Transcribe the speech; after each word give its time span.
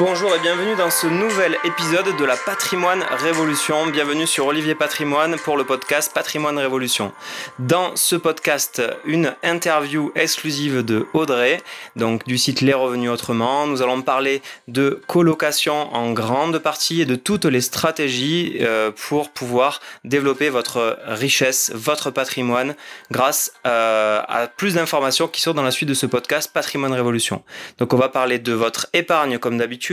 Bonjour 0.00 0.34
et 0.34 0.38
bienvenue 0.38 0.76
dans 0.76 0.88
ce 0.88 1.06
nouvel 1.06 1.58
épisode 1.62 2.16
de 2.16 2.24
la 2.24 2.34
Patrimoine 2.34 3.04
Révolution. 3.18 3.86
Bienvenue 3.88 4.26
sur 4.26 4.46
Olivier 4.46 4.74
Patrimoine 4.74 5.36
pour 5.36 5.58
le 5.58 5.64
podcast 5.64 6.10
Patrimoine 6.14 6.56
Révolution. 6.56 7.12
Dans 7.58 7.94
ce 7.96 8.16
podcast, 8.16 8.80
une 9.04 9.34
interview 9.42 10.10
exclusive 10.14 10.82
de 10.82 11.06
Audrey, 11.12 11.60
donc 11.96 12.24
du 12.24 12.38
site 12.38 12.62
Les 12.62 12.72
Revenus 12.72 13.10
Autrement. 13.10 13.66
Nous 13.66 13.82
allons 13.82 14.00
parler 14.00 14.40
de 14.68 15.02
colocation 15.06 15.94
en 15.94 16.12
grande 16.12 16.60
partie 16.60 17.02
et 17.02 17.06
de 17.06 17.14
toutes 17.14 17.44
les 17.44 17.60
stratégies 17.60 18.56
euh, 18.62 18.90
pour 18.92 19.28
pouvoir 19.28 19.82
développer 20.04 20.48
votre 20.48 20.98
richesse, 21.04 21.72
votre 21.74 22.10
patrimoine 22.10 22.74
grâce 23.10 23.52
euh, 23.66 24.22
à 24.26 24.46
plus 24.46 24.76
d'informations 24.76 25.28
qui 25.28 25.42
sont 25.42 25.52
dans 25.52 25.62
la 25.62 25.70
suite 25.70 25.90
de 25.90 25.94
ce 25.94 26.06
podcast 26.06 26.50
Patrimoine 26.54 26.94
Révolution. 26.94 27.42
Donc 27.76 27.92
on 27.92 27.98
va 27.98 28.08
parler 28.08 28.38
de 28.38 28.54
votre 28.54 28.86
épargne 28.94 29.36
comme 29.36 29.58
d'habitude 29.58 29.89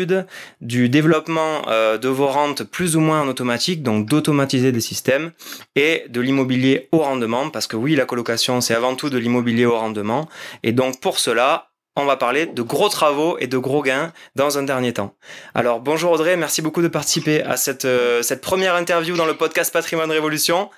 du 0.62 0.90
développement 0.90 1.62
euh, 1.68 1.98
de 1.98 2.10
vos 2.10 2.28
rentes 2.28 2.64
plus 2.64 2.96
ou 2.96 3.00
moins 3.00 3.22
en 3.22 3.28
automatique, 3.28 3.84
donc 3.84 4.08
d'automatiser 4.08 4.72
des 4.72 4.82
systèmes, 4.82 5.32
et 5.76 6.06
de 6.10 6.22
l'immobilier 6.22 6.90
au 6.92 7.00
rendement, 7.00 7.50
parce 7.50 7.68
que 7.68 7.76
oui, 7.76 7.96
la 7.96 8.06
colocation, 8.06 8.62
c'est 8.62 8.74
avant 8.74 8.96
tout 8.96 9.10
de 9.10 9.18
l'immobilier 9.18 9.66
au 9.66 9.78
rendement. 9.78 10.28
Et 10.64 10.72
donc 10.72 11.00
pour 11.00 11.20
cela, 11.20 11.70
on 11.96 12.06
va 12.06 12.16
parler 12.16 12.46
de 12.46 12.62
gros 12.62 12.90
travaux 12.90 13.38
et 13.40 13.48
de 13.48 13.58
gros 13.58 13.82
gains 13.82 14.14
dans 14.36 14.60
un 14.60 14.64
dernier 14.64 14.94
temps. 14.94 15.16
Alors 15.56 15.80
bonjour 15.80 16.12
Audrey, 16.12 16.38
merci 16.38 16.62
beaucoup 16.62 16.84
de 16.84 16.88
participer 16.88 17.42
à 17.42 17.58
cette, 17.58 17.86
euh, 17.86 18.22
cette 18.22 18.42
première 18.42 18.76
interview 18.76 19.16
dans 19.16 19.26
le 19.26 19.34
podcast 19.34 19.74
Patrimoine 19.74 20.12
Révolution. 20.12 20.70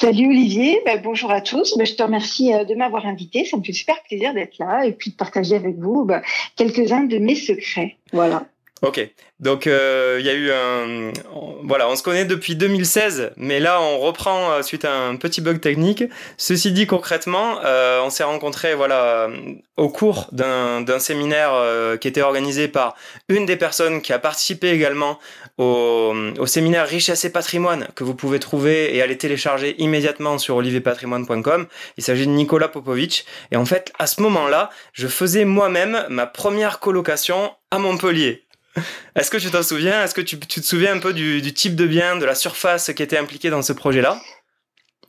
Salut 0.00 0.28
Olivier, 0.28 0.80
ben, 0.86 0.98
bonjour 1.04 1.30
à 1.30 1.42
tous. 1.42 1.76
Ben, 1.76 1.86
je 1.86 1.92
te 1.92 2.02
remercie 2.02 2.54
euh, 2.54 2.64
de 2.64 2.74
m'avoir 2.74 3.04
invité. 3.04 3.44
Ça 3.44 3.58
me 3.58 3.62
fait 3.62 3.74
super 3.74 4.02
plaisir 4.04 4.32
d'être 4.32 4.56
là 4.58 4.86
et 4.86 4.92
puis 4.92 5.10
de 5.10 5.16
partager 5.16 5.54
avec 5.56 5.76
vous 5.76 6.06
ben, 6.06 6.22
quelques-uns 6.56 7.02
de 7.02 7.18
mes 7.18 7.34
secrets. 7.34 7.98
Voilà. 8.10 8.46
Ok, 8.80 9.06
donc 9.40 9.66
euh, 9.66 10.18
il 10.20 10.26
y 10.26 10.28
a 10.28 10.34
eu 10.34 10.52
un... 10.52 11.12
Voilà, 11.62 11.88
on 11.88 11.96
se 11.96 12.02
connaît 12.02 12.26
depuis 12.26 12.56
2016, 12.56 13.32
mais 13.36 13.58
là 13.58 13.80
on 13.80 13.98
reprend 13.98 14.52
euh, 14.52 14.62
suite 14.62 14.84
à 14.84 14.92
un 14.92 15.16
petit 15.16 15.40
bug 15.40 15.60
technique. 15.60 16.04
Ceci 16.36 16.72
dit 16.72 16.86
concrètement, 16.86 17.58
euh, 17.64 18.00
on 18.04 18.10
s'est 18.10 18.24
rencontrés 18.24 18.74
voilà, 18.74 19.30
au 19.78 19.88
cours 19.88 20.28
d'un 20.32 20.98
séminaire 20.98 21.52
qui 22.00 22.08
était 22.08 22.20
organisé 22.20 22.68
par 22.68 22.96
une 23.28 23.46
des 23.46 23.56
personnes 23.56 24.02
qui 24.02 24.12
a 24.12 24.18
participé 24.18 24.70
également 24.70 25.18
au, 25.58 26.14
séminaire 26.46 26.86
Richesse 26.86 27.24
et 27.24 27.30
Patrimoine 27.30 27.88
que 27.94 28.04
vous 28.04 28.14
pouvez 28.14 28.40
trouver 28.40 28.94
et 28.94 29.02
aller 29.02 29.16
télécharger 29.16 29.74
immédiatement 29.80 30.38
sur 30.38 30.56
olivierpatrimoine.com. 30.56 31.66
Il 31.96 32.04
s'agit 32.04 32.26
de 32.26 32.32
Nicolas 32.32 32.68
Popovic. 32.68 33.24
Et 33.52 33.56
en 33.56 33.64
fait, 33.64 33.92
à 33.98 34.06
ce 34.06 34.20
moment-là, 34.22 34.70
je 34.92 35.06
faisais 35.06 35.44
moi-même 35.44 36.04
ma 36.08 36.26
première 36.26 36.78
colocation 36.80 37.52
à 37.70 37.78
Montpellier. 37.78 38.44
Est-ce 39.16 39.30
que 39.30 39.36
tu 39.36 39.50
t'en 39.50 39.62
souviens? 39.62 40.04
Est-ce 40.04 40.14
que 40.14 40.20
tu, 40.20 40.38
te 40.38 40.60
souviens 40.60 40.94
un 40.94 41.00
peu 41.00 41.12
du, 41.12 41.42
du, 41.42 41.52
type 41.52 41.74
de 41.74 41.86
bien, 41.86 42.16
de 42.16 42.24
la 42.24 42.34
surface 42.34 42.92
qui 42.94 43.02
était 43.02 43.18
impliquée 43.18 43.50
dans 43.50 43.62
ce 43.62 43.72
projet-là? 43.72 44.20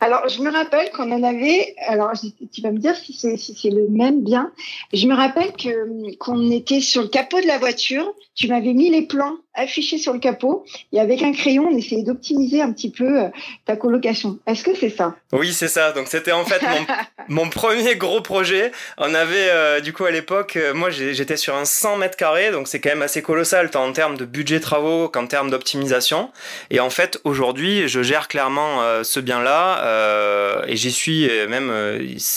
Alors, 0.04 0.28
je 0.28 0.42
me 0.42 0.52
rappelle 0.52 0.90
qu'on 0.92 1.12
en 1.12 1.22
avait. 1.22 1.76
Alors, 1.88 2.12
tu 2.52 2.62
vas 2.62 2.72
me 2.72 2.80
dire 2.80 2.96
si 2.96 3.14
c'est 3.14 3.38
si 3.38 3.56
c'est 3.56 3.70
le 3.70 3.88
même 3.88 4.24
bien. 4.24 4.52
Je 4.94 5.06
me 5.06 5.14
rappelle 5.14 5.54
que 5.54 6.16
qu'on 6.18 6.50
était 6.50 6.82
sur 6.82 7.04
le 7.04 7.08
capot 7.08 7.40
de 7.40 7.46
la 7.46 7.60
voiture. 7.60 8.12
Tu 8.34 8.48
m'avais 8.48 8.74
mis 8.74 8.90
les 8.90 9.04
plans 9.04 9.36
affichés 9.54 9.98
sur 9.98 10.14
le 10.14 10.20
capot 10.20 10.66
et 10.94 11.00
avec 11.00 11.22
un 11.22 11.34
crayon, 11.34 11.68
on 11.70 11.78
essayait 11.78 12.04
d'optimiser 12.04 12.62
un 12.62 12.72
petit 12.72 12.90
peu 12.90 13.24
euh, 13.24 13.28
ta 13.66 13.76
colocation. 13.76 14.40
Est-ce 14.48 14.64
que 14.64 14.76
c'est 14.76 14.90
ça? 14.90 15.16
Oui, 15.34 15.52
c'est 15.52 15.68
ça. 15.68 15.92
Donc, 15.92 16.08
c'était 16.08 16.32
en 16.32 16.46
fait 16.46 16.62
mon, 16.62 16.86
mon, 17.44 17.50
premier 17.50 17.96
gros 17.96 18.22
projet. 18.22 18.72
On 18.98 19.14
avait 19.14 19.50
euh, 19.50 19.82
du 19.82 19.92
coup 19.92 20.06
à 20.06 20.12
l'époque, 20.12 20.56
euh, 20.56 20.74
moi 20.74 20.90
j'étais 20.90 21.38
sur 21.38 21.56
un 21.56 21.66
100 21.66 21.98
mètres 21.98 22.18
carrés, 22.18 22.52
donc 22.52 22.68
c'est 22.68 22.80
quand 22.80 22.90
même 22.90 23.02
assez 23.02 23.22
colossal 23.22 23.70
tant 23.70 23.86
en 23.86 23.92
termes 23.92 24.16
de 24.16 24.26
budget 24.26 24.60
travaux 24.60 25.10
qu'en 25.10 25.28
termes 25.28 25.50
d'optimisation. 25.50 26.32
Et 26.70 26.80
en 26.80 26.90
fait, 26.90 27.20
aujourd'hui, 27.24 27.88
je 27.88 28.02
gère 28.02 28.28
clairement 28.28 28.82
ce 29.04 29.20
bien-là 29.20 30.64
et 30.68 30.76
j'y 30.76 30.92
suis 30.92 31.30
même. 31.48 31.72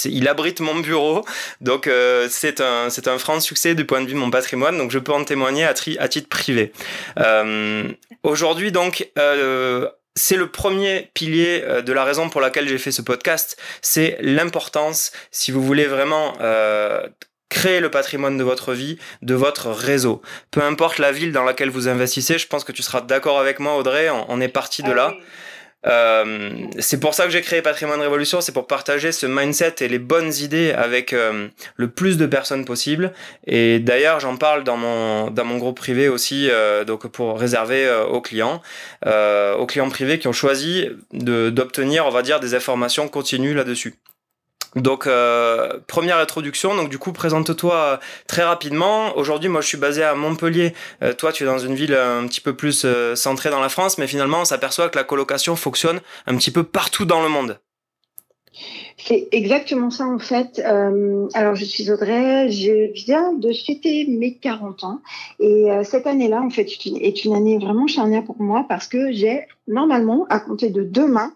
Il 0.05 0.29
abrite 0.29 0.61
mon 0.61 0.77
bureau, 0.77 1.25
donc 1.61 1.89
c'est 2.29 2.61
un 2.61 2.91
c'est 2.91 3.09
un 3.09 3.19
franc 3.19 3.41
succès 3.41 3.75
du 3.75 3.85
point 3.85 4.01
de 4.01 4.07
vue 4.07 4.15
de 4.15 4.19
mon 4.19 4.31
patrimoine. 4.31 4.79
Donc 4.79 4.91
je 4.91 4.99
peux 4.99 5.13
en 5.13 5.25
témoigner 5.25 5.65
à, 5.65 5.75
à 5.99 6.09
titre 6.09 6.29
privé. 6.29 6.73
Aujourd'hui 8.23 8.73
donc. 8.73 9.11
c'est 10.17 10.37
le 10.37 10.49
premier 10.49 11.11
pilier 11.13 11.65
de 11.85 11.93
la 11.93 12.05
raison 12.05 12.29
pour 12.29 12.41
laquelle 12.41 12.69
j'ai 12.69 12.79
fait 12.79 12.93
ce 12.93 13.03
podcast, 13.03 13.61
c'est 13.83 14.17
l'importance, 14.21 15.11
si 15.33 15.51
vous 15.51 15.61
voulez 15.61 15.87
vraiment 15.87 16.35
créer 17.55 17.81
le 17.81 17.91
patrimoine 17.91 18.37
de 18.37 18.43
votre 18.43 18.75
vie, 18.75 18.99
de 19.23 19.35
votre 19.35 19.71
réseau. 19.71 20.21
Peu 20.51 20.61
importe 20.63 20.99
la 20.99 21.13
ville 21.13 21.33
dans 21.33 21.45
laquelle 21.45 21.71
vous 21.71 21.89
investissez, 21.89 22.37
je 22.37 22.49
pense 22.49 22.65
que 22.65 22.73
tu 22.73 22.83
seras 22.83 23.01
d'accord 23.01 23.39
avec 23.39 23.61
moi 23.61 23.77
Audrey, 23.77 24.11
on, 24.11 24.41
est 24.41 24.49
parti 24.49 24.83
de 24.83 24.91
ah 24.91 24.95
là. 24.95 25.15
Euh, 25.87 26.51
c'est 26.79 26.99
pour 26.99 27.15
ça 27.15 27.25
que 27.25 27.31
j'ai 27.31 27.43
créé 27.43 27.63
Patrimoine 27.63 28.01
Révolution, 28.01 28.41
c'est 28.41 28.53
pour 28.53 28.67
partager 28.67 29.13
ce 29.13 29.27
mindset 29.27 29.77
et 29.81 29.89
les 29.89 29.99
bonnes 29.99 30.33
idées 30.33 30.73
avec 30.73 31.13
euh, 31.13 31.49
le 31.77 31.89
plus 31.89 32.17
de 32.17 32.27
personnes 32.27 32.65
possible. 32.65 33.13
Et 33.47 33.79
d'ailleurs, 33.81 34.21
j'en 34.21 34.37
parle 34.37 34.65
dans 34.65 34.77
mon 34.77 35.31
dans 35.31 35.45
mon 35.45 35.59
groupe 35.59 35.77
privé 35.77 36.09
aussi, 36.09 36.49
euh, 36.51 36.85
donc 36.85 37.07
pour 37.09 37.39
réserver 37.39 37.91
aux 38.11 38.21
clients, 38.21 38.63
aux 39.05 39.67
clients 39.67 39.89
privés 39.89 40.19
qui 40.19 40.29
ont 40.29 40.33
choisi 40.33 40.89
de 41.13 41.51
d'obtenir, 41.51 42.07
on 42.07 42.11
va 42.11 42.23
dire, 42.23 42.41
des 42.41 42.55
informations 42.55 43.09
continues 43.09 43.55
là-dessus. 43.55 43.95
Donc 44.77 45.07
euh, 45.07 45.79
première 45.87 46.19
introduction, 46.19 46.75
donc 46.75 46.89
du 46.89 46.99
coup 46.99 47.13
présente-toi 47.13 47.75
euh, 47.75 47.97
très 48.27 48.43
rapidement. 48.43 49.17
Aujourd'hui 49.17 49.49
moi 49.49 49.61
je 49.61 49.69
suis 49.69 49.79
basé 49.79 50.03
à 50.03 50.15
Montpellier, 50.15 50.75
euh, 51.03 51.13
toi 51.13 51.33
tu 51.33 51.45
es 51.45 51.47
dans 51.47 51.59
une 51.59 51.75
ville 51.75 51.95
un 51.95 52.27
petit 52.27 52.41
peu 52.41 52.55
plus 52.55 52.87
centrée 53.15 53.51
dans 53.51 53.61
la 53.61 53.69
France, 53.69 53.99
mais 53.99 54.07
finalement 54.07 54.41
on 54.41 54.45
s'aperçoit 54.45 54.89
que 54.89 54.99
la 54.99 55.05
colocation 55.05 55.55
fonctionne 55.55 56.01
un 56.27 56.37
petit 56.37 56.51
peu 56.51 56.65
partout 56.65 57.05
dans 57.05 57.23
le 57.23 57.29
monde. 57.29 57.59
C'est 58.97 59.29
exactement 59.33 59.91
ça 59.91 60.07
en 60.07 60.19
fait. 60.21 60.61
Alors 60.61 61.55
je 61.55 61.65
suis 61.65 61.91
Audrey, 61.91 62.51
je 62.51 62.93
viens 62.93 63.33
de 63.33 63.53
fêter 63.53 64.07
mes 64.09 64.37
40 64.37 64.85
ans 64.85 65.01
et 65.41 65.67
cette 65.83 66.07
année-là 66.07 66.41
en 66.41 66.51
fait 66.51 66.69
est 66.87 67.25
une 67.25 67.35
année 67.35 67.59
vraiment 67.59 67.89
charnière 67.89 68.25
pour 68.25 68.41
moi 68.41 68.65
parce 68.69 68.87
que 68.87 69.13
j'ai 69.13 69.47
normalement 69.67 70.27
à 70.31 70.39
compter 70.39 70.71
de 70.71 70.85
demain 70.85 71.33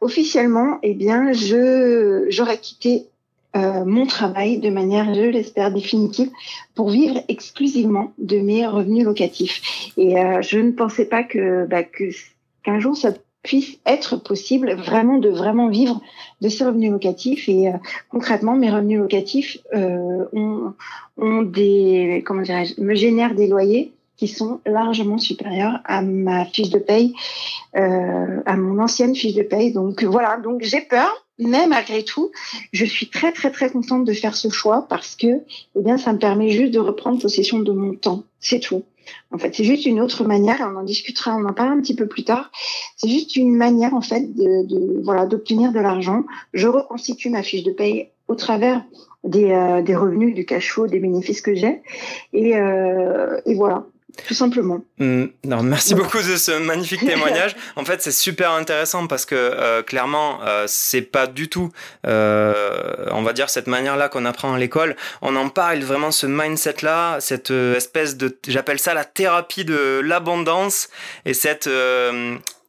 officiellement, 0.00 0.78
eh 0.82 0.94
bien 0.94 1.32
je 1.32 2.26
j'aurais 2.28 2.58
quitté 2.58 3.06
euh, 3.56 3.84
mon 3.84 4.06
travail 4.06 4.58
de 4.58 4.70
manière, 4.70 5.12
je 5.12 5.22
l'espère, 5.22 5.72
définitive 5.72 6.30
pour 6.74 6.90
vivre 6.90 7.20
exclusivement 7.28 8.12
de 8.18 8.38
mes 8.38 8.66
revenus 8.66 9.04
locatifs. 9.04 9.92
Et 9.96 10.14
je 10.42 10.58
ne 10.58 10.70
pensais 10.70 11.04
pas 11.04 11.24
que 11.24 11.66
bah, 11.66 11.82
qu'un 11.82 12.78
jour 12.78 12.96
ça 12.96 13.12
puisse 13.42 13.78
être 13.86 14.16
possible 14.16 14.72
vraiment 14.74 15.18
de 15.18 15.30
vraiment 15.30 15.68
vivre 15.68 16.00
de 16.40 16.48
ces 16.48 16.64
revenus 16.64 16.90
locatifs 16.90 17.48
et 17.48 17.68
euh, 17.68 17.72
concrètement 18.10 18.54
mes 18.54 18.70
revenus 18.70 18.98
locatifs 18.98 19.58
euh, 19.74 20.26
ont, 20.32 20.74
ont 21.16 21.42
des 21.42 22.22
comment 22.26 22.42
dirais-je 22.42 22.80
me 22.80 22.94
génèrent 22.94 23.34
des 23.34 23.46
loyers 23.46 23.92
qui 24.20 24.28
sont 24.28 24.60
largement 24.66 25.16
supérieurs 25.16 25.80
à 25.86 26.02
ma 26.02 26.44
fiche 26.44 26.68
de 26.68 26.78
paye 26.78 27.14
euh, 27.74 28.42
à 28.44 28.54
mon 28.54 28.78
ancienne 28.82 29.16
fiche 29.16 29.34
de 29.34 29.42
paye 29.42 29.72
donc 29.72 30.04
voilà 30.04 30.36
donc 30.36 30.60
j'ai 30.62 30.82
peur 30.82 31.26
mais 31.38 31.66
malgré 31.66 32.04
tout 32.04 32.30
je 32.74 32.84
suis 32.84 33.08
très 33.08 33.32
très 33.32 33.50
très 33.50 33.70
contente 33.70 34.04
de 34.04 34.12
faire 34.12 34.36
ce 34.36 34.50
choix 34.50 34.86
parce 34.90 35.16
que 35.16 35.40
eh 35.74 35.82
bien 35.82 35.96
ça 35.96 36.12
me 36.12 36.18
permet 36.18 36.50
juste 36.50 36.74
de 36.74 36.78
reprendre 36.78 37.18
possession 37.18 37.60
de 37.60 37.72
mon 37.72 37.94
temps 37.94 38.24
c'est 38.40 38.60
tout 38.60 38.84
en 39.32 39.38
fait, 39.38 39.52
c'est 39.56 39.64
juste 39.64 39.86
une 39.86 40.00
autre 40.00 40.24
manière, 40.24 40.58
on 40.60 40.76
en 40.76 40.84
discutera, 40.84 41.34
on 41.34 41.44
en 41.44 41.52
parlera 41.52 41.74
un 41.74 41.80
petit 41.80 41.96
peu 41.96 42.06
plus 42.06 42.22
tard. 42.22 42.52
C'est 42.96 43.08
juste 43.08 43.34
une 43.34 43.56
manière, 43.56 43.92
en 43.94 44.02
fait, 44.02 44.32
de, 44.36 45.02
voilà, 45.02 45.26
d'obtenir 45.26 45.72
de 45.72 45.80
l'argent. 45.80 46.24
Je 46.52 46.68
reconstitue 46.68 47.28
ma 47.28 47.42
fiche 47.42 47.64
de 47.64 47.72
paye 47.72 48.10
au 48.28 48.36
travers 48.36 48.84
des, 49.24 49.50
euh, 49.50 49.82
des 49.82 49.96
revenus, 49.96 50.34
du 50.34 50.44
cash 50.44 50.70
flow, 50.70 50.86
des 50.86 51.00
bénéfices 51.00 51.40
que 51.40 51.54
j'ai. 51.54 51.82
Et, 52.32 52.56
euh, 52.56 53.40
et 53.46 53.54
voilà 53.54 53.86
tout 54.26 54.34
simplement. 54.34 54.84
Mm, 54.98 55.26
non, 55.44 55.62
merci 55.62 55.94
beaucoup 55.94 56.18
de 56.18 56.36
ce 56.36 56.52
magnifique 56.58 57.00
témoignage. 57.06 57.56
en 57.76 57.84
fait, 57.84 58.02
c'est 58.02 58.12
super 58.12 58.52
intéressant 58.52 59.06
parce 59.06 59.24
que 59.24 59.34
euh, 59.34 59.82
clairement, 59.82 60.40
euh, 60.44 60.64
c'est 60.66 61.02
pas 61.02 61.26
du 61.26 61.48
tout, 61.48 61.70
euh, 62.06 63.06
on 63.10 63.22
va 63.22 63.32
dire, 63.32 63.50
cette 63.50 63.66
manière-là 63.66 64.08
qu'on 64.08 64.24
apprend 64.24 64.54
à 64.54 64.58
l'école. 64.58 64.96
On 65.22 65.36
en 65.36 65.48
parle 65.48 65.80
vraiment 65.80 66.10
ce 66.10 66.26
mindset-là, 66.26 67.18
cette 67.20 67.50
espèce 67.50 68.16
de, 68.16 68.36
j'appelle 68.46 68.78
ça 68.78 68.94
la 68.94 69.04
thérapie 69.04 69.64
de 69.64 70.00
l'abondance 70.04 70.88
et 71.24 71.34
cette 71.34 71.68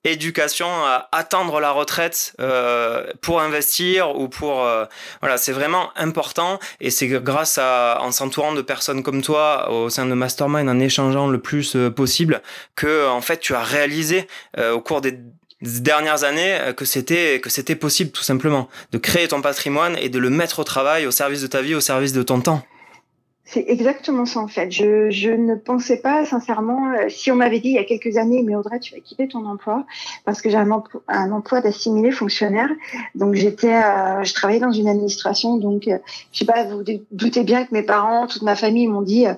éducation 0.04 0.68
à 0.68 1.10
attendre 1.12 1.60
la 1.60 1.72
retraite 1.72 2.34
euh, 2.40 3.06
pour 3.22 3.42
investir 3.42 4.16
ou 4.20 4.28
pour 4.28 4.64
euh, 4.66 4.86
voilà 5.22 5.38
c'est 5.38 5.52
vraiment 5.52 5.90
important. 5.96 6.60
Et 6.80 6.90
c'est 6.90 7.08
grâce 7.08 7.58
à 7.58 8.00
en 8.02 8.12
s'entourant 8.12 8.54
de 8.54 8.62
personnes 8.62 9.04
comme 9.04 9.22
toi 9.22 9.72
au 9.72 9.90
sein 9.90 10.06
de 10.06 10.14
Mastermind 10.14 10.70
en 10.70 10.80
échangeant 10.80 11.28
le 11.28 11.40
plus 11.40 11.76
euh, 11.76 11.90
possible 11.90 12.42
que 12.76 13.08
en 13.08 13.22
fait 13.22 13.40
tu 13.40 13.54
as 13.54 13.64
réalisé 13.64 14.28
au 14.74 14.82
cours 14.82 15.02
des 15.02 15.18
dernières 15.62 16.24
années 16.24 16.58
que 16.76 16.86
c'était 16.86 17.40
que 17.40 17.50
c'était 17.50 17.76
possible 17.76 18.12
tout 18.12 18.24
simplement. 18.24 18.70
De 18.92 18.98
créer 18.98 19.28
ton 19.28 19.42
patrimoine 19.42 19.98
et 19.98 20.10
de 20.10 20.20
le 20.20 20.30
mettre 20.30 20.60
au 20.60 20.64
travail 20.64 21.06
au 21.06 21.12
service 21.12 21.42
de 21.42 21.48
ta 21.48 21.62
vie 21.62 21.76
au 21.76 21.82
service 21.82 22.14
de 22.14 22.24
ton 22.24 22.42
temps 22.42 22.64
C'est 23.54 23.66
exactement 23.68 24.26
ça 24.26 24.40
en 24.40 24.48
fait. 24.48 24.72
Je, 24.72 25.30
ne 25.30 25.56
pensais 25.56 25.98
pas 25.98 26.26
sincèrement, 26.26 26.94
euh, 26.94 27.10
si 27.10 27.32
on 27.32 27.36
m'avait 27.36 27.60
dit 27.60 27.68
il 27.68 27.76
y 27.76 27.80
a 27.80 27.84
quelques 27.84 28.16
années, 28.16 28.44
mais 28.44 28.56
Audrey, 28.56 28.80
tu 28.80 28.96
vas 28.96 29.02
quitter 29.02 29.28
ton 29.28 29.46
emploi 29.46 29.86
parce 30.24 30.42
que 30.42 30.50
j'ai 30.50 30.56
un, 30.56 30.72
emploi, 30.72 31.60
d'assimilé 31.60 32.12
fonctionnaire. 32.12 32.70
Donc 33.14 33.36
j'étais, 33.36 33.74
euh, 33.74 34.24
je 34.24 34.34
travaillais 34.34 34.62
dans 34.62 34.72
une 34.72 34.88
administration. 34.88 35.58
Donc 35.58 35.90
euh, 35.90 35.98
je 36.32 36.40
sais 36.40 36.46
pas, 36.46 36.64
vous 36.64 36.82
doutez 37.12 37.44
bien 37.44 37.66
que 37.66 37.74
mes 37.74 37.84
parents, 37.84 38.26
toute 38.26 38.44
ma 38.44 38.56
famille 38.56 38.88
m'ont 38.88 39.02
dit, 39.02 39.28
euh, 39.28 39.34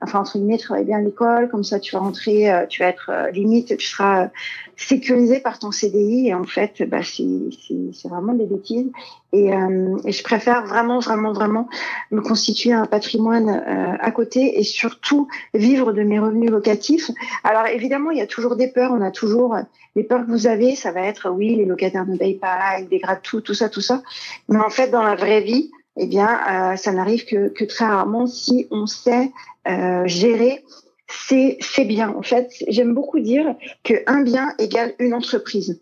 enfin 0.00 0.20
entre 0.20 0.38
guillemets, 0.38 0.58
travaille 0.58 0.84
bien 0.84 0.98
à 0.98 1.02
l'école, 1.02 1.48
comme 1.48 1.64
ça 1.64 1.80
tu 1.80 1.94
vas 1.94 2.00
rentrer, 2.00 2.50
tu 2.68 2.82
vas 2.82 2.88
être 2.88 3.10
limite, 3.32 3.76
tu 3.76 3.86
seras 3.86 4.30
sécurisé 4.78 5.40
par 5.40 5.58
ton 5.58 5.72
CDI. 5.72 6.28
Et 6.28 6.34
en 6.34 6.44
fait, 6.44 6.82
bah, 6.88 7.00
c'est 7.02 8.08
vraiment 8.08 8.32
des 8.32 8.46
bêtises. 8.46 8.90
Et, 9.32 9.52
euh, 9.52 9.98
et, 10.04 10.12
je 10.12 10.22
préfère 10.22 10.64
vraiment, 10.64 11.00
vraiment, 11.00 11.32
vraiment 11.32 11.68
me 12.10 12.22
constituer 12.22 12.72
un 12.72 12.86
patrimoine 12.86 13.48
euh, 13.50 13.96
à 14.00 14.10
côté 14.10 14.58
et 14.58 14.62
surtout 14.62 15.28
vivre 15.52 15.92
de 15.92 16.02
mes 16.02 16.18
revenus 16.18 16.50
locatifs. 16.50 17.10
Alors 17.44 17.66
évidemment, 17.66 18.10
il 18.10 18.18
y 18.18 18.22
a 18.22 18.26
toujours 18.26 18.56
des 18.56 18.68
peurs. 18.68 18.92
On 18.92 19.02
a 19.02 19.10
toujours 19.10 19.56
les 19.96 20.04
peurs 20.04 20.24
que 20.24 20.30
vous 20.30 20.46
avez. 20.46 20.76
Ça 20.76 20.92
va 20.92 21.02
être 21.02 21.30
oui, 21.30 21.56
les 21.56 21.66
locataires 21.66 22.06
ne 22.06 22.16
payent 22.16 22.38
pas, 22.38 22.78
ils 22.80 22.88
dégradent 22.88 23.22
tout, 23.22 23.40
tout 23.40 23.54
ça, 23.54 23.68
tout 23.68 23.82
ça. 23.82 24.02
Mais 24.48 24.58
en 24.58 24.70
fait, 24.70 24.90
dans 24.90 25.02
la 25.02 25.16
vraie 25.16 25.42
vie, 25.42 25.70
eh 25.98 26.06
bien, 26.06 26.28
euh, 26.72 26.76
ça 26.76 26.92
n'arrive 26.92 27.24
que, 27.24 27.64
très 27.64 27.84
rarement 27.84 28.26
si 28.26 28.66
on 28.70 28.86
sait 28.86 29.30
euh, 29.66 30.06
gérer 30.06 30.64
c'est 31.10 31.56
c'est 31.60 31.84
bien. 31.84 32.14
En 32.14 32.22
fait, 32.22 32.50
j'aime 32.68 32.94
beaucoup 32.94 33.18
dire 33.18 33.54
que 33.82 33.94
un 34.06 34.20
bien 34.22 34.54
égale 34.58 34.94
une 34.98 35.14
entreprise. 35.14 35.80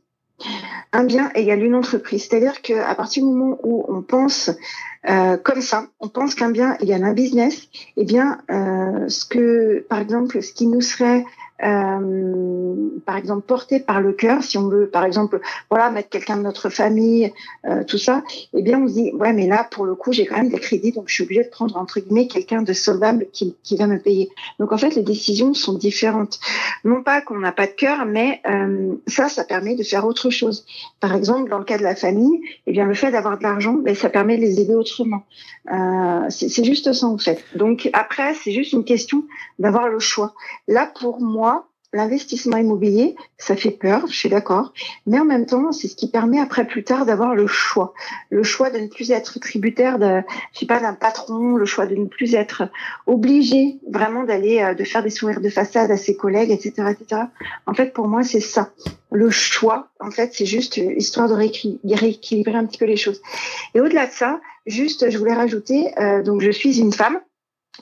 Un 0.93 1.05
bien 1.05 1.31
égale 1.35 1.63
une 1.65 1.75
entreprise. 1.75 2.29
C'est-à-dire 2.29 2.63
qu'à 2.63 2.95
partir 2.95 3.25
du 3.25 3.31
moment 3.31 3.59
où 3.65 3.85
on 3.89 4.03
pense 4.03 4.51
euh, 5.09 5.37
comme 5.37 5.61
ça, 5.61 5.89
on 5.99 6.09
pense 6.09 6.35
qu'un 6.35 6.51
bien 6.51 6.77
égale 6.79 7.05
un 7.05 7.13
business, 7.13 7.69
eh 7.97 8.05
bien, 8.05 8.39
ce 8.49 9.25
que, 9.25 9.85
par 9.89 9.99
exemple, 9.99 10.41
ce 10.43 10.53
qui 10.53 10.67
nous 10.67 10.81
serait 10.81 11.25
par 11.59 13.17
exemple 13.17 13.47
porté 13.47 13.81
par 13.81 14.01
le 14.01 14.13
cœur, 14.13 14.43
si 14.43 14.59
on 14.59 14.69
veut 14.69 14.89
par 14.89 15.05
exemple 15.05 15.41
voilà 15.71 15.91
mettre 15.91 16.11
quelqu'un 16.11 16.37
de 16.37 16.43
notre 16.43 16.69
famille, 16.69 17.33
euh, 17.65 17.85
tout 17.85 17.99
ça, 17.99 18.23
eh 18.55 18.63
bien 18.63 18.81
on 18.83 18.89
se 18.89 18.95
dit 18.95 19.13
ouais 19.15 19.33
mais 19.33 19.47
là 19.47 19.67
pour 19.71 19.87
le 19.87 19.95
coup 19.95 20.13
j'ai 20.13 20.27
quand 20.27 20.37
même 20.37 20.51
des 20.51 20.59
crédits 20.59 20.93
donc 20.93 21.05
je 21.07 21.15
suis 21.15 21.25
obligée 21.25 21.45
de 21.45 21.49
prendre 21.49 21.77
entre 21.77 22.01
guillemets 22.01 22.27
quelqu'un 22.27 22.63
de 22.63 22.73
solvable 22.73 23.27
qui, 23.33 23.55
va 23.79 23.87
me 23.87 23.99
payer. 23.99 24.31
Donc 24.59 24.73
en 24.73 24.79
fait 24.79 24.95
les 24.95 25.03
décisions 25.03 25.55
sont 25.55 25.75
différentes. 25.75 26.41
Non 26.85 27.03
pas 27.03 27.21
qu'on 27.21 27.39
n'a 27.39 27.53
pas 27.53 27.67
de 27.67 27.73
cœur, 27.73 28.07
mais 28.07 28.41
euh, 28.49 28.95
ça 29.07 29.29
ça 29.29 29.45
permet 29.45 29.77
de 29.77 29.83
faire 29.83 30.07
autre 30.07 30.31
chose. 30.31 30.67
Par 31.01 31.15
exemple 31.15 31.49
dans 31.51 31.59
le 31.59 31.65
cas 31.65 31.79
de 31.79 31.83
la 31.83 31.95
famille, 31.95 32.41
eh 32.67 32.73
bien 32.73 32.85
le 32.85 32.95
fait 32.95 33.11
d'avoir 33.11 33.39
de 33.39 33.43
l'argent, 33.43 33.75
ben, 33.75 33.95
ça 33.95 34.11
permet 34.11 34.37
de 34.37 34.43
les 34.43 34.61
aider 34.61 34.75
autrement. 34.75 35.25
Euh, 35.73 36.27
c'est 36.29 36.65
juste 36.65 36.93
ça 36.93 37.07
en 37.07 37.19
fait. 37.19 37.43
Donc 37.55 37.89
après 37.93 38.35
c'est 38.35 38.53
juste 38.53 38.73
une 38.73 38.85
question 38.85 39.25
d'avoir 39.59 39.89
le 39.89 39.99
choix. 39.99 40.35
Là 40.69 40.91
pour 40.99 41.21
moi 41.21 41.46
l'investissement 41.93 42.57
immobilier, 42.57 43.17
ça 43.39 43.57
fait 43.57 43.71
peur, 43.71 44.07
je 44.07 44.15
suis 44.15 44.29
d'accord, 44.29 44.73
mais 45.07 45.19
en 45.19 45.25
même 45.25 45.47
temps, 45.47 45.73
c'est 45.73 45.89
ce 45.89 45.97
qui 45.97 46.09
permet 46.11 46.41
après 46.41 46.67
plus 46.67 46.85
tard 46.85 47.07
d'avoir 47.07 47.35
le 47.35 47.47
choix, 47.47 47.95
le 48.31 48.43
choix 48.43 48.71
de 48.71 48.79
ne 48.79 48.87
plus 48.87 49.11
être 49.11 49.39
tributaire 49.41 49.99
de, 49.99 50.23
je 50.53 50.61
sais 50.61 50.67
pas, 50.67 50.81
d'un 50.81 50.95
patron, 50.95 51.57
le 51.57 51.65
choix 51.65 51.87
de 51.87 51.95
ne 51.95 52.07
plus 52.07 52.35
être 52.35 52.69
obligé 53.07 53.79
vraiment 53.91 54.25
d'aller, 54.25 54.61
euh, 54.61 54.75
de 54.75 54.85
faire 54.85 55.03
des 55.03 55.11
sourires 55.11 55.41
de 55.41 55.49
façade 55.49 55.91
à 55.91 55.97
ses 55.97 56.17
collègues, 56.17 56.51
etc., 56.51 56.91
etc. 56.91 57.23
En 57.67 57.75
fait, 57.75 57.93
pour 57.93 58.09
moi, 58.09 58.23
c'est 58.23 58.41
ça. 58.41 58.71
Le 59.13 59.31
choix, 59.31 59.89
en 60.01 60.11
fait, 60.11 60.35
c'est 60.35 60.47
juste 60.47 60.77
histoire 60.77 61.29
de 61.29 61.35
rééquilibrer 61.35 62.55
un 62.55 62.67
petit 62.67 62.79
peu 62.79 62.87
les 62.87 62.97
choses. 62.97 63.23
Et 63.75 63.81
au-delà 63.81 64.07
de 64.07 64.13
ça, 64.13 64.41
juste, 64.67 65.11
je 65.11 65.19
voulais 65.19 65.35
rajouter, 65.35 65.93
euh, 65.99 66.23
donc 66.23 66.41
je 66.41 66.51
suis 66.51 66.79
une 66.79 66.93
femme 66.93 67.21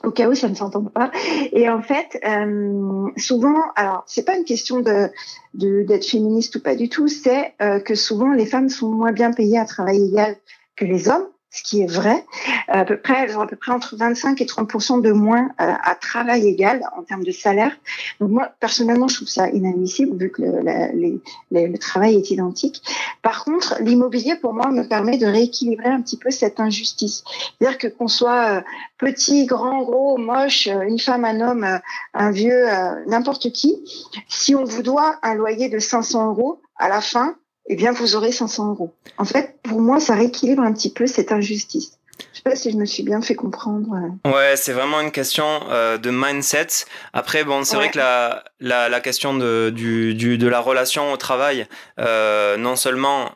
au 0.03 0.11
cas 0.11 0.29
où 0.29 0.35
ça 0.35 0.49
ne 0.49 0.55
s'entend 0.55 0.83
pas. 0.83 1.11
Et 1.51 1.69
en 1.69 1.81
fait, 1.81 2.19
euh, 2.25 3.07
souvent, 3.17 3.61
alors 3.75 4.03
c'est 4.07 4.25
pas 4.25 4.37
une 4.37 4.45
question 4.45 4.79
de 4.79 5.09
d'être 5.53 6.05
féministe 6.05 6.57
ou 6.57 6.61
pas 6.61 6.75
du 6.75 6.89
tout, 6.89 7.07
c'est 7.07 7.53
euh, 7.61 7.79
que 7.79 7.95
souvent 7.95 8.33
les 8.33 8.45
femmes 8.45 8.67
sont 8.67 8.89
moins 8.89 9.13
bien 9.13 9.31
payées 9.31 9.57
à 9.57 9.65
travail 9.65 10.03
égal 10.03 10.35
que 10.75 10.83
les 10.83 11.07
hommes 11.07 11.27
ce 11.55 11.63
qui 11.63 11.81
est 11.81 11.87
vrai. 11.87 12.25
À 12.67 12.83
peu 12.83 12.97
près, 12.97 13.23
elles 13.23 13.37
ont 13.37 13.41
à 13.41 13.47
peu 13.47 13.55
près 13.55 13.71
entre 13.71 13.95
25 13.95 14.41
et 14.41 14.45
30 14.45 15.01
de 15.01 15.11
moins 15.11 15.45
euh, 15.61 15.73
à 15.83 15.95
travail 15.95 16.47
égal 16.47 16.81
en 16.97 17.03
termes 17.03 17.23
de 17.23 17.31
salaire. 17.31 17.71
Donc 18.19 18.31
moi, 18.31 18.51
personnellement, 18.59 19.07
je 19.07 19.15
trouve 19.15 19.27
ça 19.29 19.49
inadmissible 19.49 20.17
vu 20.17 20.31
que 20.31 20.41
le, 20.41 21.21
le 21.51 21.77
travail 21.77 22.15
est 22.15 22.31
identique. 22.31 22.81
Par 23.21 23.45
contre, 23.45 23.77
l'immobilier, 23.79 24.35
pour 24.35 24.53
moi, 24.53 24.69
me 24.69 24.83
permet 24.83 25.17
de 25.17 25.25
rééquilibrer 25.25 25.89
un 25.89 26.01
petit 26.01 26.17
peu 26.17 26.29
cette 26.29 26.59
injustice. 26.59 27.23
C'est-à-dire 27.57 27.77
que 27.77 27.87
qu'on 27.87 28.09
soit 28.09 28.57
euh, 28.57 28.61
petit, 28.97 29.45
grand, 29.45 29.83
gros, 29.83 30.17
moche, 30.17 30.67
euh, 30.67 30.81
une 30.81 30.99
femme, 30.99 31.23
un 31.23 31.39
homme, 31.39 31.79
un 32.13 32.31
vieux, 32.31 32.65
n'importe 33.07 33.51
qui, 33.51 33.75
si 34.27 34.55
on 34.55 34.63
vous 34.63 34.83
doit 34.83 35.19
un 35.23 35.35
loyer 35.35 35.69
de 35.69 35.79
500 35.79 36.29
euros, 36.29 36.61
à 36.77 36.89
la 36.89 37.01
fin, 37.01 37.35
eh 37.67 37.75
bien, 37.75 37.91
vous 37.91 38.15
aurez 38.15 38.31
500 38.31 38.69
euros. 38.69 38.93
En 39.17 39.25
fait, 39.25 39.57
pour 39.63 39.81
moi, 39.81 39.99
ça 39.99 40.15
rééquilibre 40.15 40.61
un 40.61 40.73
petit 40.73 40.91
peu 40.91 41.07
cette 41.07 41.31
injustice. 41.31 41.97
Je 42.31 42.37
sais 42.37 42.43
pas 42.43 42.55
si 42.55 42.71
je 42.71 42.77
me 42.77 42.85
suis 42.85 43.03
bien 43.03 43.21
fait 43.21 43.35
comprendre. 43.35 43.87
Ouais, 44.25 44.55
c'est 44.55 44.71
vraiment 44.71 45.01
une 45.01 45.11
question 45.11 45.45
euh, 45.69 45.97
de 45.97 46.11
mindset. 46.11 46.67
Après, 47.11 47.43
bon, 47.43 47.63
c'est 47.63 47.75
vrai 47.75 47.89
que 47.89 47.97
la, 47.97 48.43
la, 48.59 48.87
la 48.87 48.99
question 49.01 49.35
de, 49.35 49.69
du, 49.75 50.13
du, 50.13 50.37
de 50.37 50.47
la 50.47 50.59
relation 50.59 51.11
au 51.11 51.17
travail, 51.17 51.67
euh, 51.99 52.55
non 52.57 52.75
seulement 52.75 53.31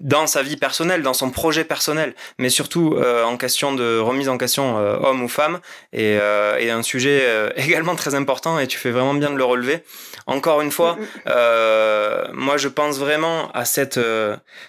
dans 0.00 0.26
sa 0.26 0.42
vie 0.42 0.56
personnelle, 0.56 1.02
dans 1.02 1.14
son 1.14 1.30
projet 1.30 1.64
personnel, 1.64 2.14
mais 2.38 2.48
surtout 2.48 2.94
euh, 2.96 3.24
en 3.24 3.36
question 3.36 3.74
de 3.74 3.98
remise 3.98 4.28
en 4.28 4.38
question 4.38 4.78
euh, 4.78 4.96
homme 4.96 5.22
ou 5.22 5.28
femme, 5.28 5.60
et, 5.92 6.18
euh, 6.20 6.56
et 6.58 6.70
un 6.70 6.82
sujet 6.82 7.20
euh, 7.22 7.50
également 7.56 7.94
très 7.94 8.14
important, 8.14 8.58
et 8.58 8.66
tu 8.66 8.78
fais 8.78 8.90
vraiment 8.90 9.14
bien 9.14 9.30
de 9.30 9.36
le 9.36 9.44
relever. 9.44 9.84
Encore 10.26 10.62
une 10.62 10.70
fois, 10.70 10.94
mm, 10.94 11.30
mm. 11.30 12.32
moi 12.32 12.56
je 12.56 12.68
pense 12.68 12.98
vraiment 12.98 13.50
à 13.52 13.64
cette, 13.64 14.00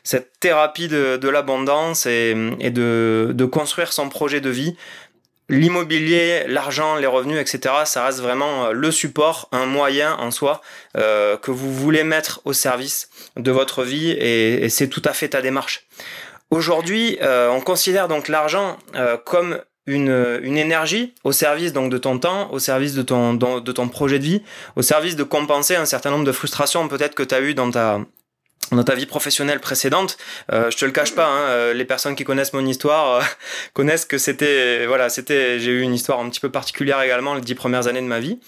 cette 0.03 0.39
thérapie 0.39 0.87
de, 0.87 1.17
de 1.17 1.29
l'abondance 1.29 2.05
et, 2.05 2.35
et 2.59 2.71
de, 2.71 3.31
de 3.33 3.45
construire 3.45 3.93
son 3.93 4.09
projet 4.09 4.41
de 4.41 4.49
vie 4.49 4.75
l'immobilier, 5.51 6.45
l'argent, 6.47 6.95
les 6.95 7.07
revenus, 7.07 7.37
etc., 7.37 7.75
ça 7.85 8.05
reste 8.05 8.21
vraiment 8.21 8.65
euh, 8.65 8.71
le 8.71 8.89
support, 8.89 9.49
un 9.51 9.65
moyen 9.65 10.15
en 10.15 10.31
soi 10.31 10.61
euh, 10.97 11.37
que 11.37 11.51
vous 11.51 11.71
voulez 11.71 12.03
mettre 12.03 12.41
au 12.45 12.53
service 12.53 13.09
de 13.35 13.51
votre 13.51 13.83
vie 13.83 14.11
et, 14.11 14.69
c'est 14.69 14.87
tout 14.87 15.01
à 15.05 15.13
fait 15.13 15.29
ta 15.29 15.41
démarche. 15.41 15.85
Aujourd'hui, 16.49 17.17
euh, 17.21 17.49
on 17.49 17.61
considère 17.61 18.07
donc 18.07 18.27
l'argent 18.27 18.77
comme 19.25 19.59
une, 19.85 20.39
une, 20.43 20.57
énergie 20.57 21.13
au 21.23 21.31
service 21.31 21.73
donc 21.73 21.91
de 21.91 21.97
ton 21.97 22.19
temps, 22.19 22.51
au 22.51 22.59
service 22.59 22.93
de 22.93 23.01
ton, 23.01 23.33
de 23.33 23.71
ton 23.71 23.87
projet 23.89 24.19
de 24.19 24.23
vie, 24.23 24.43
au 24.75 24.81
service 24.81 25.15
de 25.15 25.23
compenser 25.23 25.75
un 25.75 25.85
certain 25.85 26.11
nombre 26.11 26.25
de 26.25 26.31
frustrations 26.31 26.87
peut-être 26.87 27.15
que 27.15 27.23
tu 27.23 27.35
as 27.35 27.41
eu 27.41 27.53
dans 27.53 27.71
ta, 27.71 27.99
dans 28.71 28.83
ta 28.83 28.95
vie 28.95 29.05
professionnelle 29.05 29.59
précédente, 29.59 30.17
euh, 30.51 30.71
je 30.71 30.77
te 30.77 30.85
le 30.85 30.91
cache 30.91 31.13
pas, 31.13 31.27
hein, 31.27 31.49
euh, 31.49 31.73
les 31.73 31.85
personnes 31.85 32.15
qui 32.15 32.23
connaissent 32.23 32.53
mon 32.53 32.65
histoire 32.65 33.15
euh, 33.15 33.21
connaissent 33.73 34.05
que 34.05 34.17
c'était, 34.17 34.85
voilà, 34.85 35.09
c'était, 35.09 35.59
j'ai 35.59 35.71
eu 35.71 35.81
une 35.81 35.93
histoire 35.93 36.19
un 36.19 36.29
petit 36.29 36.39
peu 36.39 36.49
particulière 36.49 37.01
également 37.01 37.35
les 37.35 37.41
dix 37.41 37.55
premières 37.55 37.87
années 37.87 38.01
de 38.01 38.07
ma 38.07 38.19
vie. 38.19 38.39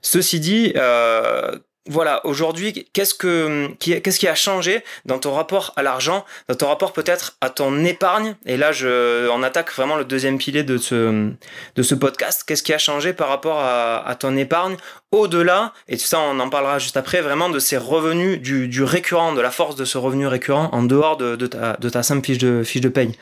Ceci 0.00 0.40
dit, 0.40 0.72
euh, 0.76 1.58
voilà, 1.88 2.24
aujourd'hui, 2.24 2.88
qu'est-ce 2.92 3.12
que 3.12 3.66
qu'est-ce 3.80 4.20
qui 4.20 4.28
a 4.28 4.36
changé 4.36 4.84
dans 5.04 5.18
ton 5.18 5.32
rapport 5.32 5.72
à 5.74 5.82
l'argent, 5.82 6.24
dans 6.48 6.54
ton 6.54 6.68
rapport 6.68 6.92
peut-être 6.92 7.36
à 7.40 7.50
ton 7.50 7.84
épargne? 7.84 8.36
Et 8.46 8.56
là, 8.56 8.70
je 8.70 9.28
on 9.30 9.42
attaque 9.42 9.72
vraiment 9.72 9.96
le 9.96 10.04
deuxième 10.04 10.38
pilier 10.38 10.62
de 10.62 10.78
ce 10.78 11.30
de 11.74 11.82
ce 11.82 11.94
podcast. 11.96 12.44
Qu'est-ce 12.46 12.62
qui 12.62 12.72
a 12.72 12.78
changé 12.78 13.12
par 13.12 13.28
rapport 13.28 13.58
à, 13.58 14.14
ton 14.18 14.36
épargne? 14.36 14.76
Au-delà 15.10 15.72
Et 15.88 15.96
ça, 15.98 16.20
on 16.20 16.38
en 16.38 16.48
parlera 16.50 16.78
juste 16.78 16.96
après. 16.96 17.20
Vraiment 17.20 17.48
de 17.48 17.58
ces 17.58 17.76
revenus 17.76 18.40
du, 18.40 18.84
récurrent, 18.84 19.32
de 19.32 19.40
la 19.40 19.50
force 19.50 19.74
de 19.74 19.84
ce 19.84 19.98
revenu 19.98 20.28
récurrent 20.28 20.68
en 20.72 20.84
dehors 20.84 21.16
de, 21.16 21.34
de 21.34 21.46
ta 21.48 21.76
de 21.78 21.88
ta 21.88 22.04
simple 22.04 22.24
fiche 22.24 22.38
de 22.38 22.62
fiche 22.62 22.80
de 22.80 22.90
paye. 22.90 23.18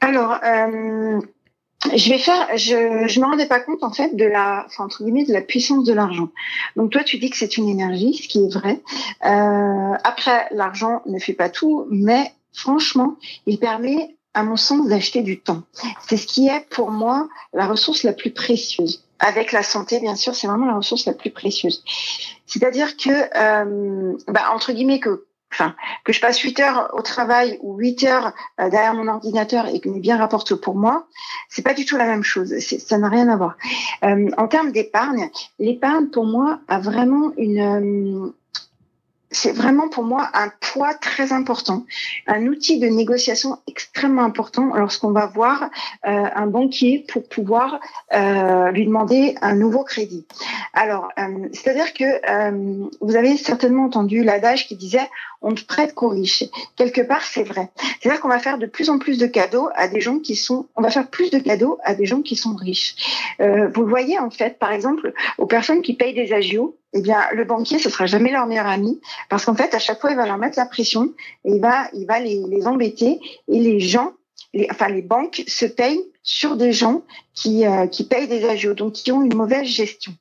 Alors. 0.00 0.38
Euh 0.44 1.20
je 1.94 2.10
vais 2.10 2.18
faire, 2.18 2.48
je 2.56 3.06
je 3.06 3.20
me 3.20 3.26
rendais 3.26 3.46
pas 3.46 3.60
compte 3.60 3.82
en 3.82 3.92
fait 3.92 4.16
de 4.16 4.24
la, 4.24 4.64
enfin, 4.66 4.84
entre 4.84 5.04
guillemets, 5.04 5.24
de 5.24 5.32
la 5.32 5.42
puissance 5.42 5.84
de 5.84 5.92
l'argent. 5.92 6.28
Donc 6.74 6.90
toi, 6.90 7.04
tu 7.04 7.18
dis 7.18 7.30
que 7.30 7.36
c'est 7.36 7.56
une 7.56 7.68
énergie, 7.68 8.14
ce 8.14 8.28
qui 8.28 8.38
est 8.44 8.52
vrai. 8.52 8.80
Euh, 9.24 9.94
après, 10.04 10.48
l'argent 10.50 11.02
ne 11.06 11.18
fait 11.18 11.34
pas 11.34 11.48
tout, 11.48 11.86
mais 11.90 12.32
franchement, 12.52 13.16
il 13.46 13.58
permet, 13.58 14.16
à 14.34 14.42
mon 14.42 14.56
sens, 14.56 14.88
d'acheter 14.88 15.22
du 15.22 15.40
temps. 15.40 15.62
C'est 16.08 16.16
ce 16.16 16.26
qui 16.26 16.48
est 16.48 16.66
pour 16.70 16.90
moi 16.90 17.28
la 17.52 17.66
ressource 17.66 18.02
la 18.02 18.12
plus 18.12 18.30
précieuse. 18.30 19.02
Avec 19.18 19.52
la 19.52 19.62
santé, 19.62 19.98
bien 20.00 20.14
sûr, 20.14 20.34
c'est 20.34 20.46
vraiment 20.46 20.66
la 20.66 20.76
ressource 20.76 21.06
la 21.06 21.14
plus 21.14 21.30
précieuse. 21.30 21.82
C'est-à-dire 22.46 22.96
que, 22.96 23.10
euh, 23.10 24.16
bah, 24.28 24.50
entre 24.54 24.72
guillemets, 24.72 25.00
que 25.00 25.26
enfin, 25.56 25.74
que 26.04 26.12
je 26.12 26.20
passe 26.20 26.38
8 26.38 26.60
heures 26.60 26.90
au 26.92 27.00
travail 27.00 27.58
ou 27.62 27.76
8 27.76 28.04
heures 28.04 28.32
euh, 28.60 28.68
derrière 28.68 28.94
mon 28.94 29.08
ordinateur 29.08 29.66
et 29.66 29.80
que 29.80 29.88
mes 29.88 30.00
bien 30.00 30.18
rapporte 30.18 30.54
pour 30.54 30.74
moi, 30.74 31.06
c'est 31.48 31.62
pas 31.62 31.74
du 31.74 31.86
tout 31.86 31.96
la 31.96 32.06
même 32.06 32.22
chose. 32.22 32.54
Ça 32.58 32.98
n'a 32.98 33.08
rien 33.08 33.28
à 33.28 33.36
voir. 33.36 33.56
Euh, 34.04 34.30
en 34.36 34.48
termes 34.48 34.72
d'épargne, 34.72 35.30
l'épargne 35.58 36.08
pour 36.08 36.26
moi 36.26 36.60
a 36.68 36.78
vraiment 36.78 37.32
une 37.38 38.26
euh, 38.26 38.34
c'est 39.30 39.52
vraiment 39.52 39.88
pour 39.88 40.04
moi 40.04 40.30
un 40.34 40.50
poids 40.60 40.94
très 40.94 41.32
important, 41.32 41.84
un 42.26 42.46
outil 42.46 42.78
de 42.78 42.86
négociation 42.86 43.58
extrêmement 43.66 44.22
important 44.22 44.74
lorsqu'on 44.74 45.10
va 45.10 45.26
voir 45.26 45.70
euh, 46.06 46.24
un 46.34 46.46
banquier 46.46 47.04
pour 47.08 47.28
pouvoir 47.28 47.80
euh, 48.14 48.70
lui 48.70 48.86
demander 48.86 49.34
un 49.42 49.54
nouveau 49.54 49.84
crédit. 49.84 50.26
Alors, 50.72 51.08
euh, 51.18 51.48
c'est-à-dire 51.52 51.92
que 51.92 52.04
euh, 52.04 52.88
vous 53.00 53.16
avez 53.16 53.36
certainement 53.36 53.84
entendu 53.84 54.22
l'adage 54.22 54.68
qui 54.68 54.76
disait 54.76 55.08
on 55.42 55.50
ne 55.50 55.56
prête 55.56 55.94
qu'aux 55.94 56.08
riches. 56.08 56.44
Quelque 56.76 57.00
part, 57.00 57.22
c'est 57.22 57.42
vrai. 57.42 57.70
C'est-à-dire 58.00 58.20
qu'on 58.20 58.28
va 58.28 58.38
faire 58.38 58.58
de 58.58 58.66
plus 58.66 58.90
en 58.90 58.98
plus 58.98 59.18
de 59.18 59.26
cadeaux 59.26 59.68
à 59.74 59.88
des 59.88 60.00
gens 60.00 60.18
qui 60.18 60.34
sont, 60.34 60.66
on 60.76 60.82
va 60.82 60.90
faire 60.90 61.08
plus 61.08 61.30
de 61.30 61.38
cadeaux 61.38 61.78
à 61.84 61.94
des 61.94 62.06
gens 62.06 62.22
qui 62.22 62.36
sont 62.36 62.54
riches. 62.54 62.96
Euh, 63.40 63.68
vous 63.68 63.82
le 63.82 63.88
voyez 63.88 64.18
en 64.18 64.30
fait, 64.30 64.58
par 64.58 64.72
exemple, 64.72 65.12
aux 65.38 65.46
personnes 65.46 65.82
qui 65.82 65.94
payent 65.94 66.14
des 66.14 66.32
agios, 66.32 66.76
eh 66.96 67.00
bien, 67.02 67.20
le 67.32 67.44
banquier, 67.44 67.78
ce 67.78 67.90
sera 67.90 68.06
jamais 68.06 68.30
leur 68.30 68.46
meilleur 68.46 68.66
ami, 68.66 69.00
parce 69.28 69.44
qu'en 69.44 69.54
fait, 69.54 69.74
à 69.74 69.78
chaque 69.78 70.00
fois, 70.00 70.10
il 70.10 70.16
va 70.16 70.26
leur 70.26 70.38
mettre 70.38 70.58
la 70.58 70.66
pression, 70.66 71.12
et 71.44 71.52
il 71.52 71.60
va, 71.60 71.88
il 71.92 72.06
va 72.06 72.20
les, 72.20 72.42
les 72.48 72.66
embêter, 72.66 73.20
et 73.48 73.60
les 73.60 73.80
gens, 73.80 74.12
enfin, 74.70 74.88
les 74.88 75.02
banques 75.02 75.44
se 75.46 75.66
payent 75.66 76.02
sur 76.22 76.56
des 76.56 76.72
gens 76.72 77.02
qui, 77.34 77.66
euh, 77.66 77.86
qui 77.86 78.04
payent 78.04 78.26
des 78.26 78.44
agios, 78.44 78.74
donc 78.74 78.94
qui 78.94 79.12
ont 79.12 79.22
une 79.22 79.34
mauvaise 79.34 79.66
gestion. 79.66 80.12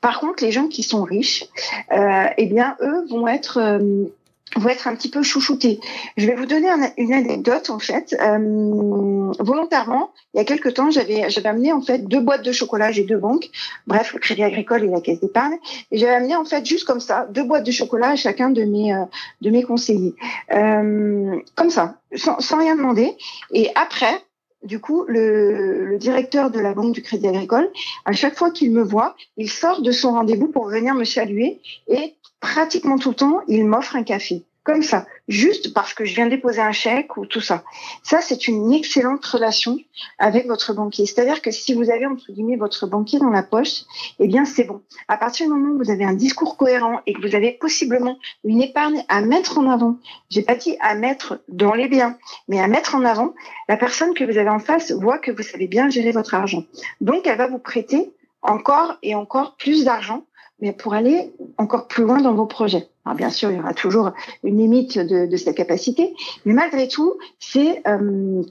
Par 0.00 0.18
contre, 0.18 0.42
les 0.42 0.50
gens 0.50 0.66
qui 0.66 0.82
sont 0.82 1.02
riches, 1.04 1.44
euh, 1.92 2.26
eh 2.36 2.46
bien, 2.46 2.76
eux 2.80 3.06
vont 3.08 3.28
être 3.28 3.58
euh, 3.58 4.06
vont 4.56 4.68
être 4.68 4.86
un 4.86 4.94
petit 4.94 5.10
peu 5.10 5.22
chouchoutés. 5.22 5.80
Je 6.16 6.26
vais 6.26 6.34
vous 6.34 6.46
donner 6.46 6.68
une 6.96 7.12
anecdote 7.12 7.70
en 7.70 7.78
fait. 7.78 8.16
Euh, 8.20 9.32
volontairement, 9.38 10.10
il 10.34 10.38
y 10.38 10.40
a 10.40 10.44
quelques 10.44 10.74
temps, 10.74 10.90
j'avais 10.90 11.28
j'avais 11.30 11.48
amené 11.48 11.72
en 11.72 11.80
fait 11.80 12.06
deux 12.06 12.20
boîtes 12.20 12.44
de 12.44 12.52
chocolat, 12.52 12.92
j'ai 12.92 13.04
deux 13.04 13.16
banques, 13.16 13.50
bref 13.86 14.12
le 14.12 14.18
Crédit 14.18 14.44
Agricole 14.44 14.84
et 14.84 14.88
la 14.88 15.00
Caisse 15.00 15.20
d'épargne, 15.20 15.56
et 15.90 15.98
j'avais 15.98 16.14
amené 16.14 16.36
en 16.36 16.44
fait 16.44 16.64
juste 16.66 16.84
comme 16.84 17.00
ça 17.00 17.26
deux 17.30 17.44
boîtes 17.44 17.64
de 17.64 17.72
chocolat 17.72 18.10
à 18.10 18.16
chacun 18.16 18.50
de 18.50 18.62
mes 18.64 18.94
euh, 18.94 19.04
de 19.40 19.50
mes 19.50 19.62
conseillers, 19.62 20.14
euh, 20.52 21.38
comme 21.54 21.70
ça, 21.70 21.96
sans, 22.14 22.40
sans 22.40 22.58
rien 22.58 22.76
demander. 22.76 23.16
Et 23.52 23.70
après, 23.74 24.22
du 24.62 24.80
coup, 24.80 25.04
le, 25.08 25.84
le, 25.86 25.98
directeur 25.98 26.50
de 26.50 26.60
la 26.60 26.72
banque 26.72 26.92
du 26.92 27.02
Crédit 27.02 27.26
Agricole, 27.26 27.68
à 28.04 28.12
chaque 28.12 28.36
fois 28.36 28.50
qu'il 28.50 28.70
me 28.70 28.82
voit, 28.82 29.16
il 29.36 29.50
sort 29.50 29.82
de 29.82 29.90
son 29.90 30.12
rendez-vous 30.12 30.48
pour 30.48 30.68
venir 30.68 30.94
me 30.94 31.04
saluer 31.04 31.60
et 31.88 32.14
pratiquement 32.42 32.98
tout 32.98 33.10
le 33.10 33.14
temps, 33.14 33.40
il 33.48 33.64
m'offre 33.64 33.96
un 33.96 34.02
café. 34.02 34.44
Comme 34.64 34.82
ça, 34.82 35.06
juste 35.26 35.74
parce 35.74 35.92
que 35.92 36.04
je 36.04 36.14
viens 36.14 36.26
déposer 36.26 36.60
un 36.60 36.70
chèque 36.70 37.16
ou 37.16 37.26
tout 37.26 37.40
ça. 37.40 37.64
Ça, 38.04 38.20
c'est 38.20 38.46
une 38.46 38.72
excellente 38.72 39.24
relation 39.24 39.76
avec 40.18 40.46
votre 40.46 40.72
banquier. 40.72 41.04
C'est-à-dire 41.06 41.42
que 41.42 41.50
si 41.50 41.74
vous 41.74 41.90
avez, 41.90 42.06
entre 42.06 42.30
guillemets, 42.30 42.54
votre 42.54 42.86
banquier 42.86 43.18
dans 43.18 43.30
la 43.30 43.42
poche, 43.42 43.82
eh 44.20 44.28
bien, 44.28 44.44
c'est 44.44 44.62
bon. 44.62 44.80
À 45.08 45.16
partir 45.16 45.46
du 45.46 45.52
moment 45.52 45.74
où 45.74 45.78
vous 45.78 45.90
avez 45.90 46.04
un 46.04 46.12
discours 46.12 46.56
cohérent 46.56 47.00
et 47.06 47.12
que 47.12 47.26
vous 47.26 47.34
avez 47.34 47.52
possiblement 47.52 48.18
une 48.44 48.62
épargne 48.62 49.02
à 49.08 49.20
mettre 49.20 49.58
en 49.58 49.68
avant, 49.68 49.96
j'ai 50.30 50.42
pas 50.42 50.54
dit 50.54 50.76
à 50.80 50.94
mettre 50.94 51.40
dans 51.48 51.74
les 51.74 51.88
biens, 51.88 52.16
mais 52.46 52.60
à 52.60 52.68
mettre 52.68 52.94
en 52.94 53.04
avant, 53.04 53.34
la 53.68 53.76
personne 53.76 54.14
que 54.14 54.22
vous 54.22 54.38
avez 54.38 54.50
en 54.50 54.60
face 54.60 54.92
voit 54.92 55.18
que 55.18 55.32
vous 55.32 55.42
savez 55.42 55.66
bien 55.66 55.90
gérer 55.90 56.12
votre 56.12 56.34
argent. 56.34 56.62
Donc, 57.00 57.26
elle 57.26 57.38
va 57.38 57.48
vous 57.48 57.58
prêter 57.58 58.12
encore 58.42 58.96
et 59.02 59.16
encore 59.16 59.56
plus 59.56 59.84
d'argent 59.84 60.24
mais 60.62 60.72
pour 60.72 60.94
aller 60.94 61.32
encore 61.58 61.88
plus 61.88 62.04
loin 62.04 62.20
dans 62.20 62.34
vos 62.34 62.46
projets. 62.46 62.88
Alors 63.04 63.16
bien 63.16 63.30
sûr, 63.30 63.50
il 63.50 63.58
y 63.58 63.60
aura 63.60 63.74
toujours 63.74 64.12
une 64.44 64.58
limite 64.58 64.96
de, 64.96 65.26
de 65.26 65.36
cette 65.36 65.56
capacité, 65.56 66.14
mais 66.46 66.54
malgré 66.54 66.86
tout, 66.86 67.18
c'est 67.40 67.82
euh, 67.86 68.42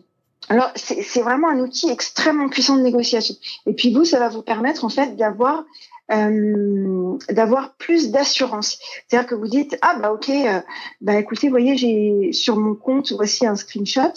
alors 0.49 0.69
c'est 0.75 1.21
vraiment 1.21 1.47
un 1.47 1.59
outil 1.61 1.89
extrêmement 1.89 2.49
puissant 2.49 2.75
de 2.75 2.81
négociation. 2.81 3.33
Et 3.65 3.73
puis 3.73 3.93
vous, 3.93 4.03
ça 4.03 4.19
va 4.19 4.27
vous 4.27 4.41
permettre 4.41 4.83
en 4.83 4.89
fait 4.89 5.15
d'avoir 5.15 5.63
euh, 6.11 7.17
d'avoir 7.29 7.75
plus 7.75 8.11
d'assurance. 8.11 8.77
C'est-à-dire 9.07 9.29
que 9.29 9.35
vous 9.35 9.47
dites 9.47 9.77
ah 9.81 9.97
bah 9.97 10.11
ok, 10.11 10.29
euh, 10.29 10.59
bah 10.99 11.15
écoutez, 11.17 11.47
voyez, 11.47 11.77
j'ai 11.77 12.33
sur 12.33 12.57
mon 12.57 12.75
compte 12.75 13.13
voici 13.13 13.47
un 13.47 13.55
screenshot, 13.55 14.11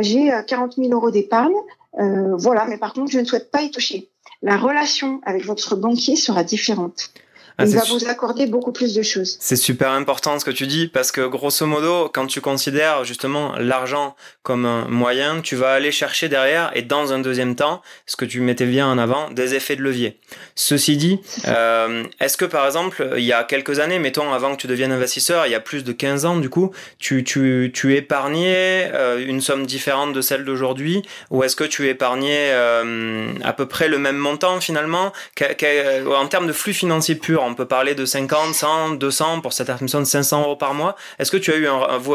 j'ai 0.00 0.32
40 0.44 0.74
000 0.74 0.90
euros 0.90 1.12
d'épargne, 1.12 1.54
voilà, 1.92 2.66
mais 2.66 2.78
par 2.78 2.94
contre 2.94 3.12
je 3.12 3.20
ne 3.20 3.24
souhaite 3.24 3.52
pas 3.52 3.62
y 3.62 3.70
toucher 3.70 4.10
la 4.46 4.56
relation 4.56 5.20
avec 5.24 5.44
votre 5.44 5.74
banquier 5.74 6.14
sera 6.14 6.44
différente. 6.44 7.10
Ah, 7.58 7.64
il 7.64 7.74
va 7.74 7.84
vous 7.84 8.06
accorder 8.06 8.46
beaucoup 8.46 8.72
plus 8.72 8.94
de 8.94 9.02
choses. 9.02 9.38
C'est 9.40 9.56
super 9.56 9.90
important 9.90 10.38
ce 10.38 10.44
que 10.44 10.50
tu 10.50 10.66
dis 10.66 10.88
parce 10.88 11.10
que 11.10 11.26
grosso 11.26 11.64
modo, 11.64 12.10
quand 12.12 12.26
tu 12.26 12.42
considères 12.42 13.04
justement 13.04 13.54
l'argent 13.56 14.14
comme 14.42 14.66
un 14.66 14.86
moyen, 14.88 15.40
tu 15.40 15.56
vas 15.56 15.72
aller 15.72 15.90
chercher 15.90 16.28
derrière 16.28 16.70
et 16.74 16.82
dans 16.82 17.14
un 17.14 17.18
deuxième 17.18 17.56
temps, 17.56 17.80
ce 18.04 18.16
que 18.16 18.26
tu 18.26 18.40
mettais 18.40 18.66
bien 18.66 18.86
en 18.86 18.98
avant, 18.98 19.30
des 19.30 19.54
effets 19.54 19.74
de 19.74 19.82
levier. 19.82 20.18
Ceci 20.54 20.98
dit, 20.98 21.18
euh, 21.48 22.04
est-ce 22.20 22.36
que 22.36 22.44
par 22.44 22.66
exemple, 22.66 23.08
il 23.16 23.24
y 23.24 23.32
a 23.32 23.42
quelques 23.42 23.78
années, 23.78 23.98
mettons 23.98 24.34
avant 24.34 24.54
que 24.54 24.60
tu 24.60 24.66
deviennes 24.66 24.92
investisseur, 24.92 25.46
il 25.46 25.52
y 25.52 25.54
a 25.54 25.60
plus 25.60 25.82
de 25.82 25.92
15 25.92 26.26
ans 26.26 26.36
du 26.36 26.50
coup, 26.50 26.72
tu, 26.98 27.24
tu, 27.24 27.70
tu 27.72 27.96
épargnais 27.96 28.90
euh, 28.92 29.24
une 29.26 29.40
somme 29.40 29.64
différente 29.64 30.12
de 30.12 30.20
celle 30.20 30.44
d'aujourd'hui 30.44 31.02
ou 31.30 31.42
est-ce 31.42 31.56
que 31.56 31.64
tu 31.64 31.88
épargnais 31.88 32.50
euh, 32.52 33.32
à 33.42 33.54
peu 33.54 33.64
près 33.64 33.88
le 33.88 33.98
même 33.98 34.16
montant 34.16 34.60
finalement? 34.60 35.12
En 35.40 36.26
termes 36.28 36.46
de 36.46 36.52
flux 36.52 36.74
financiers 36.74 37.14
purs 37.14 37.45
on 37.46 37.54
peut 37.54 37.66
parler 37.66 37.94
de 37.94 38.04
50, 38.04 38.54
100, 38.54 38.90
200 38.96 39.40
pour 39.40 39.52
cette 39.52 39.66
personne 39.66 40.04
500 40.04 40.42
euros 40.42 40.56
par 40.56 40.74
mois. 40.74 40.96
Est-ce 41.18 41.30
que 41.30 41.36
tu 41.36 41.52
as 41.52 41.56
eu 41.56 41.66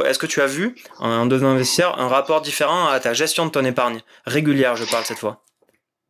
est-ce 0.06 0.20
que 0.20 0.26
tu 0.26 0.42
as 0.42 0.48
vu 0.48 0.76
en 1.00 1.26
devenant 1.26 1.52
investisseur 1.52 2.00
un 2.00 2.08
rapport 2.08 2.42
différent 2.42 2.88
à 2.88 3.00
ta 3.00 3.14
gestion 3.14 3.46
de 3.46 3.52
ton 3.52 3.66
épargne 3.66 4.02
régulière, 4.26 4.76
je 4.76 4.86
parle 4.86 5.06
cette 5.06 5.20
fois? 5.20 5.44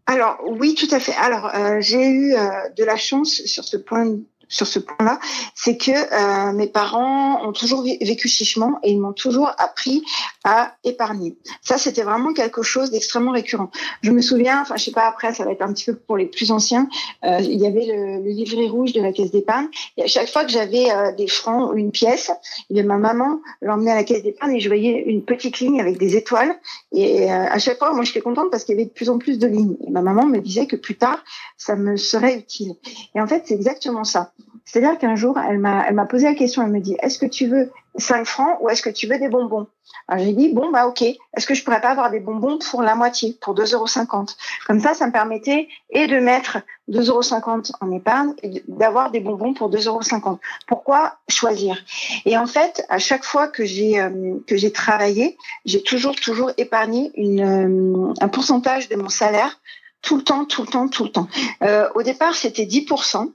Alors 0.07 0.37
oui, 0.45 0.75
tout 0.75 0.93
à 0.93 0.99
fait. 0.99 1.13
Alors 1.13 1.53
euh, 1.55 1.77
j'ai 1.79 2.03
eu 2.03 2.33
euh, 2.33 2.49
de 2.77 2.83
la 2.83 2.97
chance 2.97 3.41
sur 3.45 3.63
ce 3.63 3.77
point 3.77 4.17
sur 4.51 4.67
ce 4.67 4.77
point-là, 4.77 5.19
c'est 5.55 5.77
que 5.77 5.91
euh, 5.91 6.53
mes 6.53 6.67
parents 6.67 7.43
ont 7.43 7.53
toujours 7.53 7.81
vécu 7.83 8.27
chichement 8.27 8.79
et 8.83 8.91
ils 8.91 8.99
m'ont 8.99 9.13
toujours 9.13 9.51
appris 9.57 10.03
à 10.43 10.75
épargner. 10.83 11.37
Ça, 11.61 11.77
c'était 11.77 12.03
vraiment 12.03 12.33
quelque 12.33 12.61
chose 12.61 12.91
d'extrêmement 12.91 13.31
récurrent. 13.31 13.71
Je 14.01 14.11
me 14.11 14.21
souviens, 14.21 14.61
enfin, 14.61 14.75
je 14.75 14.85
sais 14.85 14.91
pas, 14.91 15.07
après, 15.07 15.33
ça 15.33 15.45
va 15.45 15.51
être 15.51 15.61
un 15.61 15.73
petit 15.73 15.85
peu 15.85 15.95
pour 15.95 16.17
les 16.17 16.25
plus 16.25 16.51
anciens, 16.51 16.87
euh, 17.23 17.39
il 17.41 17.59
y 17.59 17.65
avait 17.65 17.85
le, 17.85 18.23
le, 18.23 18.29
livret 18.29 18.67
rouge 18.67 18.93
de 18.93 19.01
la 19.01 19.11
caisse 19.11 19.31
d'épargne. 19.31 19.67
Et 19.97 20.03
à 20.03 20.07
chaque 20.07 20.29
fois 20.29 20.43
que 20.43 20.51
j'avais 20.51 20.91
euh, 20.91 21.11
des 21.13 21.27
francs 21.27 21.71
ou 21.71 21.77
une 21.77 21.91
pièce, 21.91 22.31
et 22.69 22.83
ma 22.83 22.97
maman 22.97 23.39
l'emmenait 23.61 23.91
à 23.91 23.95
la 23.95 24.03
caisse 24.03 24.23
d'épargne 24.23 24.55
et 24.55 24.59
je 24.59 24.67
voyais 24.67 25.03
une 25.05 25.23
petite 25.23 25.59
ligne 25.59 25.79
avec 25.79 25.97
des 25.97 26.15
étoiles. 26.15 26.55
Et 26.91 27.31
euh, 27.31 27.45
à 27.49 27.59
chaque 27.59 27.77
fois, 27.77 27.93
moi, 27.93 28.03
j'étais 28.03 28.21
contente 28.21 28.51
parce 28.51 28.63
qu'il 28.63 28.75
y 28.75 28.77
avait 28.77 28.85
de 28.85 28.93
plus 28.93 29.09
en 29.09 29.17
plus 29.17 29.39
de 29.39 29.47
lignes. 29.47 29.77
Et 29.85 29.91
ma 29.91 30.01
maman 30.01 30.25
me 30.25 30.39
disait 30.39 30.67
que 30.67 30.75
plus 30.75 30.97
tard, 30.97 31.23
ça 31.57 31.75
me 31.75 31.97
serait 31.97 32.37
utile. 32.37 32.73
Et 33.15 33.21
en 33.21 33.27
fait, 33.27 33.43
c'est 33.45 33.53
exactement 33.53 34.03
ça. 34.03 34.33
C'est-à-dire 34.65 34.97
qu'un 34.97 35.15
jour, 35.15 35.37
elle 35.37 35.59
m'a, 35.59 36.05
posé 36.05 36.25
la 36.25 36.35
question, 36.35 36.63
elle 36.63 36.71
me 36.71 36.79
dit, 36.79 36.95
est-ce 37.01 37.19
que 37.19 37.25
tu 37.25 37.47
veux 37.47 37.71
5 37.97 38.25
francs 38.25 38.57
ou 38.61 38.69
est-ce 38.69 38.81
que 38.81 38.89
tu 38.89 39.07
veux 39.07 39.17
des 39.17 39.27
bonbons? 39.27 39.67
Alors 40.07 40.23
j'ai 40.23 40.33
dit, 40.33 40.53
bon, 40.53 40.71
bah 40.71 40.87
ok, 40.87 41.01
est-ce 41.01 41.45
que 41.45 41.53
je 41.53 41.63
pourrais 41.63 41.81
pas 41.81 41.89
avoir 41.89 42.09
des 42.09 42.19
bonbons 42.19 42.57
pour 42.57 42.81
la 42.81 42.95
moitié, 42.95 43.37
pour 43.41 43.55
2,50 43.55 43.75
euros 43.75 44.25
Comme 44.67 44.79
ça, 44.79 44.93
ça 44.93 45.07
me 45.07 45.11
permettait 45.11 45.67
et 45.89 46.07
de 46.07 46.19
mettre 46.19 46.59
2,50 46.89 47.09
euros 47.09 47.61
en 47.81 47.91
épargne 47.91 48.33
et 48.43 48.63
d'avoir 48.67 49.11
des 49.11 49.19
bonbons 49.19 49.53
pour 49.53 49.69
2,50 49.69 50.21
euros. 50.25 50.39
Pourquoi 50.67 51.17
choisir? 51.29 51.77
Et 52.25 52.37
en 52.37 52.47
fait, 52.47 52.85
à 52.89 52.99
chaque 52.99 53.25
fois 53.25 53.47
que 53.47 53.65
j'ai, 53.65 53.99
euh, 53.99 54.69
travaillé, 54.73 55.37
j'ai 55.65 55.83
toujours, 55.83 56.15
toujours 56.15 56.51
épargné 56.57 57.11
euh, 57.17 58.13
un 58.19 58.27
pourcentage 58.29 58.89
de 58.89 58.95
mon 58.95 59.09
salaire 59.09 59.59
tout 60.01 60.17
le 60.17 60.23
temps, 60.23 60.45
tout 60.45 60.61
le 60.61 60.67
temps, 60.67 60.87
tout 60.87 61.03
le 61.03 61.11
temps. 61.11 61.27
Euh, 61.63 61.87
au 61.95 62.03
départ, 62.03 62.35
c'était 62.35 62.65
10%. 62.65 63.31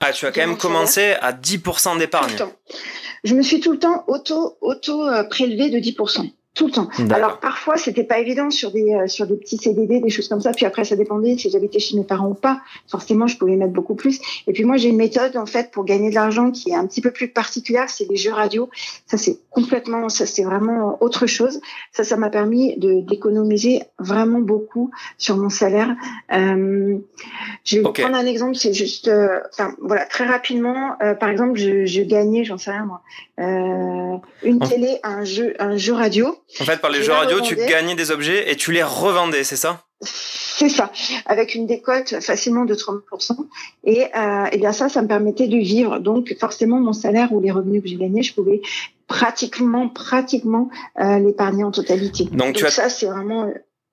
Ah, 0.00 0.12
tu 0.12 0.26
as 0.26 0.32
quand 0.32 0.40
même 0.40 0.56
commencé 0.56 1.12
à 1.20 1.32
10% 1.32 1.98
d'épargne. 1.98 2.36
Je 3.22 3.34
me 3.34 3.42
suis 3.42 3.60
tout 3.60 3.72
le 3.72 3.78
temps 3.78 4.04
auto, 4.06 4.56
auto 4.62 5.06
euh, 5.06 5.24
prélevé 5.24 5.68
de 5.68 5.78
10% 5.78 6.30
tout 6.54 6.66
le 6.66 6.72
temps. 6.72 6.88
Alors 7.10 7.38
parfois 7.38 7.76
c'était 7.76 8.02
pas 8.02 8.18
évident 8.18 8.50
sur 8.50 8.72
des 8.72 8.92
euh, 8.92 9.06
sur 9.06 9.26
des 9.26 9.36
petits 9.36 9.56
CDD, 9.56 10.00
des 10.00 10.10
choses 10.10 10.28
comme 10.28 10.40
ça. 10.40 10.50
Puis 10.50 10.66
après 10.66 10.84
ça 10.84 10.96
dépendait 10.96 11.38
si 11.38 11.48
j'habitais 11.48 11.78
chez 11.78 11.96
mes 11.96 12.02
parents 12.04 12.28
ou 12.28 12.34
pas. 12.34 12.60
Forcément 12.88 13.28
je 13.28 13.36
pouvais 13.38 13.54
mettre 13.54 13.72
beaucoup 13.72 13.94
plus. 13.94 14.20
Et 14.48 14.52
puis 14.52 14.64
moi 14.64 14.76
j'ai 14.76 14.88
une 14.88 14.96
méthode 14.96 15.36
en 15.36 15.46
fait 15.46 15.70
pour 15.70 15.84
gagner 15.84 16.10
de 16.10 16.14
l'argent 16.16 16.50
qui 16.50 16.70
est 16.70 16.74
un 16.74 16.86
petit 16.86 17.00
peu 17.00 17.12
plus 17.12 17.28
particulière, 17.28 17.88
c'est 17.88 18.08
les 18.10 18.16
jeux 18.16 18.32
radio. 18.32 18.68
Ça 19.06 19.16
c'est 19.16 19.38
complètement, 19.50 20.08
ça 20.08 20.26
c'est 20.26 20.42
vraiment 20.42 20.98
autre 21.00 21.28
chose. 21.28 21.60
Ça 21.92 22.02
ça 22.02 22.16
m'a 22.16 22.30
permis 22.30 22.76
de 22.78 23.00
d'économiser 23.00 23.82
vraiment 24.00 24.40
beaucoup 24.40 24.90
sur 25.18 25.36
mon 25.36 25.50
salaire. 25.50 25.94
Euh, 26.32 26.98
je 27.64 27.76
vais 27.76 27.82
prendre 27.82 28.16
un 28.16 28.26
exemple, 28.26 28.56
c'est 28.56 28.72
juste, 28.72 29.06
euh, 29.06 29.38
enfin 29.52 29.76
voilà 29.80 30.04
très 30.04 30.26
rapidement. 30.26 30.96
Euh, 31.00 31.14
par 31.14 31.28
exemple 31.28 31.58
je, 31.58 31.86
je 31.86 32.02
gagnais, 32.02 32.42
j'en 32.42 32.58
sais 32.58 32.72
rien 32.72 32.86
moi, 32.86 33.02
euh, 33.38 34.16
une 34.42 34.58
télé, 34.58 34.98
un 35.04 35.22
jeu 35.22 35.54
un 35.60 35.76
jeu 35.76 35.92
radio. 35.92 36.39
En 36.60 36.64
fait, 36.64 36.80
par 36.80 36.90
les 36.90 37.02
jeux 37.02 37.12
radio, 37.12 37.40
tu 37.40 37.56
gagnais 37.56 37.94
des 37.94 38.10
objets 38.10 38.50
et 38.50 38.56
tu 38.56 38.72
les 38.72 38.82
revendais, 38.82 39.44
c'est 39.44 39.56
ça? 39.56 39.84
C'est 40.02 40.68
ça, 40.68 40.90
avec 41.26 41.54
une 41.54 41.66
décote 41.66 42.20
facilement 42.20 42.64
de 42.64 42.74
30%. 42.74 43.46
Et, 43.84 44.04
euh, 44.14 44.44
et 44.52 44.58
bien 44.58 44.72
ça, 44.72 44.88
ça 44.88 45.02
me 45.02 45.08
permettait 45.08 45.46
de 45.46 45.56
vivre. 45.56 45.98
Donc 45.98 46.34
forcément, 46.38 46.80
mon 46.80 46.92
salaire 46.92 47.32
ou 47.32 47.40
les 47.40 47.50
revenus 47.50 47.82
que 47.82 47.88
j'ai 47.88 47.96
gagnés, 47.96 48.22
je 48.22 48.34
pouvais 48.34 48.60
pratiquement, 49.06 49.88
pratiquement 49.88 50.70
euh, 51.00 51.18
l'épargner 51.18 51.64
en 51.64 51.70
totalité. 51.70 52.24
Donc, 52.32 52.56
tu 52.56 52.66
as... 52.66 52.70
ça, 52.70 52.88
c'est 52.88 53.06
vraiment 53.06 53.50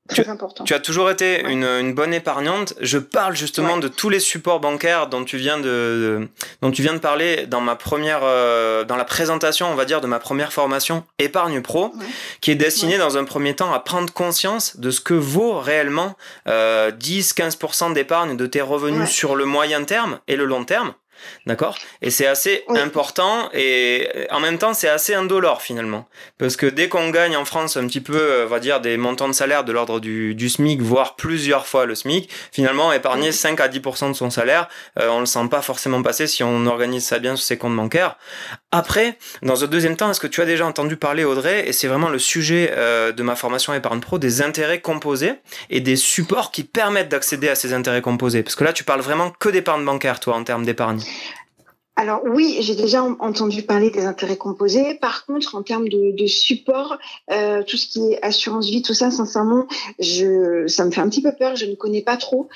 Très 0.07 0.29
important. 0.29 0.63
Tu 0.63 0.73
as 0.73 0.79
toujours 0.79 1.09
été 1.09 1.41
une, 1.47 1.63
une, 1.63 1.93
bonne 1.93 2.13
épargnante. 2.13 2.73
Je 2.79 2.97
parle 2.97 3.35
justement 3.35 3.77
de 3.77 3.87
tous 3.87 4.09
les 4.09 4.19
supports 4.19 4.59
bancaires 4.59 5.07
dont 5.07 5.23
tu 5.23 5.37
viens 5.37 5.59
de, 5.59 6.27
dont 6.61 6.71
tu 6.71 6.81
viens 6.81 6.93
de 6.93 6.99
parler 6.99 7.45
dans 7.45 7.61
ma 7.61 7.75
première, 7.75 8.21
euh, 8.23 8.83
dans 8.85 8.95
la 8.95 9.03
présentation, 9.05 9.69
on 9.69 9.75
va 9.75 9.85
dire, 9.85 9.99
de 9.99 10.07
ma 10.07 10.19
première 10.19 10.53
formation 10.53 11.03
Épargne 11.19 11.61
Pro, 11.61 11.93
qui 12.41 12.51
est 12.51 12.55
destinée 12.55 12.97
dans 12.97 13.17
un 13.17 13.25
premier 13.25 13.55
temps 13.55 13.73
à 13.73 13.79
prendre 13.79 14.11
conscience 14.13 14.77
de 14.77 14.91
ce 14.91 15.01
que 15.01 15.13
vaut 15.13 15.59
réellement 15.59 16.15
euh, 16.47 16.91
10-15% 16.91 17.93
d'épargne 17.93 18.37
de 18.37 18.45
tes 18.45 18.61
revenus 18.61 19.09
sur 19.09 19.35
le 19.35 19.45
moyen 19.45 19.83
terme 19.83 20.19
et 20.27 20.35
le 20.35 20.45
long 20.45 20.63
terme. 20.63 20.93
D'accord? 21.45 21.77
Et 22.01 22.09
c'est 22.09 22.27
assez 22.27 22.63
important 22.69 23.49
et 23.53 24.09
en 24.31 24.39
même 24.39 24.57
temps 24.57 24.73
c'est 24.73 24.89
assez 24.89 25.13
indolore 25.13 25.61
finalement. 25.61 26.07
Parce 26.37 26.55
que 26.55 26.65
dès 26.65 26.89
qu'on 26.89 27.09
gagne 27.09 27.35
en 27.35 27.45
France 27.45 27.77
un 27.77 27.87
petit 27.87 28.01
peu, 28.01 28.17
euh, 28.17 28.45
on 28.45 28.49
va 28.49 28.59
dire, 28.59 28.81
des 28.81 28.97
montants 28.97 29.27
de 29.27 29.33
salaire 29.33 29.63
de 29.63 29.71
l'ordre 29.71 29.99
du, 29.99 30.35
du, 30.35 30.49
SMIC, 30.49 30.81
voire 30.81 31.15
plusieurs 31.15 31.67
fois 31.67 31.85
le 31.85 31.95
SMIC, 31.95 32.29
finalement 32.51 32.91
épargner 32.93 33.31
5 33.31 33.59
à 33.59 33.67
10% 33.67 34.09
de 34.09 34.13
son 34.13 34.29
salaire, 34.29 34.67
euh, 34.99 35.09
on 35.09 35.19
le 35.19 35.25
sent 35.25 35.47
pas 35.49 35.61
forcément 35.61 36.01
passer 36.01 36.27
si 36.27 36.43
on 36.43 36.65
organise 36.65 37.05
ça 37.05 37.19
bien 37.19 37.35
sur 37.35 37.45
ses 37.45 37.57
comptes 37.57 37.75
bancaires. 37.75 38.17
Après, 38.71 39.17
dans 39.41 39.63
un 39.63 39.67
deuxième 39.67 39.95
temps, 39.95 40.11
est-ce 40.11 40.19
que 40.19 40.27
tu 40.27 40.41
as 40.41 40.45
déjà 40.45 40.65
entendu 40.65 40.97
parler 40.97 41.23
Audrey, 41.23 41.67
et 41.67 41.73
c'est 41.73 41.87
vraiment 41.87 42.09
le 42.09 42.19
sujet 42.19 42.73
euh, 42.75 43.11
de 43.11 43.23
ma 43.23 43.35
formation 43.35 43.73
épargne 43.73 43.99
pro, 43.99 44.19
des 44.19 44.41
intérêts 44.41 44.81
composés 44.81 45.33
et 45.69 45.79
des 45.79 45.95
supports 45.95 46.51
qui 46.51 46.63
permettent 46.63 47.09
d'accéder 47.09 47.49
à 47.49 47.55
ces 47.55 47.73
intérêts 47.73 48.01
composés? 48.01 48.43
Parce 48.43 48.55
que 48.55 48.63
là 48.63 48.73
tu 48.73 48.83
parles 48.83 49.01
vraiment 49.01 49.31
que 49.31 49.49
d'épargne 49.49 49.85
bancaire 49.85 50.19
toi 50.19 50.35
en 50.35 50.43
termes 50.43 50.65
d'épargne. 50.65 51.01
Alors 51.97 52.21
oui, 52.25 52.57
j'ai 52.59 52.75
déjà 52.75 53.03
entendu 53.03 53.63
parler 53.63 53.89
des 53.89 54.05
intérêts 54.05 54.37
composés. 54.37 54.93
Par 55.01 55.25
contre, 55.25 55.55
en 55.55 55.63
termes 55.63 55.89
de, 55.89 56.15
de 56.15 56.27
support, 56.27 56.99
euh, 57.31 57.63
tout 57.63 57.75
ce 57.75 57.87
qui 57.87 58.13
est 58.13 58.23
assurance 58.23 58.69
vie, 58.69 58.83
tout 58.83 58.93
ça, 58.93 59.09
sincèrement, 59.09 59.65
je, 59.97 60.67
ça 60.67 60.85
me 60.85 60.91
fait 60.91 61.01
un 61.01 61.09
petit 61.09 61.23
peu 61.23 61.31
peur. 61.31 61.55
Je 61.55 61.65
ne 61.65 61.73
connais 61.73 62.03
pas 62.03 62.15
trop. 62.15 62.49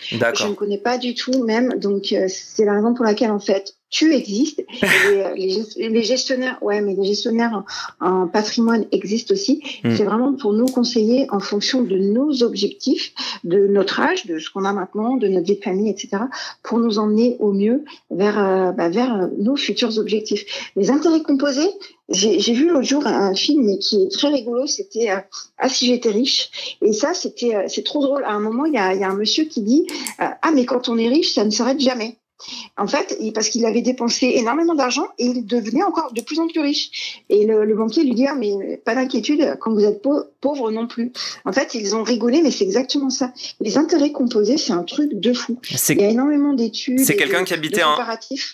Je 0.45 0.47
ne 0.47 0.53
connais 0.53 0.77
pas 0.77 0.99
du 0.99 1.15
tout 1.15 1.43
même. 1.43 1.79
Donc 1.79 2.13
euh, 2.13 2.27
c'est 2.29 2.65
la 2.65 2.73
raison 2.73 2.93
pour 2.93 3.03
laquelle 3.03 3.31
en 3.31 3.39
fait 3.39 3.75
tu 3.91 4.15
existes. 4.15 4.65
Euh, 5.11 5.33
les, 5.35 6.03
gestionnaires, 6.03 6.57
ouais, 6.63 6.81
mais 6.81 6.95
les 6.95 7.03
gestionnaires 7.03 7.63
en, 7.99 8.27
patrimoine 8.27 8.85
existent 8.91 9.33
aussi. 9.33 9.61
Hmm. 9.83 9.95
C'est 9.95 10.05
vraiment 10.05 10.33
pour 10.33 10.53
nous 10.53 10.65
conseiller 10.65 11.27
en 11.29 11.39
fonction 11.39 11.83
de 11.83 11.97
nos 11.97 12.41
objectifs, 12.41 13.13
de 13.43 13.67
notre 13.67 13.99
âge, 13.99 14.25
de 14.25 14.39
ce 14.39 14.49
qu'on 14.49 14.63
a 14.63 14.71
maintenant, 14.71 15.17
de 15.17 15.27
notre 15.27 15.45
vie 15.45 15.57
de 15.57 15.63
famille, 15.63 15.89
etc., 15.89 16.23
pour 16.63 16.79
nous 16.79 16.99
emmener 16.99 17.35
au 17.39 17.51
mieux 17.51 17.83
vers, 18.09 18.39
euh, 18.39 18.71
bah, 18.71 18.89
vers 18.89 19.29
nos 19.37 19.57
futurs 19.57 19.97
objectifs. 19.97 20.71
Les 20.77 20.89
intérêts 20.89 21.21
composés, 21.21 21.69
j'ai 22.09 22.53
vu 22.53 22.69
l'autre 22.69 22.87
jour 22.87 23.05
un 23.05 23.35
film 23.35 23.77
qui 23.79 24.03
est 24.03 24.11
très 24.11 24.29
rigolo, 24.29 24.67
c'était 24.67 25.11
euh, 25.11 25.17
Ah 25.57 25.67
si 25.67 25.87
j'étais 25.87 26.11
riche. 26.11 26.77
Et 26.81 26.93
ça, 26.93 27.13
c'était 27.13 27.67
c'est 27.67 27.83
trop 27.83 28.01
drôle. 28.01 28.23
À 28.23 28.31
un 28.31 28.39
moment, 28.39 28.65
il 28.65 28.73
y 28.73 28.77
a, 28.77 28.93
y 28.95 29.03
a 29.03 29.09
un 29.09 29.15
monsieur 29.15 29.43
qui 29.45 29.61
dit 29.61 29.85
Ah 30.17 30.51
mais 30.53 30.65
quand 30.65 30.87
on 30.87 30.97
est 30.97 31.09
riche, 31.09 31.33
ça 31.33 31.43
ne 31.43 31.51
s'arrête 31.51 31.79
jamais. 31.79 32.17
En 32.77 32.87
fait, 32.87 33.17
parce 33.33 33.49
qu'il 33.49 33.65
avait 33.65 33.81
dépensé 33.81 34.33
énormément 34.35 34.75
d'argent 34.75 35.07
et 35.17 35.25
il 35.25 35.45
devenait 35.45 35.83
encore 35.83 36.13
de 36.13 36.21
plus 36.21 36.39
en 36.39 36.47
plus 36.47 36.59
riche. 36.59 37.23
Et 37.29 37.45
le, 37.45 37.75
banquier 37.75 38.03
lui 38.03 38.13
dit 38.13 38.27
ah, 38.27 38.35
mais 38.35 38.77
pas 38.83 38.95
d'inquiétude, 38.95 39.57
quand 39.59 39.73
vous 39.73 39.83
êtes 39.83 40.01
pauvre, 40.01 40.71
non 40.71 40.87
plus. 40.87 41.11
En 41.45 41.51
fait, 41.51 41.73
ils 41.73 41.95
ont 41.95 42.03
rigolé, 42.03 42.41
mais 42.41 42.51
c'est 42.51 42.63
exactement 42.63 43.09
ça. 43.09 43.31
Les 43.59 43.77
intérêts 43.77 44.11
composés, 44.11 44.57
c'est 44.57 44.73
un 44.73 44.83
truc 44.83 45.13
de 45.13 45.33
fou. 45.33 45.59
Il 45.89 46.01
y 46.01 46.03
a 46.03 46.09
énormément 46.09 46.53
d'études. 46.53 46.99
C'est 46.99 47.15
quelqu'un 47.15 47.43
qui 47.43 47.53
habitait 47.53 47.83
en, 47.83 47.95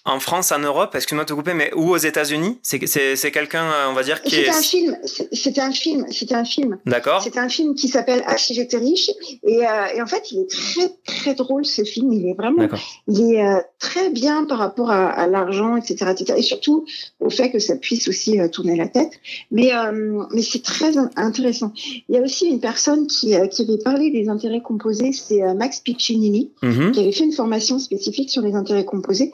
en, 0.06 0.20
France, 0.20 0.51
en 0.51 0.60
Europe, 0.60 0.96
excuse-moi 0.96 1.24
de 1.24 1.29
te 1.29 1.34
couper, 1.34 1.53
mais 1.53 1.72
ou 1.75 1.91
aux 1.91 1.98
États-Unis? 1.98 2.60
C'est 2.62 3.32
quelqu'un, 3.32 3.89
on 3.89 3.94
va 3.94 4.03
dire, 4.03 4.22
qui 4.22 4.36
C'était 4.36 4.50
un 4.50 4.62
film. 4.62 4.98
C'était 5.32 5.62
un 5.62 5.72
film. 5.72 6.06
C'était 6.12 6.36
un 6.36 6.46
film. 6.46 6.77
D'accord. 6.86 7.22
C'était 7.22 7.39
un 7.39 7.50
film 7.50 7.75
qui 7.75 7.88
s'appelle 7.88 8.24
Ah 8.25 8.38
si 8.38 8.53
j'étais 8.53 8.77
riche. 8.77 9.10
Et, 9.44 9.65
euh, 9.65 9.86
et, 9.96 10.01
en 10.01 10.08
fait, 10.08 10.32
il 10.32 10.41
est 10.41 10.50
très 10.50 10.89
très 11.06 11.34
drôle 11.36 11.65
ce 11.65 11.84
film. 11.84 12.12
Il 12.13 12.29
est 12.29 12.34
vraiment. 12.34 12.67
Il 13.08 13.34
est 13.34 13.44
euh, 13.44 13.60
très 13.79 14.10
bien 14.10 14.46
par 14.46 14.57
rapport 14.57 14.89
à, 14.89 15.27
l'argent, 15.27 15.75
etc., 15.75 16.12
etc., 16.12 16.34
Et 16.38 16.41
surtout 16.41 16.86
au 17.19 17.29
fait 17.29 17.51
que 17.51 17.60
ça 17.60 17.75
puisse 17.75 18.07
aussi 18.07 18.39
euh, 18.39 18.48
tourner 18.48 18.75
la 18.75 18.88
tête. 18.88 19.12
Mais, 19.51 19.74
euh, 19.74 20.24
mais 20.34 20.41
c'est 20.41 20.63
très 20.63 20.98
intéressant. 21.15 21.74
Il 22.10 22.15
y 22.15 22.17
a 22.17 22.22
aussi 22.22 22.48
une 22.48 22.60
personne 22.60 23.07
qui, 23.07 23.36
euh, 23.36 23.48
qui 23.48 23.63
avait 23.63 23.77
parlé 23.77 24.10
des 24.10 24.29
intérêts 24.29 24.62
composés, 24.62 25.12
c'est 25.12 25.41
Max 25.53 25.79
Piccinini, 25.79 26.51
mm-hmm. 26.63 26.91
qui 26.91 27.00
avait 27.00 27.12
fait 27.12 27.25
une 27.25 27.34
formation 27.34 27.79
spécifique 27.79 28.29
sur 28.29 28.41
les 28.41 28.55
intérêts 28.55 28.86
composés. 28.86 29.31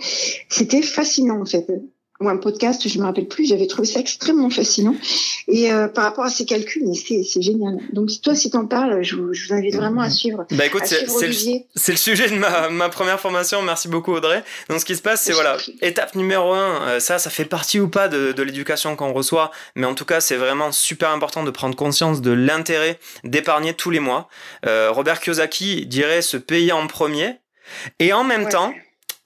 C'était 0.49 0.81
fascinant, 0.81 1.41
en 1.41 1.45
fait 1.45 1.67
ou 2.19 2.29
un 2.29 2.37
podcast, 2.37 2.87
je 2.87 2.99
me 2.99 3.03
rappelle 3.03 3.27
plus, 3.27 3.45
j'avais 3.47 3.67
trouvé 3.67 3.87
ça 3.87 3.99
extrêmement 3.99 4.49
fascinant. 4.49 4.95
Et 5.47 5.71
euh, 5.71 5.87
par 5.87 6.03
rapport 6.03 6.23
à 6.23 6.29
ces 6.29 6.45
calculs, 6.45 6.83
c'est 6.95 7.41
génial. 7.41 7.77
Donc 7.91 8.09
toi, 8.21 8.35
si 8.35 8.49
t'en 8.49 8.65
parles, 8.65 9.03
je 9.03 9.15
vous, 9.15 9.33
je 9.33 9.47
vous, 9.47 9.53
invite 9.53 9.75
vraiment 9.75 10.01
à 10.01 10.09
suivre. 10.09 10.45
Bah 10.51 10.65
écoute, 10.65 10.83
c'est 10.85 11.01
le, 11.01 11.07
le, 11.91 11.95
sujet 11.97 12.29
de 12.29 12.35
ma, 12.35 12.69
ma, 12.69 12.89
première 12.89 13.19
formation. 13.19 13.61
Merci 13.61 13.87
beaucoup 13.87 14.13
Audrey. 14.13 14.43
Donc 14.69 14.79
ce 14.79 14.85
qui 14.85 14.95
se 14.95 15.01
passe, 15.01 15.23
c'est 15.23 15.33
voilà, 15.33 15.57
étape 15.81 16.15
numéro 16.15 16.53
un, 16.53 16.81
euh, 16.87 16.99
ça, 16.99 17.17
ça 17.17 17.29
fait 17.29 17.45
partie 17.45 17.79
ou 17.79 17.89
pas 17.89 18.07
de, 18.07 18.31
de 18.31 18.43
l'éducation 18.43 18.95
qu'on 18.95 19.11
reçoit, 19.11 19.51
mais 19.75 19.85
en 19.85 19.95
tout 19.95 20.05
cas, 20.05 20.21
c'est 20.21 20.37
vraiment 20.37 20.71
super 20.71 21.09
important 21.09 21.43
de 21.43 21.51
prendre 21.51 21.75
conscience 21.75 22.21
de 22.21 22.31
l'intérêt 22.31 22.99
d'épargner 23.23 23.73
tous 23.73 23.89
les 23.89 23.99
mois. 23.99 24.27
Euh, 24.65 24.91
Robert 24.91 25.19
Kiyosaki 25.19 25.85
dirait 25.85 26.21
se 26.21 26.37
payer 26.37 26.71
en 26.71 26.87
premier. 26.87 27.35
Et 27.99 28.13
en 28.13 28.23
même 28.23 28.49
temps, 28.49 28.73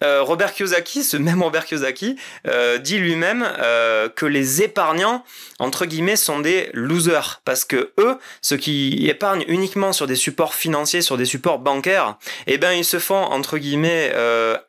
Robert 0.01 0.53
Kiyosaki, 0.53 1.03
ce 1.03 1.17
même 1.17 1.41
Robert 1.41 1.65
Kiyosaki, 1.65 2.17
euh, 2.47 2.77
dit 2.77 2.99
lui-même 2.99 3.47
euh, 3.59 4.09
que 4.09 4.25
les 4.25 4.61
épargnants, 4.61 5.23
entre 5.59 5.85
guillemets, 5.85 6.15
sont 6.15 6.39
des 6.39 6.69
losers. 6.73 7.41
Parce 7.45 7.65
que 7.65 7.91
eux, 7.97 8.17
ceux 8.41 8.57
qui 8.57 9.07
épargnent 9.07 9.45
uniquement 9.47 9.93
sur 9.93 10.05
des 10.07 10.15
supports 10.15 10.53
financiers, 10.53 11.01
sur 11.01 11.17
des 11.17 11.25
supports 11.25 11.59
bancaires, 11.59 12.17
eh 12.45 12.57
ben, 12.57 12.73
ils 12.73 12.85
se 12.85 12.99
font, 12.99 13.15
entre 13.15 13.57
guillemets, 13.57 14.13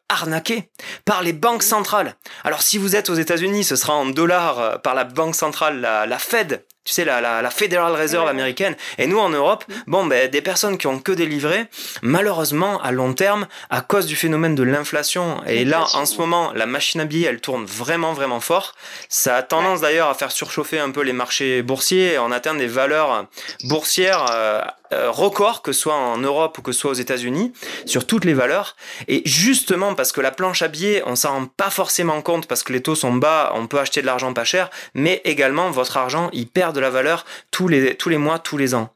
arnaquer 0.08 0.70
par 1.04 1.22
les 1.22 1.32
banques 1.32 1.62
centrales. 1.62 2.16
Alors 2.44 2.62
si 2.62 2.78
vous 2.78 2.96
êtes 2.96 3.10
aux 3.10 3.14
États-Unis, 3.14 3.64
ce 3.64 3.76
sera 3.76 3.94
en 3.94 4.06
dollars 4.06 4.80
par 4.82 4.94
la 4.94 5.04
banque 5.04 5.34
centrale, 5.34 5.80
la, 5.80 6.06
la 6.06 6.18
Fed, 6.18 6.64
tu 6.88 6.94
sais, 6.94 7.04
la, 7.04 7.20
la, 7.20 7.42
la 7.42 7.50
Federal 7.50 7.94
Reserve 7.94 8.26
américaine. 8.28 8.74
Et 8.96 9.06
nous, 9.06 9.18
en 9.18 9.28
Europe, 9.28 9.64
mm. 9.68 9.72
bon, 9.88 10.06
ben, 10.06 10.30
des 10.30 10.40
personnes 10.40 10.78
qui 10.78 10.86
ont 10.86 10.98
que 10.98 11.12
des 11.12 11.26
livrets, 11.26 11.68
malheureusement, 12.00 12.80
à 12.80 12.92
long 12.92 13.12
terme, 13.12 13.46
à 13.68 13.82
cause 13.82 14.06
du 14.06 14.16
phénomène 14.16 14.54
de 14.54 14.62
l'inflation, 14.62 15.44
et 15.46 15.66
là, 15.66 15.84
en 15.92 16.06
ce 16.06 16.16
moment, 16.16 16.50
la 16.54 16.64
machine 16.64 17.02
à 17.02 17.04
billets, 17.04 17.28
elle 17.28 17.42
tourne 17.42 17.66
vraiment, 17.66 18.14
vraiment 18.14 18.40
fort. 18.40 18.74
Ça 19.10 19.36
a 19.36 19.42
tendance 19.42 19.82
d'ailleurs 19.82 20.08
à 20.08 20.14
faire 20.14 20.32
surchauffer 20.32 20.78
un 20.78 20.90
peu 20.90 21.02
les 21.02 21.12
marchés 21.12 21.60
boursiers 21.60 22.14
et 22.14 22.18
on 22.18 22.32
atteint 22.32 22.54
des 22.54 22.66
valeurs 22.66 23.26
boursières 23.64 24.24
euh, 24.30 24.62
euh, 24.62 24.62
record, 24.92 25.62
que 25.62 25.72
ce 25.72 25.80
soit 25.80 25.94
en 25.94 26.18
Europe 26.18 26.58
ou 26.58 26.62
que 26.62 26.72
ce 26.72 26.80
soit 26.80 26.90
aux 26.90 26.94
États-Unis, 26.94 27.52
sur 27.86 28.06
toutes 28.06 28.24
les 28.24 28.34
valeurs. 28.34 28.76
Et 29.06 29.22
justement, 29.26 29.94
parce 29.94 30.12
que 30.12 30.20
la 30.20 30.30
planche 30.30 30.62
à 30.62 30.68
billets, 30.68 31.02
on 31.06 31.16
s'en 31.16 31.30
rend 31.30 31.46
pas 31.46 31.70
forcément 31.70 32.22
compte 32.22 32.46
parce 32.46 32.62
que 32.62 32.72
les 32.72 32.82
taux 32.82 32.94
sont 32.94 33.14
bas, 33.14 33.52
on 33.54 33.66
peut 33.66 33.78
acheter 33.78 34.00
de 34.00 34.06
l'argent 34.06 34.32
pas 34.32 34.44
cher, 34.44 34.70
mais 34.94 35.20
également 35.24 35.70
votre 35.70 35.96
argent, 35.96 36.30
il 36.32 36.46
perd 36.48 36.74
de 36.74 36.80
la 36.80 36.90
valeur 36.90 37.24
tous 37.50 37.68
les, 37.68 37.94
tous 37.94 38.08
les 38.08 38.18
mois, 38.18 38.38
tous 38.38 38.56
les 38.56 38.74
ans. 38.74 38.92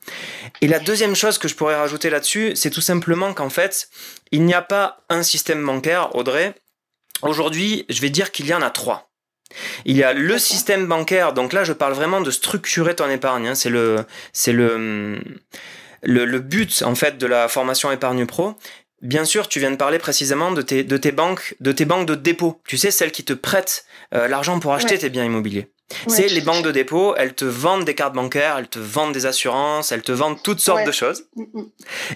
Et 0.60 0.68
la 0.68 0.78
deuxième 0.78 1.14
chose 1.14 1.38
que 1.38 1.48
je 1.48 1.54
pourrais 1.54 1.76
rajouter 1.76 2.10
là-dessus, 2.10 2.52
c'est 2.54 2.70
tout 2.70 2.80
simplement 2.80 3.34
qu'en 3.34 3.50
fait, 3.50 3.88
il 4.30 4.44
n'y 4.44 4.54
a 4.54 4.62
pas 4.62 4.98
un 5.08 5.22
système 5.22 5.64
bancaire, 5.64 6.14
Audrey. 6.16 6.54
Aujourd'hui, 7.22 7.84
je 7.88 8.00
vais 8.00 8.10
dire 8.10 8.32
qu'il 8.32 8.46
y 8.46 8.54
en 8.54 8.62
a 8.62 8.70
trois. 8.70 9.08
Il 9.84 9.96
y 9.96 10.02
a 10.02 10.12
le 10.12 10.38
système 10.38 10.86
bancaire, 10.86 11.32
donc 11.32 11.52
là 11.52 11.64
je 11.64 11.72
parle 11.72 11.92
vraiment 11.92 12.20
de 12.20 12.30
structurer 12.30 12.96
ton 12.96 13.08
épargne. 13.10 13.48
Hein. 13.48 13.54
C'est 13.54 13.68
le, 13.68 14.04
c'est 14.32 14.52
le, 14.52 15.20
le, 16.02 16.38
but 16.38 16.82
en 16.82 16.94
fait 16.94 17.18
de 17.18 17.26
la 17.26 17.48
formation 17.48 17.90
épargne 17.90 18.26
pro, 18.26 18.54
Bien 19.02 19.24
sûr, 19.24 19.48
tu 19.48 19.58
viens 19.58 19.72
de 19.72 19.76
parler 19.76 19.98
précisément 19.98 20.52
de 20.52 20.62
tes, 20.62 20.84
de 20.84 20.96
tes 20.96 21.10
banques, 21.10 21.56
de 21.58 21.72
tes 21.72 21.84
banques 21.84 22.06
de 22.06 22.14
dépôt. 22.14 22.60
Tu 22.68 22.78
sais, 22.78 22.92
celles 22.92 23.10
qui 23.10 23.24
te 23.24 23.32
prêtent 23.32 23.84
euh, 24.14 24.28
l'argent 24.28 24.60
pour 24.60 24.72
acheter 24.74 24.96
tes 24.96 25.10
biens 25.10 25.24
immobiliers 25.24 25.72
c'est 26.06 26.28
les 26.28 26.40
banques 26.40 26.64
de 26.64 26.70
dépôt, 26.70 27.14
elles 27.16 27.34
te 27.34 27.44
vendent 27.44 27.84
des 27.84 27.94
cartes 27.94 28.14
bancaires, 28.14 28.56
elles 28.58 28.68
te 28.68 28.78
vendent 28.78 29.12
des 29.12 29.26
assurances, 29.26 29.92
elles 29.92 30.02
te 30.02 30.12
vendent 30.12 30.42
toutes 30.42 30.60
sortes 30.60 30.84
de 30.84 30.92
choses. 30.92 31.24
Mm, 31.36 31.42
mm. 31.52 31.66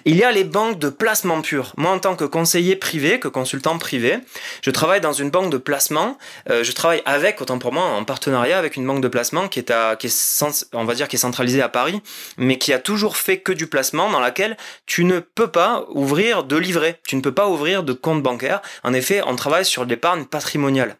Il 0.05 0.15
y 0.15 0.23
a 0.23 0.31
les 0.31 0.43
banques 0.43 0.79
de 0.79 0.89
placement 0.89 1.41
pur. 1.41 1.73
Moi, 1.77 1.91
en 1.91 1.99
tant 1.99 2.15
que 2.15 2.25
conseiller 2.25 2.75
privé, 2.75 3.19
que 3.19 3.27
consultant 3.27 3.77
privé, 3.77 4.19
je 4.61 4.71
travaille 4.71 5.01
dans 5.01 5.13
une 5.13 5.29
banque 5.29 5.51
de 5.51 5.57
placement. 5.57 6.17
Euh, 6.49 6.63
je 6.63 6.71
travaille 6.71 7.01
avec, 7.05 7.41
autant 7.41 7.59
pour 7.59 7.73
moi, 7.73 7.83
en 7.83 8.03
partenariat 8.03 8.57
avec 8.57 8.75
une 8.75 8.85
banque 8.85 9.01
de 9.01 9.07
placement 9.07 9.47
qui 9.47 9.59
est 9.59 9.71
à, 9.71 9.95
qui 9.95 10.07
est, 10.07 10.65
on 10.73 10.85
va 10.85 10.93
dire, 10.93 11.07
qui 11.07 11.15
est 11.15 11.19
centralisée 11.19 11.61
à 11.61 11.69
Paris, 11.69 12.01
mais 12.37 12.57
qui 12.57 12.73
a 12.73 12.79
toujours 12.79 13.17
fait 13.17 13.39
que 13.39 13.51
du 13.51 13.67
placement 13.67 14.09
dans 14.09 14.19
laquelle 14.19 14.57
tu 14.85 15.03
ne 15.03 15.19
peux 15.19 15.47
pas 15.47 15.85
ouvrir 15.89 16.43
de 16.43 16.55
livret. 16.55 16.99
Tu 17.07 17.15
ne 17.15 17.21
peux 17.21 17.33
pas 17.33 17.47
ouvrir 17.47 17.83
de 17.83 17.93
compte 17.93 18.23
bancaire. 18.23 18.61
En 18.83 18.93
effet, 18.93 19.21
on 19.25 19.35
travaille 19.35 19.65
sur 19.65 19.85
l'épargne 19.85 20.25
patrimoniale. 20.25 20.97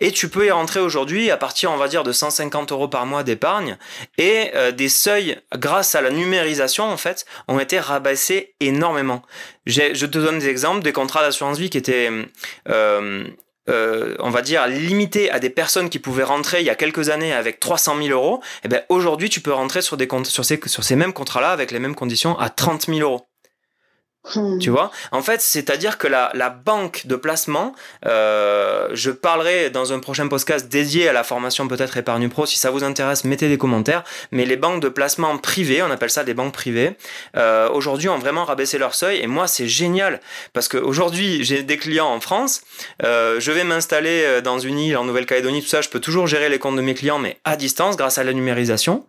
Et 0.00 0.12
tu 0.12 0.28
peux 0.28 0.46
y 0.46 0.50
rentrer 0.50 0.80
aujourd'hui 0.80 1.30
à 1.30 1.36
partir, 1.36 1.70
on 1.72 1.76
va 1.76 1.88
dire, 1.88 2.04
de 2.04 2.12
150 2.12 2.72
euros 2.72 2.88
par 2.88 3.06
mois 3.06 3.22
d'épargne. 3.22 3.76
Et 4.18 4.50
euh, 4.54 4.72
des 4.72 4.88
seuils, 4.88 5.38
grâce 5.56 5.94
à 5.94 6.00
la 6.00 6.10
numérisation, 6.10 6.84
en 6.84 6.96
fait, 6.96 7.24
ont 7.48 7.58
été 7.58 7.78
rabaissés 7.78 8.54
énormément. 8.60 9.22
Je 9.66 10.06
te 10.06 10.18
donne 10.18 10.38
des 10.38 10.48
exemples, 10.48 10.82
des 10.82 10.92
contrats 10.92 11.22
d'assurance 11.22 11.58
vie 11.58 11.70
qui 11.70 11.78
étaient 11.78 12.10
euh, 12.68 13.24
euh, 13.70 14.14
on 14.18 14.28
va 14.28 14.42
dire, 14.42 14.66
limité 14.66 15.30
à 15.30 15.40
des 15.40 15.48
personnes 15.48 15.88
qui 15.88 15.98
pouvaient 15.98 16.24
rentrer 16.24 16.60
il 16.60 16.66
y 16.66 16.70
a 16.70 16.74
quelques 16.74 17.08
années 17.08 17.32
avec 17.32 17.60
300 17.60 17.96
000 17.96 18.08
euros, 18.08 18.42
eh 18.62 18.68
ben 18.68 18.82
aujourd'hui, 18.90 19.30
tu 19.30 19.40
peux 19.40 19.52
rentrer 19.52 19.80
sur, 19.80 19.96
ces, 20.44 20.60
sur 20.66 20.84
ces 20.84 20.96
mêmes 20.96 21.14
contrats-là 21.14 21.50
avec 21.50 21.70
les 21.70 21.78
mêmes 21.78 21.94
conditions 21.94 22.38
à 22.38 22.50
30 22.50 22.86
000 22.86 22.98
euros. 23.00 23.26
Hmm. 24.34 24.58
Tu 24.58 24.70
vois? 24.70 24.90
En 25.12 25.20
fait, 25.20 25.42
c'est-à-dire 25.42 25.98
que 25.98 26.06
la, 26.06 26.30
la, 26.32 26.48
banque 26.48 27.06
de 27.06 27.14
placement, 27.14 27.74
euh, 28.06 28.88
je 28.92 29.10
parlerai 29.10 29.68
dans 29.68 29.92
un 29.92 29.98
prochain 29.98 30.28
podcast 30.28 30.68
dédié 30.68 31.08
à 31.08 31.12
la 31.12 31.24
formation 31.24 31.68
peut-être 31.68 31.98
épargne 31.98 32.30
pro. 32.30 32.46
Si 32.46 32.58
ça 32.58 32.70
vous 32.70 32.84
intéresse, 32.84 33.24
mettez 33.24 33.50
des 33.50 33.58
commentaires. 33.58 34.02
Mais 34.30 34.46
les 34.46 34.56
banques 34.56 34.80
de 34.80 34.88
placement 34.88 35.36
privées, 35.36 35.82
on 35.82 35.90
appelle 35.90 36.08
ça 36.08 36.24
des 36.24 36.32
banques 36.32 36.54
privées, 36.54 36.96
euh, 37.36 37.68
aujourd'hui 37.68 38.08
ont 38.08 38.18
vraiment 38.18 38.44
rabaissé 38.44 38.78
leur 38.78 38.94
seuil. 38.94 39.18
Et 39.18 39.26
moi, 39.26 39.46
c'est 39.46 39.68
génial 39.68 40.20
parce 40.54 40.68
qu'aujourd'hui, 40.68 41.44
j'ai 41.44 41.62
des 41.62 41.76
clients 41.76 42.08
en 42.08 42.20
France. 42.20 42.62
Euh, 43.02 43.40
je 43.40 43.52
vais 43.52 43.64
m'installer 43.64 44.22
euh, 44.24 44.40
dans 44.40 44.58
une 44.58 44.78
île 44.78 44.96
en 44.96 45.04
Nouvelle-Calédonie, 45.04 45.62
tout 45.62 45.68
ça. 45.68 45.82
Je 45.82 45.90
peux 45.90 46.00
toujours 46.00 46.26
gérer 46.26 46.48
les 46.48 46.58
comptes 46.58 46.76
de 46.76 46.82
mes 46.82 46.94
clients, 46.94 47.18
mais 47.18 47.36
à 47.44 47.56
distance 47.56 47.98
grâce 47.98 48.16
à 48.16 48.24
la 48.24 48.32
numérisation. 48.32 49.04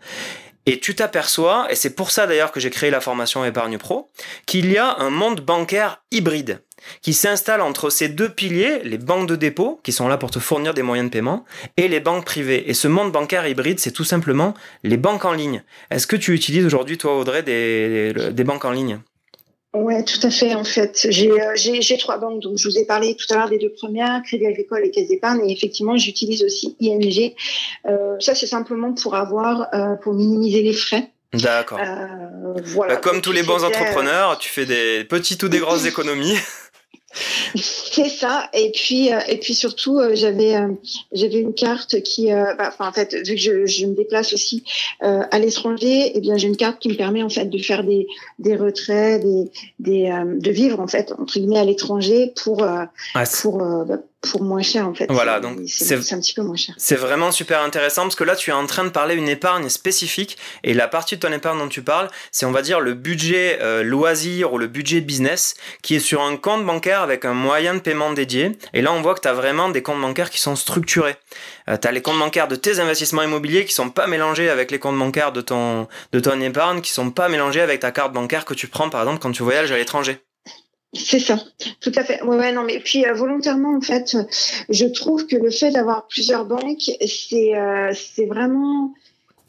Et 0.66 0.80
tu 0.80 0.96
t'aperçois, 0.96 1.68
et 1.70 1.76
c'est 1.76 1.96
pour 1.96 2.12
ça 2.12 2.26
d'ailleurs 2.26 2.52
que 2.52 2.60
j'ai 2.60 2.72
créé 2.72 2.90
la 2.90 3.02
formation 3.02 3.46
Épargne 3.46 3.78
Pro, 3.78 4.10
qu'il 4.46 4.72
y 4.72 4.78
a 4.78 4.98
un 4.98 5.10
monde 5.10 5.42
bancaire 5.42 6.04
hybride 6.12 6.62
qui 7.02 7.14
s'installe 7.14 7.62
entre 7.62 7.90
ces 7.90 8.10
deux 8.10 8.30
piliers, 8.30 8.82
les 8.84 8.98
banques 8.98 9.28
de 9.28 9.36
dépôt, 9.36 9.80
qui 9.84 9.92
sont 9.92 10.08
là 10.08 10.18
pour 10.18 10.32
te 10.32 10.40
fournir 10.40 10.74
des 10.74 10.84
moyens 10.84 11.10
de 11.10 11.14
paiement, 11.14 11.46
et 11.78 11.88
les 11.88 12.00
banques 12.00 12.26
privées. 12.26 12.70
Et 12.70 12.74
ce 12.74 12.88
monde 12.88 13.12
bancaire 13.12 13.48
hybride, 13.48 13.80
c'est 13.80 13.92
tout 13.92 14.04
simplement 14.04 14.54
les 14.84 14.98
banques 14.98 15.26
en 15.26 15.34
ligne. 15.34 15.64
Est-ce 15.90 16.08
que 16.08 16.16
tu 16.16 16.34
utilises 16.34 16.66
aujourd'hui, 16.66 16.98
toi, 16.98 17.18
Audrey, 17.18 17.44
des, 17.44 18.14
des 18.14 18.44
banques 18.44 18.66
en 18.66 18.72
ligne? 18.72 19.00
Oui, 19.76 20.06
tout 20.06 20.26
à 20.26 20.30
fait. 20.30 20.56
En 20.56 20.64
fait, 20.64 21.06
euh, 21.06 21.52
j'ai 21.56 21.98
trois 21.98 22.18
banques. 22.18 22.42
Donc, 22.42 22.58
je 22.58 22.68
vous 22.68 22.78
ai 22.78 22.86
parlé 22.86 23.16
tout 23.16 23.32
à 23.34 23.38
l'heure 23.38 23.50
des 23.50 23.58
deux 23.58 23.72
premières, 23.72 24.22
Crédit 24.24 24.46
Agricole 24.46 24.86
et 24.86 24.92
Caisse 24.92 25.10
d'Épargne. 25.10 25.42
Et 25.48 25.52
effectivement, 25.52 25.98
j'utilise 25.98 26.44
aussi 26.44 26.76
ING. 26.80 27.34
Euh, 27.86 28.16
ça, 28.20 28.36
c'est 28.36 28.48
simplement 28.48 28.94
pour 28.94 29.16
avoir, 29.16 29.68
euh, 29.74 29.96
pour 29.96 30.14
minimiser 30.14 30.62
les 30.62 30.74
frais. 30.74 31.12
D'accord. 31.34 31.80
voilà. 32.64 32.96
Bah, 32.96 33.02
comme 33.02 33.22
tous 33.22 33.34
les 33.34 33.44
bons 33.44 33.66
entrepreneurs, 33.66 34.38
tu 34.38 34.48
fais 34.48 34.66
des 34.66 35.04
petites 35.04 35.44
ou 35.44 35.50
des 35.50 35.60
grosses 35.60 35.86
économies. 35.88 36.38
C'est 37.56 38.10
ça. 38.10 38.50
Et 38.54 38.72
puis, 38.72 39.14
euh, 39.14 39.20
et 39.28 39.38
puis 39.38 39.54
surtout, 39.54 40.00
euh, 40.00 40.16
j'avais, 40.16 40.56
euh, 40.56 40.68
j'avais 41.14 41.40
une 41.40 41.54
carte 41.54 42.02
qui, 42.02 42.28
bah, 42.28 42.74
en 42.80 42.92
fait, 42.92 43.16
vu 43.26 43.36
que 43.36 43.42
je, 43.42 43.66
je 43.66 43.86
me 43.86 43.96
déplace 43.96 44.34
aussi 44.34 44.64
à 45.02 45.40
l'étranger, 45.40 46.08
et 46.08 46.12
eh 46.16 46.20
bien, 46.20 46.38
j'ai 46.38 46.48
une 46.48 46.58
carte 46.58 46.80
qui 46.80 46.90
me 46.90 46.96
permet 46.96 47.24
en 47.24 47.30
fait 47.30 47.46
de 47.46 47.58
faire 47.58 47.84
des, 47.84 48.08
des 48.40 48.56
retraits, 48.56 49.22
des, 49.22 49.52
des 49.80 50.14
de 50.26 50.52
vivre 50.52 50.80
en 50.80 50.88
fait 50.88 51.14
entre 51.18 51.40
guillemets 51.40 51.60
à 51.60 51.64
l'étranger 51.64 52.34
pour, 52.36 52.64
ah, 52.64 52.90
pour 53.42 53.58
bah, 53.60 54.00
pour 54.30 54.44
moins 54.44 54.62
cher 54.62 54.88
en 54.88 54.94
fait. 54.94 55.08
Voilà, 55.10 55.40
donc 55.40 55.60
c'est 55.68 55.96
un 56.14 56.20
petit 56.20 56.34
peu 56.34 56.42
moins 56.42 56.56
cher. 56.56 56.76
C'est 56.78 56.96
vraiment 56.96 57.32
super 57.32 57.62
intéressant 57.62 58.04
parce 58.04 58.16
que 58.16 58.24
là 58.24 58.36
tu 58.36 58.50
es 58.50 58.54
en 58.54 58.66
train 58.66 58.84
de 58.84 58.90
parler 58.90 59.16
une 59.16 59.30
épargne 59.30 59.70
spécifique 59.70 60.38
et 60.64 60.74
la 60.74 60.88
partie 60.88 61.16
de 61.16 61.22
ton 61.22 61.32
épargne 61.32 61.60
dont 61.60 61.68
tu 61.68 61.82
parles, 61.82 62.10
c'est 62.32 62.46
on 62.46 62.52
va 62.52 62.62
dire 62.62 62.80
le 62.80 62.94
budget 62.94 63.60
euh, 63.62 63.84
loisir 63.84 64.54
ou 64.54 64.58
le 64.58 64.68
budget 64.68 65.02
business 65.02 65.56
qui 65.82 65.96
est 65.96 66.00
sur 66.00 66.22
un 66.22 66.38
compte 66.38 66.66
bancaire 66.66 67.02
avec 67.02 67.26
un 67.26 67.34
moyen 67.34 67.76
de 67.76 67.80
paiement 67.80 68.14
dédié. 68.14 68.52
Et 68.74 68.82
là 68.82 68.92
on 68.92 69.02
voit 69.02 69.16
que 69.16 69.22
tu 69.22 69.28
as 69.28 69.34
vraiment 69.34 69.70
des 69.70 69.82
comptes 69.82 70.02
bancaires 70.02 70.30
qui 70.30 70.40
sont 70.40 70.56
structurés. 70.56 71.16
Euh, 71.70 71.78
tu 71.78 71.88
as 71.88 71.92
les 71.92 72.02
comptes 72.02 72.20
bancaires 72.20 72.48
de 72.48 72.56
tes 72.56 72.80
investissements 72.80 73.24
immobiliers 73.24 73.66
qui 73.66 73.74
sont 73.74 73.90
pas 73.90 74.08
mélangés 74.08 74.50
avec 74.50 74.72
les 74.72 74.80
comptes 74.80 74.98
bancaires 74.98 75.32
de 75.32 75.42
ton, 75.42 75.88
de 76.12 76.20
ton 76.20 76.40
épargne, 76.42 76.82
qui 76.82 76.92
sont 76.92 77.12
pas 77.12 77.30
mélangés 77.30 77.62
avec 77.62 77.80
ta 77.80 77.92
carte 77.92 78.14
bancaire 78.14 78.46
que 78.46 78.54
tu 78.54 78.68
prends 78.68 78.90
par 78.90 79.02
exemple 79.02 79.20
quand 79.20 79.32
tu 79.32 79.44
voyages 79.44 79.72
à 79.72 79.78
l'étranger. 79.78 80.20
C'est 80.96 81.20
ça, 81.20 81.38
tout 81.82 81.92
à 81.96 82.04
fait. 82.04 82.22
Ouais, 82.24 82.52
non, 82.52 82.64
mais 82.64 82.80
puis 82.80 83.06
euh, 83.06 83.14
volontairement, 83.14 83.76
en 83.76 83.82
fait, 83.82 84.18
je 84.70 84.86
trouve 84.86 85.28
que 85.28 85.36
le 85.36 85.52
fait 85.52 85.72
d'avoir 85.72 86.08
plusieurs 86.08 86.46
banques, 86.46 86.90
c'est 87.06 87.56
euh, 87.56 87.92
c'est 87.94 88.26
vraiment 88.26 88.94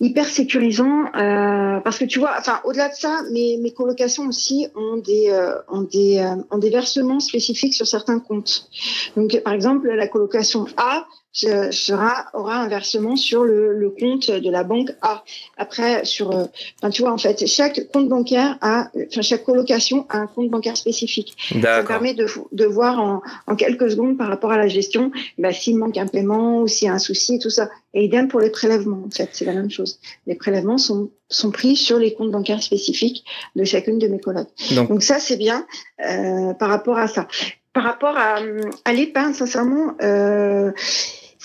hyper 0.00 0.26
sécurisant 0.26 1.06
euh, 1.14 1.80
parce 1.80 1.98
que 1.98 2.04
tu 2.04 2.18
vois, 2.18 2.34
enfin, 2.38 2.60
au-delà 2.64 2.88
de 2.88 2.94
ça, 2.94 3.22
mes, 3.32 3.56
mes 3.58 3.72
colocations 3.72 4.26
aussi 4.26 4.66
ont 4.74 4.96
des 4.96 5.32
ont 5.68 5.82
des 5.82 6.34
ont 6.50 6.58
des 6.58 6.70
versements 6.70 7.20
spécifiques 7.20 7.74
sur 7.74 7.86
certains 7.86 8.18
comptes. 8.18 8.68
Donc, 9.16 9.40
par 9.42 9.52
exemple, 9.52 9.88
la 9.88 10.08
colocation 10.08 10.66
A 10.76 11.06
sera, 11.36 12.26
aura 12.32 12.56
un 12.56 12.68
versement 12.68 13.14
sur 13.16 13.44
le, 13.44 13.74
le, 13.74 13.90
compte 13.90 14.30
de 14.30 14.50
la 14.50 14.64
banque 14.64 14.90
A. 15.02 15.22
Après, 15.58 16.04
sur, 16.04 16.30
euh, 16.30 16.44
enfin, 16.78 16.90
tu 16.90 17.02
vois, 17.02 17.12
en 17.12 17.18
fait, 17.18 17.46
chaque 17.46 17.90
compte 17.92 18.08
bancaire 18.08 18.56
a, 18.62 18.90
enfin, 18.94 19.22
chaque 19.22 19.44
colocation 19.44 20.06
a 20.08 20.18
un 20.18 20.26
compte 20.26 20.50
bancaire 20.50 20.76
spécifique. 20.76 21.36
Ça 21.60 21.82
permet 21.82 22.14
de, 22.14 22.26
de 22.52 22.64
voir 22.64 23.00
en, 23.00 23.22
en, 23.46 23.56
quelques 23.56 23.90
secondes 23.90 24.16
par 24.16 24.28
rapport 24.28 24.50
à 24.50 24.56
la 24.56 24.68
gestion, 24.68 25.10
bah, 25.38 25.52
s'il 25.52 25.76
manque 25.76 25.98
un 25.98 26.06
paiement 26.06 26.62
ou 26.62 26.68
s'il 26.68 26.86
y 26.86 26.90
a 26.90 26.94
un 26.94 26.98
souci 26.98 27.38
tout 27.38 27.50
ça. 27.50 27.68
Et 27.92 28.04
idem 28.04 28.28
pour 28.28 28.40
les 28.40 28.50
prélèvements, 28.50 29.02
en 29.06 29.10
fait, 29.10 29.30
c'est 29.32 29.44
la 29.44 29.52
même 29.52 29.70
chose. 29.70 29.98
Les 30.26 30.34
prélèvements 30.34 30.78
sont, 30.78 31.10
sont 31.28 31.50
pris 31.50 31.76
sur 31.76 31.98
les 31.98 32.14
comptes 32.14 32.30
bancaires 32.30 32.62
spécifiques 32.62 33.24
de 33.54 33.64
chacune 33.64 33.98
de 33.98 34.08
mes 34.08 34.20
colocs. 34.20 34.48
Donc, 34.74 34.88
Donc 34.88 35.02
ça, 35.02 35.18
c'est 35.18 35.36
bien 35.36 35.66
euh, 36.06 36.54
par 36.54 36.70
rapport 36.70 36.98
à 36.98 37.08
ça. 37.08 37.28
Par 37.72 37.84
rapport 37.84 38.16
à, 38.16 38.38
à 38.86 38.92
l'épargne, 38.94 39.34
sincèrement, 39.34 39.94
euh, 40.02 40.72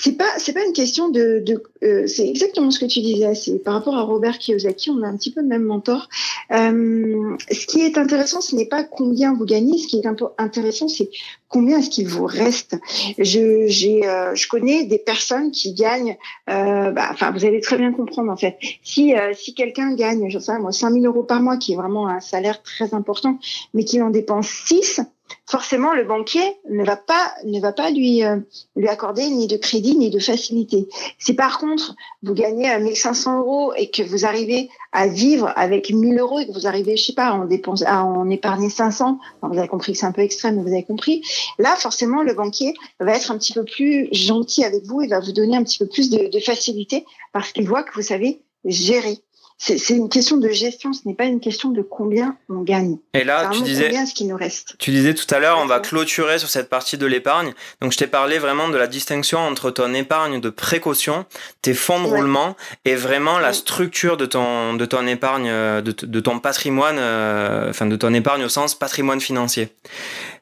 c'est 0.02 0.18
pas 0.18 0.30
c'est 0.38 0.54
pas 0.54 0.66
une 0.66 0.74
question 0.74 1.10
de, 1.10 1.40
de 1.46 1.62
euh, 1.84 2.08
c'est 2.08 2.28
exactement 2.28 2.72
ce 2.72 2.80
que 2.80 2.86
tu 2.86 3.02
disais 3.02 3.36
c'est 3.36 3.60
par 3.60 3.76
rapport 3.76 3.96
à 3.96 4.02
Robert 4.02 4.40
Kiyosaki 4.40 4.90
on 4.90 5.04
a 5.04 5.08
un 5.08 5.16
petit 5.16 5.32
peu 5.32 5.42
le 5.42 5.48
même 5.48 5.64
mentor. 5.64 6.10
Euh, 6.52 7.38
ce 7.52 7.66
qui 7.68 7.82
est 7.82 7.98
intéressant 7.98 8.42
ce 8.42 8.56
n'est 8.56 8.66
pas 8.66 8.84
combien 8.84 9.34
vous 9.34 9.46
gagnez 9.46 9.78
ce 9.78 9.88
qui 9.88 10.00
est 10.00 10.08
intéressant 10.40 10.88
c'est 10.88 11.10
combien 11.52 11.80
est-ce 11.80 11.90
qu'il 11.90 12.08
vous 12.08 12.26
reste. 12.26 12.78
Je 13.20 13.66
j'ai 13.68 14.08
euh, 14.08 14.34
je 14.34 14.48
connais 14.48 14.86
des 14.86 14.98
personnes 14.98 15.52
qui 15.52 15.74
gagnent 15.74 16.18
euh, 16.50 16.92
bah, 16.92 17.10
enfin 17.12 17.32
vous 17.32 17.46
allez 17.46 17.62
très 17.62 17.78
bien 17.78 17.92
comprendre 17.92 18.32
en 18.32 18.38
fait. 18.38 18.58
Si 18.84 19.16
euh, 19.16 19.34
si 19.34 19.54
quelqu'un 19.54 19.94
gagne 19.94 20.30
je 20.30 20.40
sais 20.40 20.52
pas 20.52 20.60
moi 20.60 20.72
5000 20.72 21.06
euros 21.06 21.24
par 21.24 21.42
mois 21.42 21.58
qui 21.58 21.74
est 21.74 21.76
vraiment 21.76 22.08
un 22.08 22.22
salaire 22.22 22.64
très 22.64 22.96
important 22.96 23.38
mais 23.76 23.84
qui 23.84 24.02
en 24.02 24.10
dépense 24.10 24.48
6 24.66 25.02
forcément 25.46 25.94
le 25.94 26.04
banquier 26.04 26.58
ne 26.70 26.84
va 26.84 26.96
pas 26.96 27.34
ne 27.46 27.60
va 27.60 27.72
pas 27.72 27.90
lui 27.90 28.24
euh, 28.24 28.38
lui 28.76 28.88
accorder 28.88 29.30
ni 29.30 29.48
de 29.48 29.58
crédit 29.58 29.96
ni 29.96 30.10
de 30.10 30.20
facilité. 30.20 30.88
Si 31.20 31.34
par 31.34 31.60
contre 31.60 31.96
vous 32.24 32.34
gagnez 32.34 32.78
1500 32.78 33.40
euros 33.40 33.74
et 33.76 33.90
que 33.90 34.04
vous 34.04 34.26
arrivez 34.26 34.70
à 34.92 35.08
vivre 35.08 35.52
avec 35.56 35.90
1000 35.92 36.20
euros 36.20 36.40
et 36.40 36.48
que 36.48 36.52
vous 36.52 36.68
arrivez 36.68 36.98
je 36.98 37.06
sais 37.06 37.14
pas 37.14 37.32
en 37.32 37.46
dépense 37.46 37.84
à 37.84 38.04
en 38.04 38.30
épargner 38.30 38.70
500, 38.70 39.20
vous 39.42 39.58
avez 39.58 39.68
compris 39.68 39.94
que 39.94 39.98
c'est 39.98 40.06
un 40.06 40.12
peu 40.12 40.22
extrême, 40.22 40.58
mais 40.58 40.64
vous 40.64 40.74
avez 40.74 40.84
compris. 40.84 41.24
Là 41.60 41.76
forcément 41.76 42.24
le 42.24 42.34
banquier 42.34 42.74
va 43.00 43.16
être 43.16 43.32
un 43.32 43.38
petit 43.38 43.54
peu 43.54 43.64
plus 43.64 44.08
gentil 44.12 44.64
avec 44.64 44.84
vous 44.86 45.02
et 45.02 45.08
va 45.08 45.20
vous 45.20 45.32
donner 45.32 45.56
un 45.56 45.64
petit 45.64 45.80
peu 45.80 45.88
plus 45.88 46.10
de, 46.10 46.30
de 46.30 46.40
facilité 46.40 47.06
parce 47.34 47.52
qu'il 47.52 47.68
voit 47.68 47.84
que 47.84 47.94
vous 47.94 48.02
savez 48.02 48.42
gérer 48.66 49.18
c'est 49.64 49.94
une 49.94 50.10
question 50.10 50.38
de 50.38 50.50
gestion, 50.50 50.92
ce 50.92 51.02
n'est 51.06 51.14
pas 51.14 51.26
une 51.26 51.40
question 51.40 51.70
de 51.70 51.84
combien 51.84 52.36
on 52.50 52.62
gagne. 52.62 52.98
Et 53.14 53.24
là, 53.24 53.52
tu 53.54 53.62
disais, 53.62 53.86
combien 53.86 54.08
ce 54.08 54.16
qui 54.16 54.26
nous 54.26 54.36
reste. 54.36 54.76
Tu 54.80 54.90
disais 54.90 55.14
tout 55.14 55.28
à 55.30 55.38
l'heure, 55.38 55.60
on 55.62 55.68
va 55.68 55.80
clôturer 55.80 56.40
sur 56.40 56.50
cette 56.50 56.68
partie 56.68 56.98
de 56.98 57.06
l'épargne. 57.06 57.54
Donc, 57.80 57.92
je 57.92 57.98
t'ai 57.98 58.08
parlé 58.08 58.40
vraiment 58.40 58.70
de 58.70 58.78
la 58.78 58.88
distinction 58.88 59.38
entre 59.38 59.70
ton 59.70 59.94
épargne 59.94 60.42
de 60.42 60.50
précaution, 60.50 61.26
tes 61.62 61.76
fonds 61.76 62.02
de 62.02 62.08
roulement 62.08 62.56
et 62.86 62.96
vraiment 62.96 63.38
la 63.38 63.54
structure 63.54 64.18
de 64.18 64.26
ton 64.26 64.74
de 64.74 64.86
ton 64.86 65.06
épargne, 65.06 65.50
de, 65.50 65.82
de 65.92 66.20
ton 66.20 66.40
patrimoine, 66.40 66.98
euh, 66.98 67.70
enfin 67.70 67.86
de 67.86 67.96
ton 67.96 68.14
épargne 68.16 68.44
au 68.44 68.50
sens 68.50 68.74
patrimoine 68.74 69.22
financier. 69.22 69.70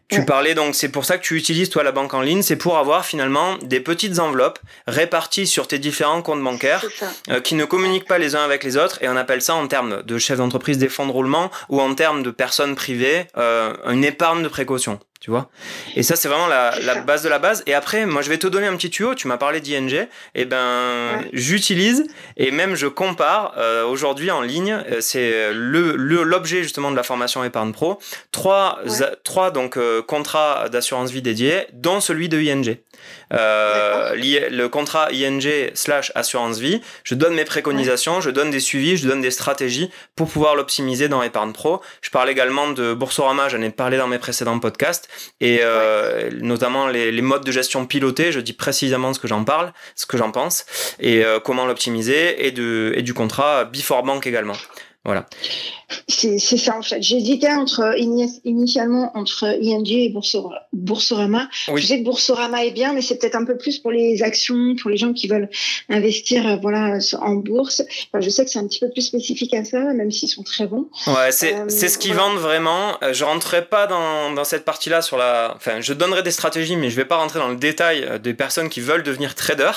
Tu 0.09 0.25
parlais 0.25 0.55
donc, 0.55 0.73
c'est 0.73 0.89
pour 0.89 1.05
ça 1.05 1.17
que 1.17 1.23
tu 1.23 1.35
utilises 1.35 1.69
toi 1.69 1.83
la 1.83 1.91
banque 1.91 2.13
en 2.15 2.21
ligne, 2.21 2.41
c'est 2.41 2.55
pour 2.55 2.77
avoir 2.77 3.05
finalement 3.05 3.57
des 3.61 3.79
petites 3.79 4.19
enveloppes 4.19 4.59
réparties 4.87 5.45
sur 5.45 5.67
tes 5.67 5.77
différents 5.77 6.23
comptes 6.23 6.43
bancaires 6.43 6.83
euh, 7.29 7.39
qui 7.41 7.53
ne 7.53 7.63
communiquent 7.65 8.07
pas 8.07 8.17
les 8.17 8.35
uns 8.35 8.43
avec 8.43 8.63
les 8.63 8.75
autres. 8.75 9.01
Et 9.03 9.09
on 9.09 9.15
appelle 9.15 9.41
ça 9.41 9.53
en 9.53 9.67
termes 9.67 10.01
de 10.01 10.17
chef 10.17 10.39
d'entreprise 10.39 10.79
des 10.79 10.89
fonds 10.89 11.05
de 11.05 11.11
roulement 11.11 11.51
ou 11.69 11.79
en 11.79 11.93
termes 11.93 12.23
de 12.23 12.31
personnes 12.31 12.75
privées 12.75 13.27
euh, 13.37 13.73
une 13.87 14.03
épargne 14.03 14.41
de 14.41 14.47
précaution 14.47 14.99
tu 15.19 15.31
vois. 15.31 15.49
Et 15.97 16.03
ça, 16.03 16.15
c'est 16.15 16.29
vraiment 16.29 16.47
la, 16.47 17.01
base 17.01 17.23
de 17.23 17.29
la 17.29 17.39
base. 17.39 17.63
Et 17.67 17.73
après, 17.73 18.05
moi, 18.05 18.21
je 18.21 18.29
vais 18.29 18.37
te 18.37 18.47
donner 18.47 18.67
un 18.67 18.75
petit 18.77 18.89
tuyau. 18.89 19.15
Tu 19.15 19.27
m'as 19.27 19.37
parlé 19.37 19.59
d'ING. 19.59 19.93
Et 19.93 20.07
eh 20.35 20.45
ben, 20.45 21.25
j'utilise 21.33 22.07
et 22.37 22.51
même 22.51 22.75
je 22.75 22.87
compare 22.87 23.53
euh, 23.57 23.83
aujourd'hui 23.85 24.31
en 24.31 24.41
ligne. 24.41 24.71
Euh, 24.89 25.01
c'est 25.01 25.53
le 25.53 25.95
l'objet 25.95 26.63
justement 26.63 26.89
de 26.89 26.95
la 26.95 27.03
formation 27.03 27.43
épargne 27.43 27.73
pro. 27.73 27.99
Trois, 28.31 28.79
trois 29.23 29.51
donc 29.51 29.75
euh, 29.75 30.01
contrats 30.01 30.69
d'assurance 30.69 31.11
vie 31.11 31.21
dédiés, 31.21 31.67
dont 31.73 31.99
celui 31.99 32.29
de 32.29 32.39
ING. 32.39 32.77
Euh, 33.33 34.15
le 34.15 34.67
contrat 34.67 35.09
ING 35.11 35.41
slash 35.73 36.11
assurance 36.15 36.59
vie, 36.59 36.81
je 37.03 37.15
donne 37.15 37.35
mes 37.35 37.45
préconisations, 37.45 38.21
je 38.21 38.29
donne 38.29 38.51
des 38.51 38.59
suivis, 38.59 38.97
je 38.97 39.07
donne 39.07 39.21
des 39.21 39.31
stratégies 39.31 39.89
pour 40.15 40.29
pouvoir 40.29 40.55
l'optimiser 40.55 41.07
dans 41.07 41.21
Épargne 41.21 41.53
Pro. 41.53 41.81
Je 42.01 42.09
parle 42.09 42.29
également 42.29 42.71
de 42.71 42.93
Boursorama, 42.93 43.49
j'en 43.49 43.61
ai 43.61 43.69
parlé 43.69 43.97
dans 43.97 44.07
mes 44.07 44.19
précédents 44.19 44.59
podcasts, 44.59 45.09
et 45.41 45.59
euh, 45.61 46.29
notamment 46.41 46.87
les, 46.87 47.11
les, 47.11 47.21
modes 47.21 47.45
de 47.45 47.51
gestion 47.51 47.85
pilotés, 47.85 48.31
je 48.31 48.39
dis 48.39 48.53
précisément 48.53 49.13
ce 49.13 49.19
que 49.19 49.27
j'en 49.27 49.43
parle, 49.43 49.73
ce 49.95 50.05
que 50.05 50.17
j'en 50.17 50.31
pense, 50.31 50.65
et 50.99 51.23
euh, 51.23 51.39
comment 51.39 51.65
l'optimiser, 51.65 52.47
et, 52.47 52.51
de, 52.51 52.93
et 52.95 53.01
du 53.01 53.13
contrat 53.13 53.65
Before 53.65 54.03
Bank 54.03 54.25
également. 54.25 54.55
Voilà. 55.05 55.25
C'est 56.07 56.39
ça 56.39 56.77
en 56.77 56.81
fait. 56.81 57.01
J'hésitais 57.01 57.51
entre 57.51 57.95
initialement 57.97 59.11
entre 59.15 59.45
ING 59.61 59.87
et 59.87 60.09
Boursorama. 60.73 61.49
Je 61.75 61.85
sais 61.85 61.99
que 61.99 62.03
Boursorama 62.03 62.65
est 62.65 62.71
bien, 62.71 62.93
mais 62.93 63.01
c'est 63.01 63.17
peut-être 63.17 63.35
un 63.35 63.45
peu 63.45 63.57
plus 63.57 63.79
pour 63.79 63.91
les 63.91 64.23
actions, 64.23 64.75
pour 64.81 64.89
les 64.89 64.97
gens 64.97 65.13
qui 65.13 65.27
veulent 65.27 65.49
investir 65.89 66.47
euh, 66.47 66.57
voilà 66.61 66.99
en 67.21 67.35
bourse. 67.35 67.81
je 68.19 68.29
sais 68.29 68.45
que 68.45 68.51
c'est 68.51 68.59
un 68.59 68.67
petit 68.67 68.79
peu 68.79 68.89
plus 68.89 69.01
spécifique 69.01 69.53
à 69.53 69.63
ça, 69.63 69.79
même 69.79 70.11
s'ils 70.11 70.29
sont 70.29 70.43
très 70.43 70.67
bons. 70.67 70.89
Ouais, 71.07 71.31
c'est 71.31 71.55
euh, 71.55 71.69
ce 71.69 71.97
qu'ils 71.97 72.13
vendent 72.13 72.37
vraiment. 72.37 72.97
Euh, 73.03 73.13
je 73.13 73.23
rentrerai 73.23 73.65
pas 73.65 73.87
dans, 73.87 74.31
dans 74.31 74.43
cette 74.43 74.65
partie-là 74.65 75.01
sur 75.01 75.17
la. 75.17 75.53
Enfin, 75.55 75.81
je 75.81 75.93
donnerai 75.93 76.23
des 76.23 76.31
stratégies, 76.31 76.75
mais 76.75 76.89
je 76.89 76.95
vais 76.95 77.05
pas 77.05 77.17
rentrer 77.17 77.39
dans 77.39 77.49
le 77.49 77.55
détail 77.55 78.19
des 78.21 78.33
personnes 78.33 78.69
qui 78.69 78.81
veulent 78.81 79.03
devenir 79.03 79.35
trader. 79.35 79.71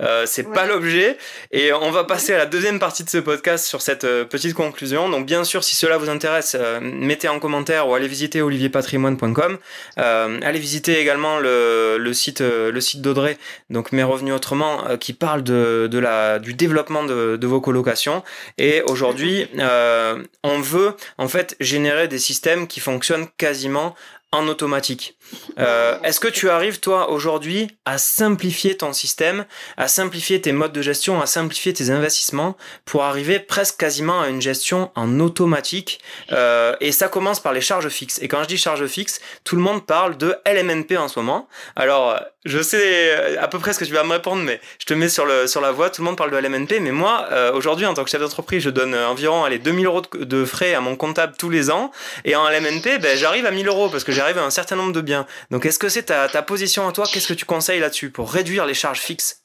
Euh, 0.00 0.24
c'est 0.26 0.52
pas 0.52 0.66
l'objet. 0.66 1.18
Et 1.52 1.72
on 1.72 1.90
va 1.90 2.04
passer 2.04 2.34
à 2.34 2.38
la 2.38 2.46
deuxième 2.46 2.78
partie 2.78 3.04
de 3.04 3.10
ce 3.10 3.18
podcast 3.18 3.66
sur 3.66 3.82
cette 3.82 4.06
petite 4.24 4.54
conclusion. 4.54 5.08
Donc, 5.08 5.26
bien 5.26 5.44
sûr, 5.44 5.47
si 5.64 5.76
cela 5.76 5.96
vous 5.96 6.08
intéresse, 6.08 6.56
mettez 6.80 7.28
en 7.28 7.38
commentaire 7.38 7.88
ou 7.88 7.94
allez 7.94 8.08
visiter 8.08 8.42
olivierpatrimoine.com. 8.42 9.58
allez 9.96 10.58
visiter 10.58 10.98
également 11.00 11.38
le, 11.38 12.12
site, 12.12 12.40
le 12.40 12.80
site 12.80 13.00
d'Audrey, 13.02 13.38
donc 13.70 13.92
Mes 13.92 14.02
Revenus 14.02 14.34
Autrement, 14.34 14.96
qui 14.98 15.12
parle 15.12 15.42
de, 15.42 15.98
la, 15.98 16.38
du 16.38 16.54
développement 16.54 17.04
de, 17.04 17.46
vos 17.46 17.60
colocations. 17.60 18.22
Et 18.58 18.82
aujourd'hui, 18.82 19.48
euh, 19.58 20.22
on 20.42 20.60
veut 20.60 20.94
en 21.16 21.28
fait 21.28 21.56
générer 21.60 22.08
des 22.08 22.18
systèmes 22.18 22.66
qui 22.66 22.80
fonctionnent 22.80 23.26
quasiment 23.36 23.94
en 24.30 24.46
automatique. 24.48 25.16
Euh, 25.58 25.98
est-ce 26.02 26.20
que 26.20 26.28
tu 26.28 26.48
arrives, 26.50 26.80
toi, 26.80 27.10
aujourd'hui, 27.10 27.68
à 27.84 27.98
simplifier 27.98 28.76
ton 28.76 28.92
système, 28.92 29.44
à 29.76 29.88
simplifier 29.88 30.40
tes 30.40 30.52
modes 30.52 30.72
de 30.72 30.82
gestion, 30.82 31.20
à 31.20 31.26
simplifier 31.26 31.72
tes 31.72 31.90
investissements 31.90 32.56
pour 32.84 33.04
arriver 33.04 33.38
presque 33.38 33.76
quasiment 33.78 34.20
à 34.20 34.28
une 34.28 34.40
gestion 34.40 34.90
en 34.94 35.20
automatique 35.20 36.00
euh, 36.32 36.76
Et 36.80 36.92
ça 36.92 37.08
commence 37.08 37.40
par 37.40 37.52
les 37.52 37.60
charges 37.60 37.88
fixes. 37.88 38.20
Et 38.22 38.28
quand 38.28 38.42
je 38.42 38.48
dis 38.48 38.58
charges 38.58 38.86
fixes, 38.86 39.20
tout 39.44 39.56
le 39.56 39.62
monde 39.62 39.84
parle 39.86 40.16
de 40.16 40.36
LMNP 40.46 40.96
en 40.96 41.08
ce 41.08 41.18
moment. 41.18 41.48
Alors, 41.76 42.18
je 42.44 42.62
sais 42.62 43.36
à 43.36 43.48
peu 43.48 43.58
près 43.58 43.72
ce 43.72 43.78
que 43.78 43.84
tu 43.84 43.92
vas 43.92 44.04
me 44.04 44.12
répondre, 44.12 44.42
mais 44.42 44.60
je 44.78 44.86
te 44.86 44.94
mets 44.94 45.08
sur, 45.08 45.26
le, 45.26 45.46
sur 45.46 45.60
la 45.60 45.72
voie. 45.72 45.90
Tout 45.90 46.02
le 46.02 46.06
monde 46.06 46.16
parle 46.16 46.30
de 46.30 46.36
LMNP, 46.36 46.80
mais 46.80 46.92
moi, 46.92 47.26
euh, 47.32 47.52
aujourd'hui, 47.52 47.84
en 47.86 47.94
tant 47.94 48.04
que 48.04 48.10
chef 48.10 48.20
d'entreprise, 48.20 48.62
je 48.62 48.70
donne 48.70 48.94
environ 48.94 49.44
allez, 49.44 49.58
2000 49.58 49.86
euros 49.86 50.02
de, 50.14 50.44
frais 50.44 50.74
à 50.74 50.80
mon 50.80 50.96
comptable 50.96 51.34
tous 51.38 51.50
les 51.50 51.70
ans. 51.70 51.90
Et 52.24 52.36
en 52.36 52.48
LMNP, 52.48 52.98
ben, 53.00 53.16
j'arrive 53.16 53.44
à 53.44 53.50
1000 53.50 53.66
euros 53.68 53.88
parce 53.88 54.04
que 54.04 54.12
j'arrive 54.12 54.38
à 54.38 54.44
un 54.44 54.50
certain 54.50 54.76
nombre 54.76 54.92
de 54.92 55.00
biens. 55.00 55.17
Donc, 55.50 55.66
est-ce 55.66 55.78
que 55.78 55.88
c'est 55.88 56.04
ta, 56.04 56.42
position 56.42 56.88
à 56.88 56.92
toi? 56.92 57.06
Qu'est-ce 57.10 57.28
que 57.28 57.34
tu 57.34 57.44
conseilles 57.44 57.80
là-dessus 57.80 58.10
pour 58.10 58.30
réduire 58.30 58.66
les 58.66 58.74
charges 58.74 59.00
fixes? 59.00 59.42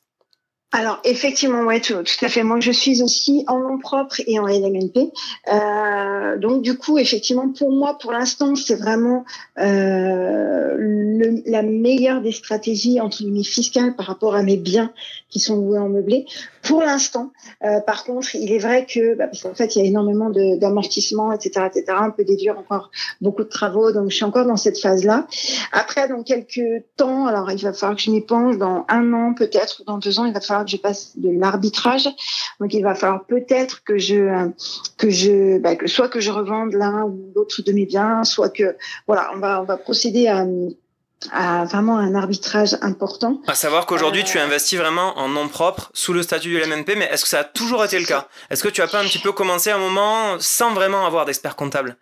Alors 0.75 0.99
effectivement, 1.03 1.61
ouais, 1.65 1.79
tout, 1.79 1.93
à 1.93 2.29
fait. 2.29 2.43
Moi, 2.43 2.59
je 2.59 2.71
suis 2.71 3.03
aussi 3.03 3.43
en 3.47 3.59
nom 3.59 3.77
propre 3.77 4.15
et 4.25 4.39
en 4.39 4.47
LMNP. 4.47 5.11
Euh, 5.53 6.39
donc 6.39 6.63
du 6.63 6.75
coup, 6.75 6.97
effectivement, 6.97 7.47
pour 7.49 7.71
moi, 7.71 7.99
pour 7.99 8.11
l'instant, 8.11 8.55
c'est 8.55 8.73
vraiment 8.73 9.23
euh, 9.59 10.75
la 11.45 11.61
meilleure 11.61 12.21
des 12.21 12.31
stratégies 12.31 12.99
entre 12.99 13.17
guillemets 13.17 13.43
fiscales 13.43 13.95
par 13.95 14.07
rapport 14.07 14.33
à 14.33 14.41
mes 14.41 14.57
biens 14.57 14.91
qui 15.33 15.39
sont 15.39 15.55
loués 15.55 15.79
en 15.79 15.89
meublé. 15.89 16.25
Pour 16.61 16.81
l'instant, 16.81 17.31
euh, 17.63 17.81
par 17.81 18.03
contre, 18.03 18.35
il 18.35 18.53
est 18.53 18.59
vrai 18.59 18.85
que, 18.85 19.15
bah, 19.15 19.25
parce 19.25 19.41
qu'en 19.41 19.55
fait, 19.55 19.75
il 19.75 19.79
y 19.79 19.81
a 19.81 19.87
énormément 19.87 20.29
d'amortissements, 20.29 21.31
etc., 21.31 21.65
etc. 21.65 21.97
On 22.01 22.11
peut 22.11 22.23
déduire 22.23 22.57
encore 22.57 22.91
beaucoup 23.19 23.43
de 23.43 23.49
travaux, 23.49 23.91
donc 23.91 24.11
je 24.11 24.15
suis 24.15 24.25
encore 24.25 24.45
dans 24.45 24.57
cette 24.57 24.79
phase-là. 24.79 25.25
Après, 25.71 26.07
dans 26.07 26.21
quelques 26.21 26.83
temps, 26.95 27.25
alors 27.25 27.51
il 27.51 27.61
va 27.63 27.73
falloir 27.73 27.97
que 27.97 28.03
je 28.03 28.11
m'y 28.11 28.21
pense 28.21 28.57
dans 28.59 28.85
un 28.87 29.11
an 29.13 29.33
peut-être, 29.33 29.81
ou 29.81 29.85
dans 29.85 29.97
deux 29.97 30.19
ans, 30.19 30.25
il 30.25 30.33
va 30.33 30.39
falloir 30.39 30.65
que 30.65 30.71
je 30.71 30.77
passe 30.77 31.17
de 31.17 31.31
l'arbitrage. 31.31 32.07
Donc, 32.59 32.73
il 32.73 32.83
va 32.83 32.93
falloir 32.93 33.25
peut-être 33.25 33.83
que 33.83 33.97
je, 33.97 34.49
que 34.97 35.09
je, 35.09 35.57
bah, 35.57 35.75
que 35.75 35.87
soit 35.87 36.09
que 36.09 36.19
je 36.19 36.29
revende 36.29 36.73
l'un 36.73 37.05
ou 37.05 37.31
l'autre 37.35 37.63
de 37.63 37.71
mes 37.71 37.87
biens, 37.87 38.23
soit 38.23 38.49
que, 38.49 38.77
voilà, 39.07 39.31
on 39.33 39.39
va, 39.39 39.61
on 39.61 39.65
va 39.65 39.77
procéder 39.77 40.27
à 40.27 40.45
à 41.31 41.65
vraiment 41.65 41.97
un 41.97 42.15
arbitrage 42.15 42.75
important. 42.81 43.41
À 43.47 43.55
savoir 43.55 43.85
qu'aujourd'hui, 43.85 44.23
tu 44.23 44.37
euh, 44.37 44.43
investis 44.43 44.77
vraiment 44.77 45.17
en 45.17 45.27
nom 45.27 45.47
propre 45.47 45.91
sous 45.93 46.13
le 46.13 46.23
statut 46.23 46.49
du 46.49 46.59
LMNP, 46.59 46.95
mais 46.97 47.05
est-ce 47.05 47.23
que 47.23 47.29
ça 47.29 47.39
a 47.39 47.43
toujours 47.43 47.83
été 47.85 47.99
le 47.99 48.05
cas? 48.05 48.27
Est-ce 48.49 48.63
que 48.63 48.69
tu 48.69 48.81
as 48.81 48.87
pas 48.87 48.99
un 48.99 49.05
petit 49.05 49.19
peu 49.19 49.31
commencé 49.31 49.69
à 49.69 49.75
un 49.75 49.79
moment 49.79 50.37
sans 50.39 50.73
vraiment 50.73 51.05
avoir 51.05 51.25
d'expert 51.25 51.55
comptable? 51.55 51.97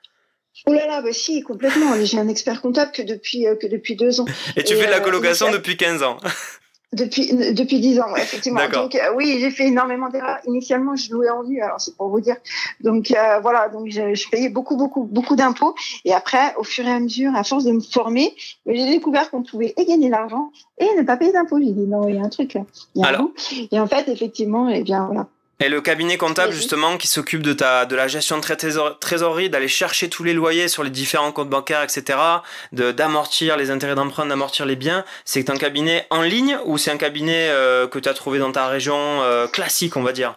Oh 0.68 0.74
là 0.74 0.86
là, 0.86 1.02
bah 1.02 1.14
si, 1.14 1.42
complètement. 1.42 1.94
J'ai 2.04 2.20
un 2.20 2.28
expert 2.28 2.62
comptable 2.62 2.92
que 2.92 3.02
depuis, 3.02 3.48
euh, 3.48 3.56
que 3.56 3.68
depuis 3.68 3.96
deux 3.96 4.20
ans. 4.20 4.26
Et 4.56 4.64
tu 4.64 4.76
fais 4.76 4.86
de 4.86 4.92
la 4.92 4.98
euh, 4.98 5.02
colocation 5.02 5.52
depuis 5.52 5.78
15 5.78 6.04
ans 6.04 6.18
Depuis, 6.94 7.34
depuis 7.54 7.80
10 7.80 8.02
ans, 8.02 8.16
effectivement. 8.18 8.60
Donc, 8.70 8.96
euh, 8.96 9.14
oui, 9.16 9.38
j'ai 9.40 9.50
fait 9.50 9.68
énormément 9.68 10.10
d'erreurs. 10.10 10.40
Initialement, 10.46 10.98
je 10.98 11.14
louais 11.14 11.30
en 11.30 11.42
vue, 11.44 11.62
alors 11.62 11.80
c'est 11.80 11.96
pour 11.96 12.10
vous 12.10 12.20
dire. 12.20 12.36
Donc, 12.82 13.12
euh, 13.12 13.40
voilà, 13.40 13.70
donc 13.70 13.88
je, 13.90 14.14
je, 14.14 14.30
payais 14.30 14.50
beaucoup, 14.50 14.76
beaucoup, 14.76 15.06
beaucoup 15.06 15.38
d'impôts. 15.38 15.74
Et 16.04 16.14
après, 16.14 16.54
au 16.58 16.64
fur 16.64 16.86
et 16.86 16.92
à 16.92 17.00
mesure, 17.00 17.34
à 17.34 17.46
force 17.46 17.64
de 17.64 17.72
me 17.72 17.80
former, 17.80 18.36
j'ai 18.66 18.90
découvert 18.90 19.32
qu'on 19.32 19.42
pouvait 19.42 19.74
et 19.78 19.86
gagner 19.86 20.08
de 20.08 20.12
l'argent 20.12 20.52
et 20.80 20.88
ne 20.98 21.04
pas 21.04 21.16
payer 21.16 21.32
d'impôts. 21.32 21.60
J'ai 21.60 21.72
dit, 21.72 21.88
non, 21.88 22.10
il 22.10 22.16
y 22.16 22.20
a 22.20 22.24
un 22.24 22.30
truc 22.30 22.56
là. 22.56 22.62
Il 22.96 23.02
y 23.02 23.06
a 23.06 23.08
alors... 23.08 23.22
un 23.22 23.32
et 23.72 23.80
en 23.80 23.88
fait, 23.88 24.10
effectivement, 24.10 24.68
eh 24.68 24.84
bien, 24.84 25.06
voilà. 25.06 25.28
Et 25.64 25.70
le 25.70 25.80
cabinet 25.80 26.18
comptable, 26.18 26.52
justement, 26.52 26.98
qui 26.98 27.06
s'occupe 27.06 27.44
de, 27.44 27.54
ta, 27.54 27.86
de 27.86 27.96
la 27.96 28.08
gestion 28.08 28.40
de 28.40 28.96
trésorerie, 29.00 29.52
d'aller 29.52 29.68
chercher 29.68 30.10
tous 30.10 30.24
les 30.24 30.34
loyers 30.34 30.68
sur 30.68 30.84
les 30.84 30.90
différents 30.90 31.32
comptes 31.32 31.50
bancaires, 31.50 31.84
etc., 31.84 32.18
d'amortir 32.72 33.58
les 33.58 33.70
intérêts 33.70 33.94
d'emprunt, 33.94 34.26
d'amortir 34.26 34.66
les 34.66 34.76
biens, 34.76 35.06
c'est 35.24 35.52
un 35.52 35.58
cabinet 35.58 36.08
en 36.10 36.24
ligne 36.24 36.58
ou 36.66 36.80
c'est 36.80 36.90
un 36.90 36.98
cabinet 36.98 37.50
euh, 37.50 37.88
que 37.88 38.00
tu 38.00 38.10
as 38.10 38.16
trouvé 38.16 38.40
dans 38.40 38.52
ta 38.52 38.70
région 38.70 38.96
euh, 38.98 39.46
classique, 39.48 39.98
on 39.98 40.02
va 40.02 40.14
dire? 40.14 40.36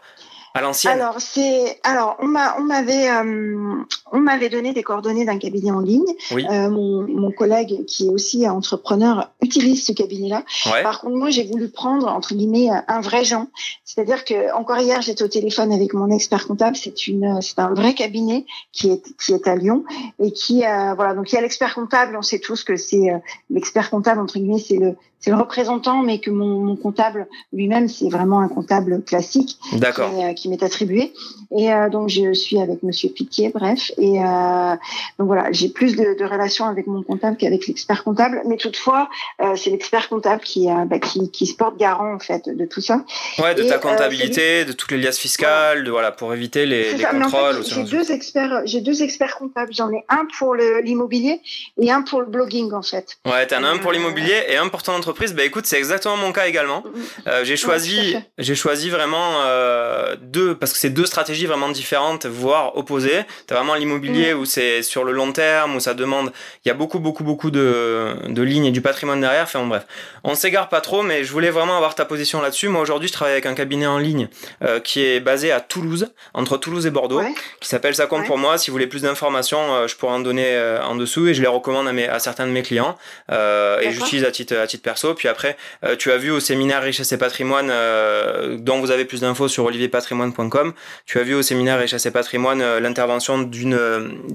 Alors 0.86 1.20
c'est 1.20 1.80
alors 1.82 2.16
on 2.20 2.26
m'a 2.26 2.56
on 2.58 2.62
m'avait 2.62 3.10
euh, 3.10 3.74
on 4.12 4.20
m'avait 4.20 4.48
donné 4.48 4.72
des 4.72 4.84
coordonnées 4.84 5.24
d'un 5.24 5.38
cabinet 5.38 5.72
en 5.72 5.80
ligne. 5.80 6.06
Euh, 6.30 6.70
mon, 6.70 7.02
mon 7.08 7.32
collègue 7.32 7.84
qui 7.86 8.06
est 8.06 8.10
aussi 8.10 8.48
entrepreneur 8.48 9.32
utilise 9.42 9.84
ce 9.84 9.90
cabinet-là. 9.90 10.44
Par 10.84 11.00
contre 11.00 11.16
moi 11.16 11.30
j'ai 11.30 11.44
voulu 11.44 11.68
prendre 11.68 12.06
entre 12.06 12.34
guillemets 12.34 12.68
un 12.86 13.00
vrai 13.00 13.24
Jean. 13.24 13.48
C'est-à-dire 13.84 14.24
que 14.24 14.54
encore 14.54 14.78
hier 14.78 15.02
j'étais 15.02 15.24
au 15.24 15.28
téléphone 15.28 15.72
avec 15.72 15.92
mon 15.92 16.08
expert 16.10 16.46
comptable. 16.46 16.76
C'est 16.76 17.08
une 17.08 17.40
c'est 17.42 17.58
un 17.58 17.74
vrai 17.74 17.94
cabinet 17.94 18.46
qui 18.72 18.90
est 18.90 19.02
qui 19.18 19.32
est 19.32 19.48
à 19.48 19.56
Lyon 19.56 19.84
et 20.20 20.32
qui 20.32 20.64
euh, 20.64 20.94
voilà 20.94 21.14
donc 21.14 21.32
il 21.32 21.34
y 21.34 21.38
a 21.38 21.40
l'expert 21.40 21.74
comptable. 21.74 22.16
On 22.16 22.22
sait 22.22 22.38
tous 22.38 22.62
que 22.62 22.76
c'est 22.76 23.10
euh, 23.10 23.18
l'expert 23.50 23.90
comptable 23.90 24.20
entre 24.20 24.38
guillemets 24.38 24.60
c'est 24.60 24.76
le 24.76 24.94
c'est 25.24 25.30
le 25.30 25.38
représentant, 25.38 26.02
mais 26.02 26.18
que 26.18 26.30
mon, 26.30 26.60
mon 26.60 26.76
comptable 26.76 27.26
lui-même, 27.50 27.88
c'est 27.88 28.10
vraiment 28.10 28.40
un 28.40 28.48
comptable 28.48 29.02
classique 29.02 29.58
qui, 29.70 30.34
qui 30.36 30.48
m'est 30.50 30.62
attribué. 30.62 31.14
Et 31.56 31.72
euh, 31.72 31.88
donc, 31.88 32.10
je 32.10 32.34
suis 32.34 32.60
avec 32.60 32.82
Monsieur 32.82 33.08
Piquet, 33.08 33.50
bref. 33.54 33.90
Et 33.96 34.22
euh, 34.22 34.74
donc 35.18 35.26
voilà, 35.28 35.50
j'ai 35.50 35.70
plus 35.70 35.96
de, 35.96 36.14
de, 36.18 36.24
relations 36.26 36.66
avec 36.66 36.86
mon 36.86 37.02
comptable 37.02 37.38
qu'avec 37.38 37.66
l'expert 37.66 38.04
comptable. 38.04 38.42
Mais 38.46 38.58
toutefois, 38.58 39.08
euh, 39.40 39.56
c'est 39.56 39.70
l'expert 39.70 40.10
comptable 40.10 40.42
qui, 40.42 40.68
euh, 40.68 40.84
bah, 40.84 40.98
qui, 40.98 41.30
qui, 41.30 41.46
se 41.46 41.54
porte 41.54 41.78
garant, 41.78 42.14
en 42.14 42.18
fait, 42.18 42.50
de 42.50 42.66
tout 42.66 42.82
ça. 42.82 43.02
Ouais, 43.38 43.54
de 43.54 43.62
ta 43.62 43.76
euh, 43.76 43.78
comptabilité, 43.78 44.66
de 44.66 44.72
toutes 44.72 44.90
les 44.90 44.98
liasses 44.98 45.18
fiscales, 45.18 45.84
de, 45.84 45.90
voilà, 45.90 46.12
pour 46.12 46.34
éviter 46.34 46.66
les, 46.66 46.92
les 46.98 47.04
contrôles. 47.04 47.60
En 47.60 47.62
fait, 47.62 47.74
j'ai 47.74 47.84
deux 47.84 48.12
experts, 48.12 48.60
j'ai 48.66 48.82
deux 48.82 49.02
experts 49.02 49.36
comptables. 49.36 49.72
J'en 49.72 49.90
ai 49.90 50.04
un 50.10 50.26
pour 50.38 50.54
l'immobilier 50.54 51.40
et 51.80 51.90
un 51.90 52.02
pour 52.02 52.20
le 52.20 52.26
blogging, 52.26 52.74
en 52.74 52.82
fait. 52.82 53.16
Ouais, 53.24 53.46
t'en 53.46 53.64
as 53.64 53.68
un 53.68 53.78
pour 53.78 53.92
l'immobilier 53.92 54.42
et 54.48 54.58
un 54.58 54.68
pour 54.68 54.82
ton 54.82 54.92
entreprise 54.92 55.13
bah 55.34 55.44
écoute, 55.44 55.66
c'est 55.66 55.78
exactement 55.78 56.16
mon 56.16 56.32
cas 56.32 56.46
également. 56.46 56.80
Mm. 56.80 57.00
Euh, 57.26 57.44
j'ai 57.44 57.56
choisi, 57.56 58.16
j'ai 58.38 58.54
choisi 58.54 58.90
vraiment 58.90 59.42
euh, 59.44 60.16
deux, 60.20 60.54
parce 60.54 60.72
que 60.72 60.78
c'est 60.78 60.90
deux 60.90 61.06
stratégies 61.06 61.46
vraiment 61.46 61.68
différentes, 61.68 62.26
voire 62.26 62.76
opposées. 62.76 63.22
T'as 63.46 63.56
vraiment 63.56 63.74
l'immobilier 63.74 64.34
mm. 64.34 64.38
où 64.38 64.44
c'est 64.44 64.82
sur 64.82 65.04
le 65.04 65.12
long 65.12 65.32
terme, 65.32 65.76
où 65.76 65.80
ça 65.80 65.94
demande, 65.94 66.32
il 66.64 66.68
y 66.68 66.70
a 66.70 66.74
beaucoup, 66.74 66.98
beaucoup, 66.98 67.24
beaucoup 67.24 67.50
de, 67.50 68.14
de 68.28 68.42
lignes 68.42 68.66
et 68.66 68.70
du 68.70 68.80
patrimoine 68.80 69.20
derrière. 69.20 69.44
Enfin 69.44 69.60
bon, 69.60 69.68
bref, 69.68 69.86
on 70.22 70.34
s'égare 70.34 70.68
pas 70.68 70.80
trop, 70.80 71.02
mais 71.02 71.24
je 71.24 71.32
voulais 71.32 71.50
vraiment 71.50 71.76
avoir 71.76 71.94
ta 71.94 72.04
position 72.04 72.40
là-dessus. 72.40 72.68
Moi 72.68 72.80
aujourd'hui, 72.80 73.08
je 73.08 73.12
travaille 73.12 73.34
avec 73.34 73.46
un 73.46 73.54
cabinet 73.54 73.86
en 73.86 73.98
ligne 73.98 74.28
euh, 74.62 74.80
qui 74.80 75.04
est 75.04 75.20
basé 75.20 75.52
à 75.52 75.60
Toulouse, 75.60 76.12
entre 76.34 76.56
Toulouse 76.56 76.86
et 76.86 76.90
Bordeaux, 76.90 77.22
qui 77.60 77.68
s'appelle 77.68 77.94
Ça 77.94 78.06
compte 78.06 78.26
pour 78.26 78.38
moi. 78.38 78.58
Si 78.58 78.70
vous 78.70 78.74
voulez 78.74 78.86
plus 78.86 79.02
d'informations, 79.02 79.86
je 79.86 79.96
pourrais 79.96 80.14
en 80.14 80.20
donner 80.20 80.58
en 80.82 80.96
dessous 80.96 81.28
et 81.28 81.34
je 81.34 81.42
les 81.42 81.48
recommande 81.48 81.88
à, 81.88 81.92
mes, 81.92 82.08
à 82.08 82.18
certains 82.18 82.46
de 82.46 82.52
mes 82.52 82.62
clients. 82.62 82.96
et 83.30 83.90
j'utilise 83.90 84.24
à 84.24 84.30
titre, 84.30 84.56
à 84.56 84.66
titre 84.66 84.82
perso. 84.82 85.03
Puis 85.12 85.28
après, 85.28 85.58
euh, 85.84 85.96
tu 85.96 86.10
as 86.10 86.16
vu 86.16 86.30
au 86.30 86.40
séminaire 86.40 86.82
Richesse 86.82 87.12
et 87.12 87.18
Patrimoine, 87.18 87.68
euh, 87.70 88.56
dont 88.58 88.80
vous 88.80 88.90
avez 88.90 89.04
plus 89.04 89.20
d'infos 89.20 89.48
sur 89.48 89.66
olivierpatrimoine.com, 89.66 90.72
tu 91.04 91.18
as 91.18 91.22
vu 91.22 91.34
au 91.34 91.42
séminaire 91.42 91.78
Richesse 91.78 92.06
et 92.06 92.10
Patrimoine 92.10 92.62
euh, 92.62 92.80
l'intervention 92.80 93.42
d'une 93.42 93.74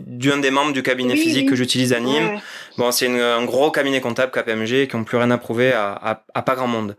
d'un 0.05 0.38
des 0.38 0.51
membres 0.51 0.73
du 0.73 0.84
cabinet 0.84 1.15
physique 1.15 1.49
que 1.49 1.55
j'utilise 1.55 1.93
à 1.93 1.99
Nîmes. 1.99 2.39
Bon, 2.77 2.91
c'est 2.91 3.08
un 3.08 3.43
gros 3.45 3.71
cabinet 3.71 4.01
comptable 4.01 4.32
KPMG 4.32 4.88
qui 4.88 4.95
n'ont 4.95 5.03
plus 5.03 5.17
rien 5.17 5.32
à 5.32 5.38
prouver 5.38 5.71
à, 5.71 6.21
à 6.34 6.41
pas 6.41 6.55
grand 6.55 6.67
monde. 6.67 6.95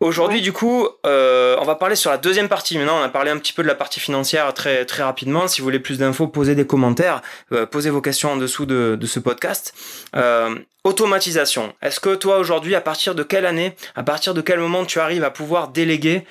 Aujourd'hui, 0.00 0.40
du 0.40 0.50
coup, 0.50 0.88
euh, 1.04 1.56
on 1.60 1.66
va 1.66 1.74
parler 1.74 1.94
sur 1.94 2.10
la 2.10 2.16
deuxième 2.16 2.48
partie. 2.48 2.78
Maintenant, 2.78 2.98
on 2.98 3.02
a 3.02 3.10
parlé 3.10 3.30
un 3.30 3.36
petit 3.36 3.52
peu 3.52 3.62
de 3.62 3.68
la 3.68 3.74
partie 3.74 4.00
financière 4.00 4.54
très 4.54 4.86
très 4.86 5.02
rapidement. 5.02 5.46
Si 5.46 5.60
vous 5.60 5.66
voulez 5.66 5.78
plus 5.78 5.98
d'infos, 5.98 6.26
posez 6.26 6.54
des 6.54 6.66
commentaires, 6.66 7.20
euh, 7.52 7.66
posez 7.66 7.90
vos 7.90 8.00
questions 8.00 8.32
en 8.32 8.36
dessous 8.36 8.64
de, 8.64 8.96
de 8.98 9.06
ce 9.06 9.20
podcast. 9.20 9.74
Euh, 10.16 10.54
automatisation. 10.84 11.74
Est-ce 11.82 12.00
que 12.00 12.14
toi 12.14 12.38
aujourd'hui, 12.38 12.74
à 12.74 12.80
partir 12.80 13.14
de 13.14 13.22
quelle 13.22 13.44
année, 13.44 13.76
à 13.94 14.02
partir 14.02 14.32
de 14.32 14.40
quel 14.40 14.58
moment 14.58 14.86
tu 14.86 15.00
arrives 15.00 15.22
à 15.22 15.30
pouvoir 15.30 15.68
déléguer 15.68 16.24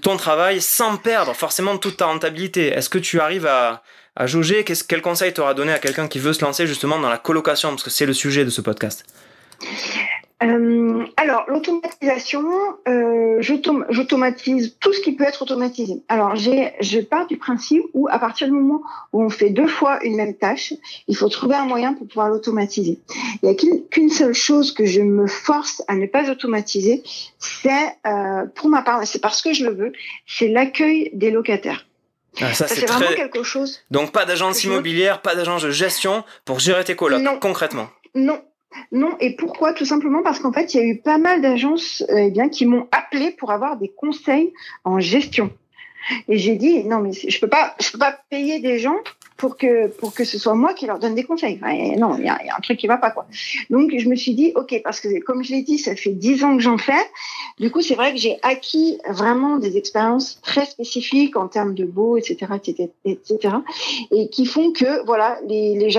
ton 0.00 0.16
travail 0.16 0.60
sans 0.60 0.98
perdre 0.98 1.34
forcément 1.34 1.78
toute 1.78 1.96
ta 1.96 2.06
rentabilité? 2.06 2.68
Est-ce 2.68 2.88
que 2.88 2.98
tu 2.98 3.18
arrives 3.18 3.46
à, 3.46 3.82
à 4.14 4.28
jauger? 4.28 4.64
quel 4.64 5.02
conseil 5.02 5.32
t'auras 5.32 5.54
donné 5.54 5.72
à 5.72 5.80
quelqu'un 5.80 6.06
qui 6.06 6.20
veut 6.20 6.32
se 6.32 6.44
lancer 6.44 6.68
justement 6.68 7.00
dans 7.00 7.10
la 7.10 7.18
colocation? 7.18 7.70
Parce 7.70 7.82
que 7.82 7.90
c'est 7.90 8.06
le 8.06 8.14
sujet 8.14 8.44
de 8.44 8.50
ce 8.50 8.60
podcast. 8.60 9.04
Euh, 10.42 11.04
alors, 11.16 11.44
l'automatisation, 11.48 12.44
euh, 12.88 13.36
j'automatise 13.40 14.76
tout 14.80 14.92
ce 14.92 15.00
qui 15.00 15.12
peut 15.12 15.24
être 15.24 15.42
automatisé. 15.42 16.02
Alors, 16.08 16.34
je 16.36 17.00
pars 17.00 17.26
du 17.26 17.36
principe 17.36 17.82
où, 17.94 18.08
à 18.10 18.18
partir 18.18 18.48
du 18.48 18.52
moment 18.52 18.82
où 19.12 19.22
on 19.22 19.28
fait 19.28 19.50
deux 19.50 19.66
fois 19.66 20.02
une 20.04 20.16
même 20.16 20.34
tâche, 20.34 20.74
il 21.08 21.16
faut 21.16 21.28
trouver 21.28 21.54
un 21.54 21.64
moyen 21.64 21.94
pour 21.94 22.06
pouvoir 22.06 22.28
l'automatiser. 22.28 22.98
Il 23.42 23.48
n'y 23.48 23.54
a 23.54 23.54
qu'une 23.90 24.10
seule 24.10 24.34
chose 24.34 24.72
que 24.72 24.84
je 24.84 25.00
me 25.00 25.26
force 25.26 25.82
à 25.88 25.94
ne 25.94 26.06
pas 26.06 26.30
automatiser, 26.30 27.02
c'est, 27.38 27.96
euh, 28.06 28.46
pour 28.54 28.68
ma 28.68 28.82
part, 28.82 29.06
c'est 29.06 29.20
parce 29.20 29.42
que 29.42 29.52
je 29.52 29.64
le 29.64 29.74
veux, 29.74 29.92
c'est 30.26 30.48
l'accueil 30.48 31.10
des 31.12 31.30
locataires. 31.30 31.86
Ah, 32.40 32.54
ça, 32.54 32.66
c'est 32.66 32.86
vraiment 32.86 33.14
quelque 33.14 33.42
chose. 33.42 33.80
Donc, 33.90 34.10
pas 34.10 34.24
d'agence 34.24 34.64
immobilière, 34.64 35.20
pas 35.20 35.34
d'agence 35.34 35.62
de 35.62 35.70
gestion 35.70 36.24
pour 36.46 36.60
gérer 36.60 36.82
tes 36.82 36.96
colocs, 36.96 37.22
concrètement. 37.40 37.88
Non, 38.14 38.40
non, 38.90 39.16
et 39.20 39.36
pourquoi? 39.36 39.72
Tout 39.72 39.84
simplement 39.84 40.22
parce 40.22 40.38
qu'en 40.38 40.52
fait, 40.52 40.74
il 40.74 40.76
y 40.76 40.80
a 40.80 40.86
eu 40.86 40.98
pas 40.98 41.18
mal 41.18 41.40
d'agences 41.40 42.04
euh, 42.10 42.30
eh 42.34 42.50
qui 42.50 42.66
m'ont 42.66 42.88
appelé 42.92 43.30
pour 43.30 43.50
avoir 43.50 43.76
des 43.76 43.88
conseils 43.88 44.52
en 44.84 45.00
gestion. 45.00 45.50
Et 46.28 46.38
j'ai 46.38 46.56
dit 46.56 46.84
non, 46.84 47.00
mais 47.00 47.12
je 47.12 47.40
peux 47.40 47.48
pas, 47.48 47.74
je 47.80 47.90
peux 47.90 47.98
pas 47.98 48.18
payer 48.30 48.60
des 48.60 48.78
gens 48.78 48.96
pour 49.42 49.56
que 49.56 49.88
pour 49.88 50.14
que 50.14 50.22
ce 50.22 50.38
soit 50.38 50.54
moi 50.54 50.72
qui 50.72 50.86
leur 50.86 51.00
donne 51.00 51.16
des 51.16 51.24
conseils. 51.24 51.58
non, 51.98 52.16
il 52.16 52.26
y 52.26 52.28
a, 52.28 52.38
un 52.56 52.60
truc 52.60 52.78
qui 52.78 52.86
va 52.86 52.96
pas 52.96 53.10
quoi. 53.10 53.26
Donc 53.70 53.90
je 53.98 54.08
me 54.08 54.14
suis 54.14 54.34
dit 54.34 54.52
ok 54.54 54.80
parce 54.84 55.00
que 55.00 55.18
comme 55.18 55.42
je 55.42 55.50
l'ai 55.50 55.62
dit, 55.62 55.78
ça 55.78 55.96
fait 55.96 56.12
dix 56.12 56.44
ans 56.44 56.56
que 56.56 56.62
j'en 56.62 56.78
fais. 56.78 57.04
Du 57.58 57.68
coup, 57.72 57.82
c'est 57.82 57.96
vrai 57.96 58.12
que 58.12 58.18
j'ai 58.18 58.38
acquis 58.42 58.98
vraiment 59.08 59.58
des 59.58 59.76
expériences 59.76 60.40
très 60.42 60.64
spécifiques 60.64 61.36
en 61.36 61.48
termes 61.48 61.74
de 61.74 61.84
beau, 61.84 62.16
etc., 62.16 62.52
etc., 62.54 62.90
etc., 63.04 63.56
et 64.12 64.28
qui 64.28 64.46
font 64.46 64.70
que 64.70 65.04
voilà 65.06 65.38
les 65.48 65.74
les, 65.74 65.90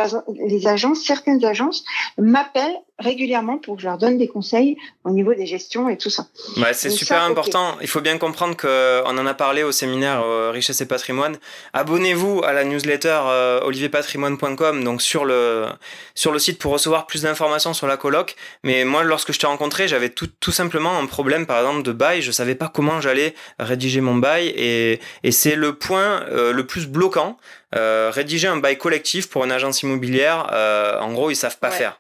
les 0.48 0.68
agences, 0.68 1.02
certaines 1.02 1.44
agences 1.44 1.84
m'appellent 2.18 2.80
régulièrement 3.00 3.58
pour 3.58 3.76
que 3.76 3.82
je 3.82 3.88
leur 3.88 3.98
donne 3.98 4.18
des 4.18 4.28
conseils 4.28 4.78
au 5.04 5.10
niveau 5.10 5.34
des 5.34 5.48
gestions 5.48 5.90
et 5.90 5.98
tout 5.98 6.12
ça. 6.12 6.28
Ouais, 6.58 6.74
c'est 6.74 6.92
super 6.92 7.24
important. 7.24 7.78
Il 7.82 7.88
faut 7.88 8.02
bien 8.02 8.18
comprendre 8.18 8.56
qu'on 8.56 9.18
en 9.18 9.26
a 9.26 9.34
parlé 9.34 9.64
au 9.64 9.72
séminaire 9.72 10.22
euh, 10.24 10.52
Richesse 10.52 10.80
et 10.82 10.86
Patrimoine. 10.86 11.38
Abonnez-vous 11.74 12.44
à 12.44 12.54
la 12.54 12.64
newsletter 12.64 13.20
euh, 13.26 13.62
olivierpatrimoine.com, 13.62 14.84
donc 14.84 15.02
sur 15.02 15.26
le, 15.26 15.66
sur 16.14 16.32
le 16.32 16.40
site 16.40 16.60
pour 16.60 16.72
recevoir 16.72 17.08
plus 17.08 17.24
d'informations 17.24 17.74
sur 17.74 17.88
la 17.88 17.98
coloc. 17.98 18.36
Mais 18.64 18.86
moi, 18.86 19.04
lorsque 19.04 19.34
je 19.34 19.40
t'ai 19.40 19.48
rencontré, 19.48 19.88
j'avais 19.88 20.10
tout, 20.10 20.28
tout 20.40 20.52
simplement 20.52 20.98
un 20.98 21.08
problème, 21.08 21.48
par 21.48 21.58
exemple, 21.60 21.82
de 21.82 21.92
bail. 21.92 22.22
Je 22.22 22.32
savais 22.32 22.56
pas 22.56 22.70
comment 22.74 23.02
j'allais 23.02 23.34
rédiger 23.60 24.02
mon 24.02 24.16
bail 24.16 24.48
et, 24.56 25.00
et 25.24 25.32
c'est 25.32 25.56
le 25.56 25.74
point 25.74 26.24
euh, 26.30 26.54
le 26.54 26.66
plus 26.68 26.88
bloquant. 26.88 27.38
Euh, 27.76 28.12
rédiger 28.14 28.48
un 28.48 28.58
bail 28.58 28.78
collectif 28.78 29.30
pour 29.30 29.46
une 29.46 29.52
agence 29.52 29.82
immobilière, 29.82 30.50
euh, 30.52 31.00
en 31.00 31.12
gros, 31.14 31.32
ils 31.32 31.36
savent 31.36 31.58
pas 31.58 31.72
faire. 31.72 32.00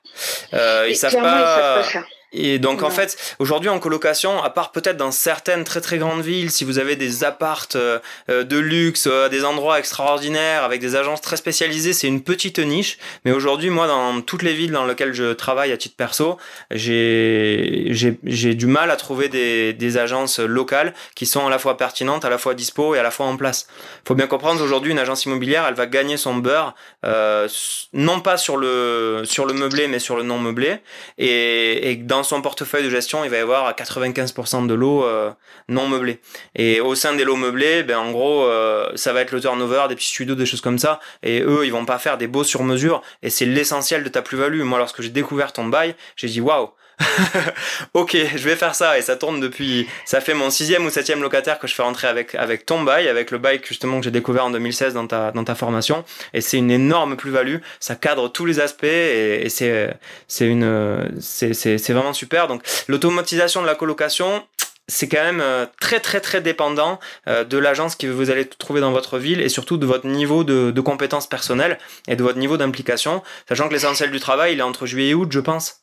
Euh, 0.54 0.88
ils 0.90 0.96
savent 0.96 1.16
pas. 1.16 1.84
faire. 1.84 2.06
Et 2.34 2.60
donc 2.60 2.82
en 2.82 2.89
fait, 2.89 3.17
aujourd'hui 3.39 3.69
en 3.69 3.80
colocation, 3.80 4.41
à 4.41 4.50
part 4.50 4.72
peut-être 4.72 4.98
dans 4.98 5.12
certaines 5.12 5.63
très 5.63 5.82
très 5.82 5.98
grandes 5.98 6.22
villes, 6.22 6.50
si 6.52 6.63
vous 6.63 6.80
avez 6.80 6.96
des 6.96 7.24
appartes 7.24 7.76
euh, 7.76 8.00
euh, 8.30 8.43
de 8.43 8.58
luxe, 8.58 9.08
euh, 9.10 9.30
des 9.30 9.46
endroits 9.46 9.78
extraordinaires 9.78 10.63
avec 10.63 10.82
des 10.82 10.96
agences 10.96 11.22
très 11.22 11.38
spécialisées, 11.38 11.93
c'est 11.93 12.08
une 12.08 12.24
petite 12.24 12.58
niche. 12.60 12.98
Mais 13.24 13.32
aujourd'hui, 13.32 13.69
moi, 13.69 13.88
dans 13.88 14.22
toutes 14.22 14.41
les 14.41 14.54
villes 14.54 14.72
dans 14.72 14.86
lesquelles 14.86 15.13
je 15.13 15.34
travaille 15.34 15.72
à 15.72 15.78
titre 15.78 15.96
perso, 15.96 16.38
j'ai 16.72 17.91
j'ai 18.24 18.56
du 18.56 18.65
mal 18.65 18.89
à 18.89 18.96
trouver 18.96 19.30
des, 19.30 19.74
des 19.74 19.98
agences 19.98 20.39
locales 20.39 20.93
qui 21.15 21.26
sont 21.26 21.46
à 21.46 21.50
la 21.50 21.60
fois 21.60 21.78
pertinentes, 21.78 22.26
à 22.26 22.30
la 22.30 22.38
fois 22.38 22.56
dispo 22.56 22.96
et 22.96 23.00
à 23.00 23.04
la 23.04 23.12
fois 23.12 23.28
en 23.28 23.38
place. 23.38 23.67
Faut 24.08 24.15
bien 24.15 24.28
comprendre 24.28 24.63
aujourd'hui, 24.63 24.91
une 24.91 25.00
agence 25.00 25.26
immobilière, 25.26 25.65
elle 25.67 25.76
va 25.76 25.86
gagner 25.86 26.17
son 26.17 26.36
beurre, 26.36 26.74
euh, 27.06 27.48
non 27.93 28.19
pas 28.22 28.38
sur 28.38 28.58
le 28.58 29.22
sur 29.26 29.46
le 29.46 29.54
meublé, 29.54 29.88
mais 29.88 30.00
sur 30.00 30.15
le 30.15 30.24
non 30.24 30.39
meublé, 30.39 30.78
et, 31.17 31.91
et 31.91 31.96
dans 31.96 32.23
son 32.24 32.42
portefeuille 32.42 32.84
de 32.84 32.90
gestion, 32.90 33.24
il 33.24 33.30
va 33.30 33.38
y 33.38 33.40
avoir 33.40 33.72
95% 33.74 34.68
de 34.68 34.74
lots 34.74 35.06
euh, 35.06 35.32
non 35.68 35.88
meublés. 35.88 36.20
Et 36.56 36.82
au 36.82 36.96
sein 36.96 37.16
des 37.16 37.24
lots 37.24 37.36
meublés, 37.36 37.84
ben, 37.84 37.98
en 37.98 38.12
gros, 38.12 38.44
euh, 38.44 38.92
ça 38.96 39.14
va 39.14 39.22
être 39.22 39.32
le 39.32 39.42
turnover, 39.42 39.86
des 39.90 39.96
petits 39.96 40.10
studios, 40.10 40.36
des 40.36 40.46
choses 40.46 40.62
comme 40.62 40.80
ça. 40.80 41.00
Et 41.22 41.42
eux, 41.42 41.66
ils 41.66 41.72
vont 41.72 41.86
pas 41.86 42.00
faire 42.00 42.18
des 42.18 42.28
beaux 42.28 42.44
sur 42.44 42.64
mesure. 42.64 43.02
Et 43.22 43.30
c'est 43.30 43.46
l'essentiel 43.46 44.04
de 44.04 44.10
ta 44.10 44.22
plus-value. 44.22 44.62
Moi, 44.62 44.80
lorsque 44.80 45.02
j'ai 45.02 45.10
découvert 45.10 45.54
ton 45.54 45.66
bail, 45.66 45.96
j'ai 46.16 46.28
dit 46.28 46.42
waouh, 46.42 46.70
ok, 47.93 48.15
je 48.36 48.43
vais 48.43 48.56
faire 48.56 48.75
ça 48.75 48.97
et 48.97 49.01
ça 49.01 49.15
tourne 49.15 49.39
depuis. 49.39 49.88
Ça 50.06 50.21
fait 50.21 50.34
mon 50.34 50.49
sixième 50.49 50.86
ou 50.86 50.89
septième 50.89 51.21
locataire 51.21 51.60
que 51.60 51.67
je 51.67 51.73
fais 51.73 51.84
rentrer 51.84 52.08
avec 52.08 52.36
avec 52.36 52.65
ton 52.65 52.82
bail, 52.84 53.08
avec 53.08 53.32
le 53.32 53.38
bail 53.38 53.62
justement 53.63 53.99
que 53.99 54.06
j'ai 54.06 54.12
découvert 54.12 54.45
en 54.45 54.51
2016 54.51 54.93
dans 54.93 55.08
ta 55.08 55.32
dans 55.32 55.43
ta 55.43 55.56
formation. 55.56 56.03
Et 56.34 56.41
c'est 56.41 56.58
une 56.58 56.71
énorme 56.71 57.15
plus-value. 57.15 57.58
Ça 57.79 57.95
cadre 57.95 58.29
tous 58.29 58.45
les 58.45 58.60
aspects 58.60 58.84
et, 58.84 59.47
c'est 59.49 59.93
c'est 60.27 60.47
une 60.47 61.12
c'est 61.19 61.53
c'est 61.53 61.93
vraiment 61.93 62.13
super. 62.13 62.47
Donc 62.47 62.63
l'automatisation 62.88 63.62
de 63.62 63.67
la 63.67 63.75
colocation, 63.75 64.43
c'est 64.88 65.08
quand 65.08 65.23
même 65.23 65.41
euh, 65.41 65.65
très 65.79 65.99
très 65.99 66.19
très 66.19 66.41
dépendant 66.41 66.99
euh, 67.27 67.43
de 67.43 67.58
l'agence 67.58 67.95
que 67.95 68.08
vous 68.08 68.29
allez 68.29 68.45
trouver 68.45 68.82
dans 68.82 68.91
votre 68.91 69.17
ville 69.17 69.41
et 69.41 69.49
surtout 69.49 69.77
de 69.77 69.86
votre 69.86 70.08
niveau 70.08 70.43
de, 70.43 70.71
de 70.71 70.82
compétences 70.82 71.27
personnelles 71.27 71.77
et 72.08 72.15
de 72.15 72.23
votre 72.23 72.38
niveau 72.38 72.58
d'implication, 72.58 73.23
sachant 73.47 73.67
que 73.67 73.73
l'essentiel 73.73 74.12
du 74.12 74.19
travail 74.19 74.53
il 74.53 74.60
est 74.60 74.63
entre 74.63 74.86
juillet 74.86 75.10
et 75.10 75.13
août, 75.13 75.29
je 75.32 75.39
pense. 75.39 75.83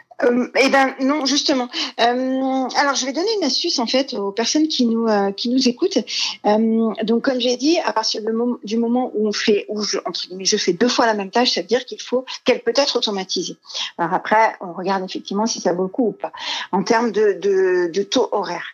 Euh, 0.23 0.47
eh 0.59 0.69
ben 0.69 0.93
non, 0.99 1.25
justement. 1.25 1.67
Euh, 1.99 2.67
alors, 2.75 2.95
je 2.95 3.05
vais 3.05 3.13
donner 3.13 3.31
une 3.37 3.45
astuce 3.45 3.79
en 3.79 3.87
fait 3.87 4.13
aux 4.13 4.31
personnes 4.31 4.67
qui 4.67 4.85
nous 4.85 5.07
euh, 5.07 5.31
qui 5.31 5.49
nous 5.49 5.67
écoutent. 5.67 5.99
Donc, 7.03 7.23
comme 7.23 7.39
j'ai 7.39 7.57
dit, 7.57 7.79
à 7.83 7.93
partir 7.93 8.21
du 8.21 8.77
moment 8.77 9.11
où 9.13 9.27
on 9.27 9.31
fait, 9.31 9.65
où 9.69 9.81
je, 9.81 9.97
entre 10.05 10.27
guillemets, 10.27 10.45
je 10.45 10.57
fais 10.57 10.73
deux 10.73 10.87
fois 10.87 11.05
la 11.05 11.13
même 11.13 11.31
tâche, 11.31 11.53
ça 11.53 11.61
veut 11.61 11.67
dire 11.67 11.85
qu'il 11.85 12.01
faut 12.01 12.25
qu'elle 12.45 12.61
peut 12.61 12.73
être 12.75 12.95
automatisée. 12.97 13.57
Alors 13.97 14.13
après, 14.13 14.55
on 14.61 14.73
regarde 14.73 15.03
effectivement 15.03 15.45
si 15.45 15.59
ça 15.59 15.73
vaut 15.73 15.83
le 15.83 15.89
coup 15.89 16.07
ou 16.07 16.11
pas 16.11 16.31
en 16.71 16.83
termes 16.83 17.11
de 17.11 17.33
de, 17.33 17.91
de 17.91 18.03
taux 18.03 18.29
horaire. 18.31 18.65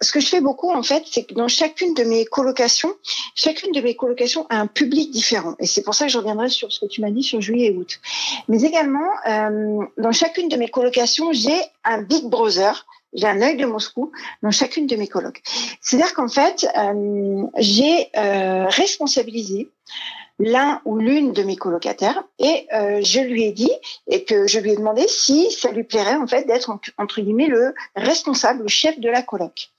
Ce 0.00 0.12
que 0.12 0.20
je 0.20 0.26
fais 0.26 0.40
beaucoup 0.40 0.70
en 0.70 0.82
fait, 0.82 1.04
c'est 1.10 1.24
que 1.24 1.34
dans 1.34 1.48
chacune 1.48 1.94
de 1.94 2.04
mes 2.04 2.24
colocations, 2.24 2.94
chacune 3.34 3.72
de 3.72 3.80
mes 3.80 3.94
colocations 3.94 4.46
a 4.50 4.56
un 4.58 4.66
public 4.66 5.10
différent. 5.10 5.54
Et 5.58 5.66
c'est 5.66 5.82
pour 5.82 5.94
ça 5.94 6.06
que 6.06 6.12
je 6.12 6.18
reviendrai 6.18 6.48
sur 6.48 6.72
ce 6.72 6.80
que 6.80 6.86
tu 6.86 7.00
m'as 7.00 7.10
dit 7.10 7.22
sur 7.22 7.40
juillet 7.40 7.66
et 7.66 7.76
août. 7.76 8.00
Mais 8.48 8.62
également, 8.62 9.08
dans 9.96 10.12
chacune 10.12 10.47
de 10.48 10.56
mes 10.56 10.68
colocations, 10.68 11.32
j'ai 11.32 11.60
un 11.84 12.02
Big 12.02 12.24
Brother, 12.24 12.86
j'ai 13.12 13.26
un 13.26 13.40
œil 13.40 13.56
de 13.56 13.64
Moscou 13.64 14.12
dans 14.42 14.50
chacune 14.50 14.86
de 14.86 14.96
mes 14.96 15.08
colocs. 15.08 15.42
C'est-à-dire 15.80 16.14
qu'en 16.14 16.28
fait, 16.28 16.66
euh, 16.76 17.46
j'ai 17.58 18.08
euh, 18.16 18.66
responsabilisé 18.68 19.68
l'un 20.38 20.80
ou 20.84 20.98
l'une 20.98 21.32
de 21.32 21.42
mes 21.42 21.56
colocataires 21.56 22.22
et 22.38 22.66
euh, 22.72 23.00
je 23.02 23.20
lui 23.20 23.44
ai 23.44 23.52
dit 23.52 23.72
et 24.06 24.24
que 24.24 24.46
je 24.46 24.60
lui 24.60 24.72
ai 24.72 24.76
demandé 24.76 25.04
si 25.08 25.50
ça 25.50 25.72
lui 25.72 25.82
plairait 25.82 26.14
en 26.14 26.28
fait 26.28 26.46
d'être 26.46 26.70
entre 26.96 27.20
guillemets 27.20 27.48
le 27.48 27.74
responsable, 27.96 28.62
le 28.62 28.68
chef 28.68 29.00
de 29.00 29.08
la 29.08 29.22
coloc. 29.22 29.70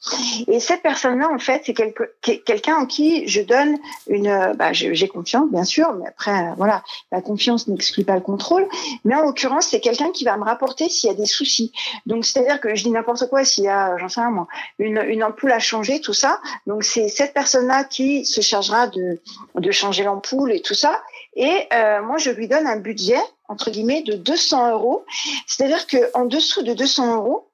Et 0.47 0.59
cette 0.59 0.81
personne-là 0.81 1.29
en 1.33 1.39
fait 1.39 1.63
c'est 1.65 1.73
quelqu'un 1.73 2.75
en 2.75 2.85
qui 2.85 3.27
je 3.27 3.41
donne 3.41 3.77
une, 4.07 4.53
bah, 4.57 4.73
j'ai 4.73 5.07
confiance 5.07 5.49
bien 5.49 5.63
sûr, 5.63 5.93
mais 5.93 6.07
après 6.07 6.53
voilà 6.57 6.83
la 7.11 7.21
confiance 7.21 7.67
n'exclut 7.67 8.03
pas 8.03 8.15
le 8.15 8.21
contrôle. 8.21 8.67
Mais 9.05 9.15
en 9.15 9.21
l'occurrence 9.21 9.67
c'est 9.67 9.79
quelqu'un 9.79 10.11
qui 10.11 10.25
va 10.25 10.35
me 10.35 10.43
rapporter 10.43 10.89
s'il 10.89 11.09
y 11.09 11.13
a 11.13 11.15
des 11.15 11.25
soucis. 11.25 11.71
Donc 12.05 12.25
c'est-à-dire 12.25 12.59
que 12.59 12.75
je 12.75 12.83
dis 12.83 12.91
n'importe 12.91 13.29
quoi 13.29 13.45
s'il 13.45 13.63
y 13.63 13.69
a 13.69 13.97
j'en 13.97 14.09
sais 14.09 14.19
rien 14.19 14.29
moi 14.29 14.47
une, 14.77 15.01
une 15.07 15.23
ampoule 15.23 15.53
à 15.53 15.59
changer 15.59 16.01
tout 16.01 16.13
ça. 16.13 16.41
Donc 16.67 16.83
c'est 16.83 17.07
cette 17.07 17.33
personne-là 17.33 17.85
qui 17.85 18.25
se 18.25 18.41
chargera 18.41 18.87
de 18.87 19.21
de 19.55 19.71
changer 19.71 20.03
l'ampoule 20.03 20.48
et 20.51 20.61
tout 20.61 20.73
ça. 20.73 21.01
Et 21.35 21.67
euh, 21.73 22.01
moi, 22.01 22.17
je 22.17 22.31
lui 22.31 22.47
donne 22.47 22.67
un 22.67 22.77
budget, 22.77 23.19
entre 23.47 23.71
guillemets, 23.71 24.01
de 24.01 24.13
200 24.13 24.71
euros. 24.71 25.05
C'est-à-dire 25.47 25.85
qu'en 25.87 26.25
dessous 26.25 26.63
de 26.63 26.73
200 26.73 27.15
euros, 27.15 27.49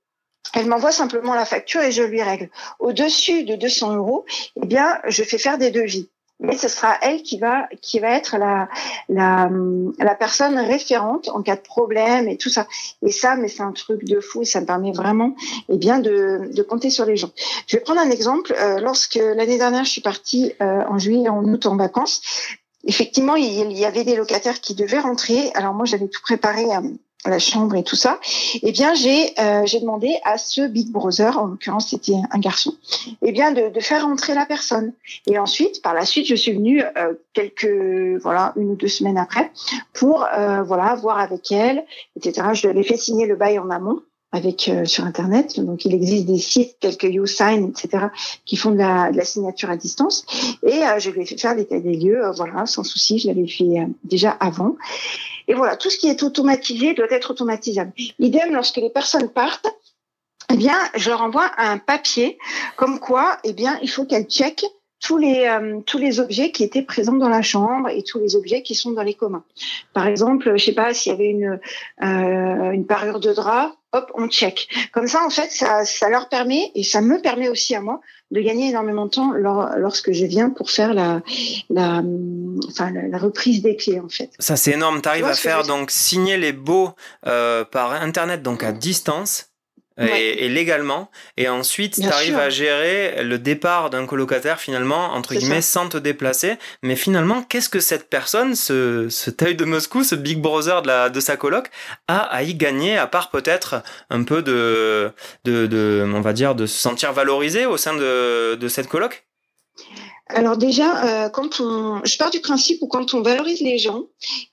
elle 0.54 0.68
m'envoie 0.68 0.92
simplement 0.92 1.34
la 1.34 1.46
facture 1.46 1.82
et 1.82 1.92
je 1.92 2.04
lui 2.04 2.22
règle. 2.22 2.50
Au-dessus 2.80 3.44
de 3.44 3.56
200 3.56 3.96
euros, 3.96 4.26
eh 4.62 4.66
bien, 4.66 5.00
je 5.08 5.24
fais 5.24 5.38
faire 5.38 5.58
des 5.58 5.72
devis. 5.72 6.10
Mais 6.42 6.58
ce 6.58 6.68
sera 6.68 6.98
elle 7.02 7.24
qui 7.24 7.40
va 7.40 7.68
qui 7.82 8.00
va 8.00 8.10
être 8.10 8.38
la 8.38 8.68
la, 9.08 9.50
la 10.00 10.16
personne 10.16 10.58
référente 10.58 11.30
en 11.30 11.42
cas 11.42 11.56
de 11.56 11.62
problème 11.62 12.28
et 12.28 12.36
tout 12.36 12.50
ça. 12.50 12.68
Et 13.02 13.12
ça, 13.12 13.38
mais 13.38 13.48
c'est 13.48 13.64
un 13.64 13.72
truc 13.72 14.04
de 14.04 14.20
fou. 14.20 14.42
Et 14.42 14.46
ça 14.46 14.60
me 14.60 14.66
permet 14.66 14.92
vraiment 14.92 15.34
eh 15.70 15.78
bien 15.78 16.00
de, 16.00 16.50
de 16.54 16.62
compter 16.62 16.90
sur 16.90 17.06
les 17.06 17.16
gens. 17.16 17.32
Je 17.68 17.78
vais 17.78 17.84
prendre 17.84 18.02
un 18.02 18.10
exemple. 18.10 18.54
Euh, 18.60 18.82
lorsque 18.82 19.16
l'année 19.16 19.58
dernière, 19.58 19.86
je 19.86 19.92
suis 19.92 20.02
partie 20.02 20.54
euh, 20.62 20.84
en 20.90 20.98
juillet, 20.98 21.30
en 21.30 21.44
août 21.46 21.66
en 21.68 21.78
vacances, 21.78 22.22
effectivement, 22.86 23.36
il 23.36 23.72
y 23.72 23.86
avait 23.86 24.04
des 24.04 24.16
locataires 24.16 24.62
qui 24.62 24.76
devaient 24.76 25.00
rentrer. 25.00 25.52
Alors 25.54 25.74
moi, 25.74 25.86
j'avais 25.86 26.08
tout 26.08 26.22
préparé 26.22 26.72
à, 26.72 26.82
la 27.26 27.40
chambre 27.40 27.76
et 27.76 27.84
tout 27.84 27.96
ça. 27.96 28.20
Eh 28.62 28.72
bien, 28.72 28.94
j'ai 28.94 29.34
euh, 29.40 29.66
demandé 29.82 30.16
à 30.24 30.38
ce 30.38 30.68
Big 30.68 30.92
Brother, 30.92 31.38
en 31.40 31.48
l'occurrence 31.48 31.90
c'était 31.90 32.14
un 32.30 32.38
garçon, 32.38 32.76
eh 33.24 33.32
bien 33.32 33.52
de, 33.52 33.70
de, 33.70 33.80
faire 33.80 34.04
rentrer 34.04 34.36
la 34.36 34.46
personne. 34.46 34.94
Et 35.26 35.40
ensuite, 35.40 35.82
par 35.82 35.96
la 35.96 36.06
suite, 36.06 36.28
je 36.28 36.36
suis 36.36 36.54
venue 36.54 36.84
euh, 36.84 37.14
quelques 37.34 38.22
voilà 38.22 38.54
une 38.58 38.72
ou 38.72 38.76
deux 38.76 38.88
semaines 38.88 39.18
après 39.18 39.52
pour 39.94 40.24
euh, 40.24 40.62
voilà 40.62 40.94
voir 40.94 41.18
avec 41.18 41.52
elle, 41.52 41.86
etc. 42.16 42.50
Je 42.54 42.68
avais 42.68 42.84
fait 42.84 42.98
signer 42.98 43.26
le 43.26 43.36
bail 43.36 43.58
en 43.58 43.72
amont 43.72 44.02
avec 44.36 44.70
sur 44.86 45.06
Internet. 45.06 45.60
Donc, 45.60 45.86
il 45.86 45.94
existe 45.94 46.26
des 46.26 46.38
sites 46.38 46.78
tels 46.80 46.98
que 46.98 47.08
YouSign, 47.08 47.70
etc., 47.70 48.08
qui 48.46 48.58
font 48.58 48.72
de 48.72 48.78
la, 48.78 49.12
de 49.12 49.18
la 49.18 49.26
signature 49.26 49.70
à 49.70 49.78
distance. 49.78 50.26
Et 50.64 50.82
je 51.00 51.10
lui 51.10 51.22
ai 51.22 51.26
fait 51.26 51.38
faire 51.38 51.56
l'état 51.56 51.80
des 51.80 51.96
lieux, 51.96 52.22
voilà, 52.36 52.66
sans 52.66 52.84
souci. 52.84 53.18
Je 53.20 53.28
l'avais 53.28 53.48
fait 53.48 53.88
déjà 54.04 54.32
avant. 54.32 54.76
Et 55.48 55.54
voilà, 55.54 55.76
tout 55.76 55.90
ce 55.90 55.98
qui 55.98 56.08
est 56.08 56.24
automatisé 56.24 56.94
doit 56.94 57.12
être 57.12 57.32
automatisable. 57.32 57.92
Idem, 58.20 58.54
lorsque 58.54 58.78
les 58.78 58.90
personnes 58.90 59.30
partent, 59.30 59.68
eh 60.52 60.58
bien, 60.58 60.78
je 60.96 61.10
leur 61.10 61.22
envoie 61.22 61.52
un 61.58 61.78
papier 61.78 62.38
comme 62.76 63.00
quoi, 63.00 63.38
eh 63.44 63.54
bien, 63.54 63.80
il 63.82 63.90
faut 63.90 64.06
qu'elles 64.06 64.26
checkent 64.26 64.66
tous 65.06 65.18
les 65.18 65.46
euh, 65.46 65.82
tous 65.86 66.00
les 66.00 66.20
objets 66.20 66.52
qui 66.52 66.64
étaient 66.64 66.82
présents 66.82 67.14
dans 67.14 67.30
la 67.30 67.44
chambre 67.44 67.90
et 67.90 68.02
tous 68.02 68.20
les 68.20 68.36
objets 68.36 68.64
qui 68.64 68.74
sont 68.74 68.92
dans 68.92 69.04
les 69.04 69.14
communs. 69.14 69.44
Par 69.94 70.08
exemple, 70.08 70.54
je 70.58 70.66
sais 70.66 70.74
pas 70.74 70.96
s'il 70.96 71.12
y 71.12 71.16
avait 71.16 71.30
une 71.30 71.60
euh, 72.02 72.72
une 72.72 72.88
parure 72.88 73.20
de 73.20 73.32
drap, 73.32 73.76
hop, 73.94 74.12
on 74.16 74.28
check. 74.28 74.68
Comme 74.92 75.08
ça, 75.08 75.24
en 75.24 75.30
fait, 75.30 75.52
ça 75.52 75.86
ça 75.86 76.10
leur 76.10 76.28
permet 76.28 76.72
et 76.74 76.84
ça 76.84 77.02
me 77.02 77.22
permet 77.22 77.50
aussi 77.50 77.76
à 77.76 77.82
moi 77.82 78.02
de 78.32 78.42
gagner 78.42 78.70
énormément 78.70 79.06
de 79.06 79.12
temps 79.12 79.32
lorsque 79.78 80.12
je 80.12 80.26
viens 80.26 80.50
pour 80.50 80.72
faire 80.72 80.96
la 80.96 81.22
la 81.70 82.02
enfin 82.68 82.92
la, 82.92 83.20
reprise 83.20 83.62
des 83.62 83.76
clés 83.76 84.00
en 84.00 84.10
fait. 84.10 84.32
Ça 84.40 84.56
c'est 84.56 84.72
énorme. 84.72 85.04
Tu 85.04 85.10
arrives 85.10 85.26
à 85.26 85.36
faire 85.36 85.64
donc 85.68 85.92
signer 85.92 86.38
les 86.38 86.52
baux 86.52 86.90
euh, 87.28 87.64
par 87.64 87.94
internet 87.94 88.42
donc 88.42 88.64
à 88.64 88.72
distance 88.72 89.52
et, 89.98 90.50
légalement. 90.50 91.10
Et 91.38 91.48
ensuite, 91.48 91.96
tu 92.02 92.08
arrives 92.08 92.38
à 92.38 92.50
gérer 92.50 93.24
le 93.24 93.40
départ 93.40 93.90
d'un 93.90 94.06
colocataire 94.06 94.60
finalement, 94.60 95.14
entre 95.14 95.36
guillemets, 95.36 95.62
sans 95.62 95.90
te 95.90 95.98
déplacer. 95.98 96.56
Mais 96.84 96.96
finalement, 96.96 97.44
qu'est-ce 97.44 97.70
que 97.70 97.80
cette 97.80 98.10
personne, 98.10 98.56
ce, 98.56 99.08
ce 99.10 99.30
taille 99.30 99.56
de 99.56 99.66
Moscou, 99.66 100.04
ce 100.04 100.16
Big 100.16 100.40
Brother 100.40 100.82
de, 100.82 100.88
la, 100.88 101.10
de 101.10 101.20
sa 101.20 101.38
coloc, 101.38 101.70
a 102.08 102.20
à 102.20 102.44
y 102.44 102.56
gagner, 102.56 102.98
à 102.98 103.08
part 103.08 103.30
peut-être 103.30 103.84
un 104.10 104.24
peu 104.24 104.42
de, 104.42 105.12
de, 105.46 105.68
de, 105.68 106.06
on 106.14 106.22
va 106.22 106.34
dire, 106.34 106.56
de 106.56 106.66
se 106.66 106.78
sentir 106.78 107.14
valorisé 107.14 107.66
au 107.66 107.78
sein 107.78 107.96
de, 107.96 108.56
de 108.56 108.68
cette 108.68 108.88
coloc? 108.88 109.26
Alors 110.28 110.58
déjà, 110.58 111.26
euh, 111.26 111.30
quand 111.30 111.60
on, 111.60 112.02
je 112.04 112.18
pars 112.18 112.32
du 112.32 112.40
principe 112.40 112.82
où 112.82 112.88
quand 112.88 113.14
on 113.14 113.22
valorise 113.22 113.62
les 113.62 113.78
gens, 113.78 114.06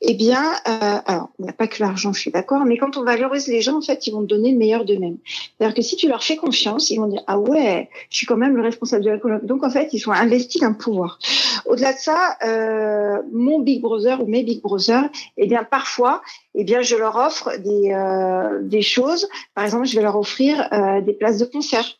eh 0.02 0.12
bien, 0.12 0.52
euh, 0.68 0.98
alors 1.06 1.30
il 1.38 1.46
n'y 1.46 1.48
a 1.48 1.54
pas 1.54 1.66
que 1.66 1.82
l'argent, 1.82 2.12
je 2.12 2.20
suis 2.20 2.30
d'accord, 2.30 2.66
mais 2.66 2.76
quand 2.76 2.98
on 2.98 3.04
valorise 3.04 3.46
les 3.46 3.62
gens, 3.62 3.78
en 3.78 3.80
fait, 3.80 4.06
ils 4.06 4.10
vont 4.10 4.20
te 4.20 4.26
donner 4.26 4.52
le 4.52 4.58
meilleur 4.58 4.84
d'eux-mêmes. 4.84 5.16
C'est-à-dire 5.24 5.74
que 5.74 5.80
si 5.80 5.96
tu 5.96 6.08
leur 6.08 6.22
fais 6.22 6.36
confiance, 6.36 6.90
ils 6.90 6.98
vont 6.98 7.06
dire 7.06 7.22
ah 7.26 7.38
ouais, 7.38 7.88
je 8.10 8.18
suis 8.18 8.26
quand 8.26 8.36
même 8.36 8.54
le 8.54 8.62
responsable 8.62 9.02
de 9.02 9.10
la 9.10 9.18
coloc. 9.18 9.46
Donc 9.46 9.64
en 9.64 9.70
fait, 9.70 9.88
ils 9.94 9.98
sont 9.98 10.12
investis 10.12 10.60
d'un 10.60 10.74
pouvoir. 10.74 11.18
Au-delà 11.64 11.94
de 11.94 11.98
ça, 11.98 12.36
euh, 12.44 13.22
mon 13.32 13.60
Big 13.60 13.80
Brother 13.80 14.22
ou 14.22 14.26
mes 14.26 14.42
Big 14.42 14.60
Brothers, 14.60 15.08
eh 15.38 15.46
bien 15.46 15.64
parfois, 15.64 16.20
eh 16.54 16.64
bien 16.64 16.82
je 16.82 16.96
leur 16.96 17.16
offre 17.16 17.56
des 17.56 17.92
euh, 17.92 18.58
des 18.60 18.82
choses. 18.82 19.26
Par 19.54 19.64
exemple, 19.64 19.86
je 19.86 19.96
vais 19.96 20.02
leur 20.02 20.18
offrir 20.18 20.68
euh, 20.74 21.00
des 21.00 21.14
places 21.14 21.38
de 21.38 21.46
concert. 21.46 21.98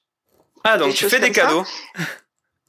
Ah 0.63 0.77
donc 0.77 0.93
tu 0.93 1.07
fais 1.07 1.21
des 1.21 1.33
cadeaux. 1.33 1.65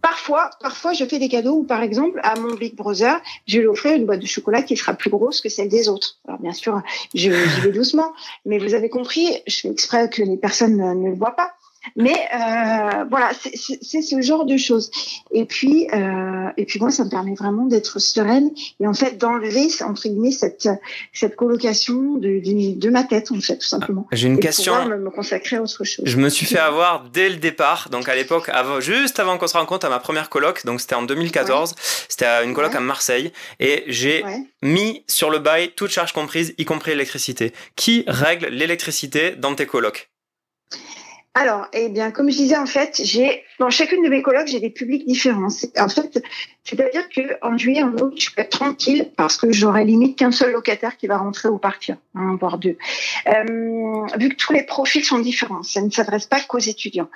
Parfois, 0.04 0.49
parfois, 0.60 0.91
je 0.91 1.06
fais 1.06 1.18
des 1.18 1.30
cadeaux 1.30 1.60
où, 1.60 1.64
par 1.64 1.82
exemple, 1.82 2.20
à 2.24 2.38
mon 2.38 2.56
Big 2.56 2.76
Brother, 2.76 3.22
je 3.47 3.60
lui 3.60 3.68
offrir 3.68 3.93
une 3.93 4.06
boîte 4.06 4.20
de 4.20 4.26
chocolat 4.26 4.62
qui 4.62 4.76
sera 4.76 4.93
plus 4.93 5.10
grosse 5.10 5.39
que 5.39 5.47
celle 5.47 5.70
des 5.70 5.88
autres. 5.88 6.18
Alors, 6.28 6.41
bien 6.41 6.51
sûr, 6.51 6.82
je, 7.16 7.30
vais 7.30 7.72
doucement, 7.72 8.12
mais 8.45 8.60
vous 8.60 8.74
avez 8.74 8.89
compris, 8.89 9.41
je 9.47 9.62
fais 9.62 9.70
exprès 9.70 10.10
que 10.10 10.22
les 10.22 10.36
personnes 10.36 10.76
ne 10.76 11.10
le 11.10 11.16
voient 11.16 11.38
pas. 11.38 11.54
Mais 11.95 12.15
euh, 12.34 13.05
voilà, 13.09 13.31
c'est 13.34 14.01
ce 14.01 14.21
genre 14.21 14.45
de 14.45 14.57
choses. 14.57 14.89
Et 15.31 15.45
puis, 15.45 15.88
euh, 15.93 16.49
et 16.57 16.65
puis 16.65 16.79
moi, 16.79 16.91
ça 16.91 17.03
me 17.03 17.09
permet 17.09 17.36
vraiment 17.36 17.65
d'être 17.65 17.99
sereine 17.99 18.51
et 18.79 18.88
en 18.88 18.93
fait 18.93 19.17
d'enlever 19.17 19.67
entre 19.81 20.07
guillemets 20.07 20.31
cette 20.31 20.69
cette 21.11 21.36
colocation 21.36 22.15
de, 22.15 22.41
de, 22.75 22.89
ma 22.89 23.03
tête 23.03 23.31
en 23.31 23.39
fait 23.39 23.57
tout 23.57 23.67
simplement. 23.67 24.07
J'ai 24.11 24.27
une 24.27 24.39
question. 24.39 24.86
Me, 24.86 24.97
me, 24.97 25.09
consacrer 25.09 25.57
à 25.57 25.61
autre 25.61 25.84
chose. 25.84 26.05
Je 26.05 26.17
me 26.17 26.29
suis 26.29 26.45
fait 26.45 26.59
avoir 26.59 27.09
dès 27.09 27.29
le 27.29 27.36
départ, 27.36 27.89
donc 27.91 28.09
à 28.09 28.15
l'époque, 28.15 28.49
avant, 28.49 28.79
juste 28.79 29.19
avant 29.19 29.38
qu'on 29.38 29.47
se 29.47 29.57
rencontre 29.57 29.86
à 29.86 29.89
ma 29.89 29.99
première 29.99 30.29
coloc, 30.29 30.65
donc 30.65 30.81
c'était 30.81 30.95
en 30.95 31.03
2014. 31.03 31.75
C'était 32.07 32.43
une 32.43 32.53
coloc 32.53 32.73
à 32.75 32.79
Marseille 32.79 33.31
et 33.59 33.84
j'ai 33.88 34.23
mis 34.61 35.03
sur 35.07 35.29
le 35.29 35.39
bail 35.39 35.71
toute 35.75 35.91
charge 35.91 36.13
comprise, 36.13 36.53
y 36.57 36.65
compris 36.65 36.91
l'électricité. 36.91 37.53
Qui 37.75 38.03
règle 38.07 38.47
l'électricité 38.47 39.31
dans 39.31 39.55
tes 39.55 39.65
colocs? 39.65 40.12
Alors, 41.36 41.67
eh 41.73 41.89
bien, 41.89 42.11
comme 42.11 42.29
je 42.29 42.38
disais, 42.38 42.57
en 42.57 42.67
fait, 42.67 43.01
j'ai 43.03 43.43
dans 43.60 43.70
chacune 43.70 44.04
de 44.04 44.10
mes 44.10 44.22
colloques, 44.22 44.47
j'ai 44.47 44.60
des 44.60 44.70
publics 44.70 45.06
différents. 45.06 45.47
En 45.78 45.89
fait, 45.89 46.24
c'est-à-dire 46.64 47.10
que 47.10 47.22
en 47.41 47.58
juillet, 47.58 47.84
en 47.84 47.93
août, 47.97 48.14
je 48.18 48.32
peux 48.32 48.41
être 48.41 48.58
tranquille 48.58 49.12
parce 49.18 49.38
que 49.38 49.51
j'aurai 49.51 49.84
limite 49.84 50.18
qu'un 50.18 50.32
seul 50.32 50.54
locataire 50.54 50.97
qui 50.97 51.08
va 51.08 51.18
rentrer 51.18 51.49
ou 51.49 51.58
partir, 51.58 51.97
hein, 52.16 52.38
voire 52.39 52.58
deux. 52.58 52.78
Euh, 53.28 54.06
vu 54.18 54.30
que 54.30 54.36
tous 54.36 54.54
les 54.54 54.64
profils 54.64 55.04
sont 55.04 55.20
différents, 55.20 55.62
ça 55.64 55.82
ne 55.82 55.89
s'adresse 55.89 56.26
pas 56.26 56.39
qu'aux 56.39 56.60
étudiants. 56.60 57.10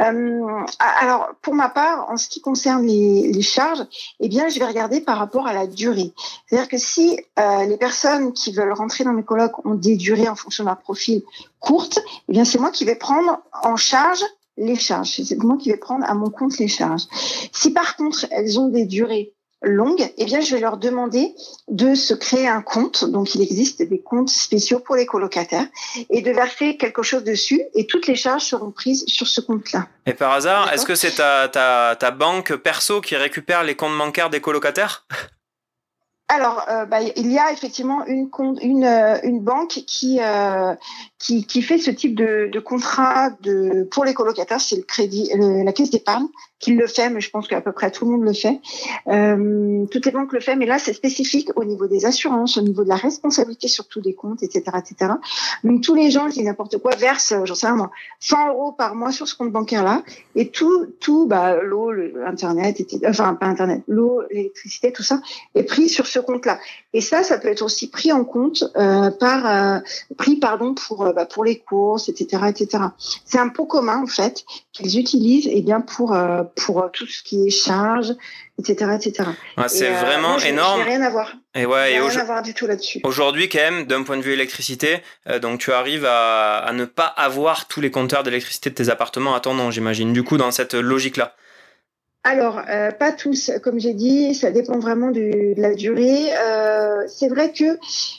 Euh, 0.00 0.64
alors, 1.00 1.30
pour 1.40 1.54
ma 1.54 1.70
part, 1.70 2.10
en 2.10 2.16
ce 2.18 2.28
qui 2.28 2.40
concerne 2.40 2.86
les, 2.86 3.32
les, 3.32 3.42
charges, 3.42 3.84
eh 4.20 4.28
bien, 4.28 4.48
je 4.48 4.58
vais 4.58 4.66
regarder 4.66 5.00
par 5.00 5.18
rapport 5.18 5.46
à 5.46 5.54
la 5.54 5.66
durée. 5.66 6.12
C'est-à-dire 6.46 6.68
que 6.68 6.78
si 6.78 7.18
euh, 7.38 7.64
les 7.64 7.78
personnes 7.78 8.32
qui 8.32 8.52
veulent 8.52 8.72
rentrer 8.72 9.04
dans 9.04 9.12
mes 9.12 9.24
colloques 9.24 9.64
ont 9.64 9.74
des 9.74 9.96
durées 9.96 10.28
en 10.28 10.36
fonction 10.36 10.64
de 10.64 10.68
leur 10.68 10.78
profil 10.78 11.22
courtes, 11.58 12.00
eh 12.28 12.32
bien, 12.32 12.44
c'est 12.44 12.58
moi 12.58 12.70
qui 12.70 12.84
vais 12.84 12.96
prendre 12.96 13.40
en 13.62 13.76
charge 13.76 14.22
les 14.56 14.76
charges. 14.76 15.20
C'est 15.24 15.42
moi 15.42 15.56
qui 15.56 15.70
vais 15.70 15.76
prendre 15.76 16.04
à 16.04 16.14
mon 16.14 16.30
compte 16.30 16.58
les 16.58 16.68
charges. 16.68 17.04
Si 17.52 17.72
par 17.72 17.96
contre 17.96 18.26
elles 18.30 18.58
ont 18.58 18.68
des 18.68 18.86
durées 18.86 19.32
longues, 19.62 20.10
eh 20.16 20.24
bien 20.24 20.40
je 20.40 20.54
vais 20.54 20.60
leur 20.60 20.78
demander 20.78 21.34
de 21.68 21.94
se 21.94 22.14
créer 22.14 22.48
un 22.48 22.62
compte. 22.62 23.04
Donc 23.04 23.34
il 23.34 23.42
existe 23.42 23.82
des 23.82 24.00
comptes 24.00 24.30
spéciaux 24.30 24.80
pour 24.80 24.96
les 24.96 25.06
colocataires 25.06 25.66
et 26.08 26.22
de 26.22 26.30
verser 26.30 26.76
quelque 26.76 27.02
chose 27.02 27.24
dessus 27.24 27.62
et 27.74 27.86
toutes 27.86 28.06
les 28.06 28.16
charges 28.16 28.44
seront 28.44 28.70
prises 28.70 29.04
sur 29.06 29.26
ce 29.26 29.40
compte-là. 29.40 29.88
Et 30.06 30.14
par 30.14 30.32
hasard, 30.32 30.72
est-ce 30.72 30.86
que 30.86 30.94
c'est 30.94 31.16
ta, 31.16 31.48
ta, 31.48 31.96
ta 31.98 32.10
banque 32.10 32.54
perso 32.56 33.00
qui 33.00 33.16
récupère 33.16 33.62
les 33.62 33.74
comptes 33.74 33.96
bancaires 33.96 34.30
des 34.30 34.40
colocataires? 34.40 35.06
Alors, 36.32 36.64
euh, 36.68 36.84
bah, 36.84 37.00
il 37.02 37.32
y 37.32 37.38
a 37.38 37.50
effectivement 37.50 38.06
une, 38.06 38.30
une, 38.62 38.84
euh, 38.84 39.18
une 39.24 39.40
banque 39.40 39.82
qui, 39.86 40.20
euh, 40.20 40.76
qui, 41.20 41.44
qui, 41.44 41.62
fait 41.62 41.78
ce 41.78 41.90
type 41.90 42.14
de, 42.16 42.48
de 42.50 42.60
contrat 42.60 43.30
de, 43.42 43.84
pour 43.90 44.04
les 44.04 44.14
colocataires, 44.14 44.60
c'est 44.60 44.76
le 44.76 44.82
crédit, 44.82 45.30
la 45.36 45.72
caisse 45.72 45.90
d'épargne 45.90 46.26
qui 46.60 46.74
le 46.74 46.86
fait, 46.86 47.08
mais 47.08 47.20
je 47.20 47.30
pense 47.30 47.48
qu'à 47.48 47.60
peu 47.60 47.72
près 47.72 47.90
tout 47.90 48.04
le 48.04 48.12
monde 48.12 48.22
le 48.22 48.34
fait. 48.34 48.60
Euh, 49.08 49.86
toutes 49.90 50.04
les 50.04 50.12
banques 50.12 50.32
le 50.32 50.40
font, 50.40 50.56
mais 50.56 50.66
là 50.66 50.78
c'est 50.78 50.92
spécifique 50.92 51.50
au 51.56 51.64
niveau 51.64 51.86
des 51.86 52.04
assurances, 52.04 52.58
au 52.58 52.60
niveau 52.60 52.84
de 52.84 52.88
la 52.88 52.96
responsabilité 52.96 53.66
surtout 53.66 54.00
des 54.00 54.14
comptes, 54.14 54.42
etc., 54.42 54.62
etc. 54.78 55.12
Donc 55.64 55.82
tous 55.82 55.94
les 55.94 56.10
gens, 56.10 56.28
qui 56.28 56.42
n'importe 56.42 56.78
quoi, 56.78 56.94
versent, 56.96 57.34
j'en 57.44 57.54
sais 57.54 57.66
rien 57.66 57.90
100 58.20 58.48
euros 58.50 58.72
par 58.72 58.94
mois 58.94 59.10
sur 59.10 59.26
ce 59.26 59.34
compte 59.34 59.50
bancaire 59.50 59.82
là, 59.82 60.02
et 60.34 60.50
tout, 60.50 60.86
tout, 61.00 61.26
bah 61.26 61.62
l'eau, 61.62 61.92
l'internet, 61.92 62.76
enfin 63.06 63.34
pas 63.34 63.46
internet, 63.46 63.82
l'eau, 63.88 64.22
l'électricité, 64.30 64.92
tout 64.92 65.02
ça 65.02 65.20
est 65.54 65.62
pris 65.62 65.88
sur 65.88 66.06
ce 66.06 66.18
compte 66.18 66.44
là. 66.44 66.58
Et 66.92 67.00
ça, 67.00 67.22
ça 67.22 67.38
peut 67.38 67.48
être 67.48 67.62
aussi 67.62 67.88
pris 67.88 68.12
en 68.12 68.24
compte 68.24 68.64
euh, 68.76 69.10
par 69.10 69.46
euh, 69.46 69.78
pris 70.18 70.36
pardon 70.36 70.74
pour 70.74 71.06
euh, 71.06 71.09
bah, 71.14 71.26
pour 71.26 71.44
les 71.44 71.58
courses, 71.58 72.08
etc., 72.08 72.44
etc. 72.48 72.84
C'est 73.24 73.38
un 73.38 73.48
pot 73.48 73.66
commun 73.66 74.02
en 74.02 74.06
fait 74.06 74.44
qu'ils 74.72 74.98
utilisent 74.98 75.46
et 75.46 75.58
eh 75.58 75.62
bien 75.62 75.80
pour 75.80 76.16
pour 76.56 76.88
tout 76.92 77.06
ce 77.06 77.22
qui 77.22 77.46
est 77.46 77.50
charge, 77.50 78.14
etc., 78.58 78.96
etc. 78.96 79.30
c'est 79.68 79.90
vraiment 79.90 80.38
énorme. 80.38 80.82
rien 80.82 81.02
à 81.02 81.10
voir. 81.10 81.32
Et 81.54 81.66
ouais, 81.66 81.94
et 81.94 82.00
rien 82.00 82.20
à 82.20 82.24
voir 82.24 82.42
du 82.42 82.54
tout 82.54 82.66
là-dessus. 82.66 83.00
Aujourd'hui, 83.04 83.48
quand 83.48 83.58
même, 83.58 83.84
d'un 83.86 84.02
point 84.02 84.16
de 84.16 84.22
vue 84.22 84.32
électricité, 84.32 85.02
donc 85.42 85.60
tu 85.60 85.72
arrives 85.72 86.04
à, 86.04 86.58
à 86.58 86.72
ne 86.72 86.84
pas 86.84 87.06
avoir 87.06 87.66
tous 87.66 87.80
les 87.80 87.90
compteurs 87.90 88.22
d'électricité 88.22 88.70
de 88.70 88.74
tes 88.74 88.88
appartements 88.88 89.34
à 89.34 89.40
ton 89.40 89.54
nom, 89.54 89.70
j'imagine. 89.70 90.12
Du 90.12 90.22
coup, 90.22 90.36
dans 90.36 90.50
cette 90.50 90.74
logique-là 90.74 91.34
alors, 92.22 92.60
euh, 92.68 92.90
pas 92.90 93.12
tous, 93.12 93.50
comme 93.62 93.80
j'ai 93.80 93.94
dit, 93.94 94.34
ça 94.34 94.50
dépend 94.50 94.78
vraiment 94.78 95.10
de, 95.10 95.54
la 95.56 95.74
durée. 95.74 96.30
Euh, 96.36 97.04
c'est 97.08 97.28
vrai 97.28 97.50
que 97.52 97.78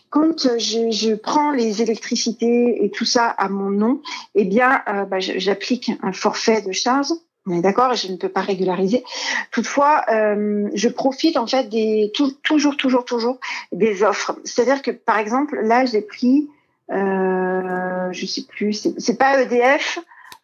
quand 0.09 0.57
je, 0.57 0.89
je, 0.89 1.13
prends 1.13 1.51
les 1.51 1.83
électricités 1.83 2.83
et 2.83 2.89
tout 2.89 3.05
ça 3.05 3.27
à 3.27 3.47
mon 3.47 3.69
nom, 3.69 4.01
eh 4.33 4.45
bien, 4.45 4.81
euh, 4.87 5.05
bah, 5.05 5.19
j'applique 5.19 5.91
un 6.01 6.13
forfait 6.13 6.63
de 6.63 6.71
charge. 6.71 7.09
On 7.45 7.55
est 7.57 7.61
d'accord, 7.61 7.93
je 7.93 8.11
ne 8.11 8.17
peux 8.17 8.29
pas 8.29 8.41
régulariser. 8.41 9.03
Toutefois, 9.51 10.05
je 10.07 10.87
profite 10.89 11.37
en 11.37 11.47
fait 11.47 11.69
des 11.69 12.11
toujours, 12.13 12.75
toujours, 12.77 13.03
toujours 13.03 13.39
des 13.71 14.03
offres. 14.03 14.37
C'est-à-dire 14.43 14.83
que, 14.83 14.91
par 14.91 15.17
exemple, 15.17 15.59
là, 15.59 15.85
j'ai 15.85 16.01
pris, 16.01 16.47
euh, 16.91 18.09
je 18.11 18.25
sais 18.25 18.43
plus, 18.43 18.87
c'est 18.97 19.17
pas 19.17 19.41
EDF, 19.41 19.99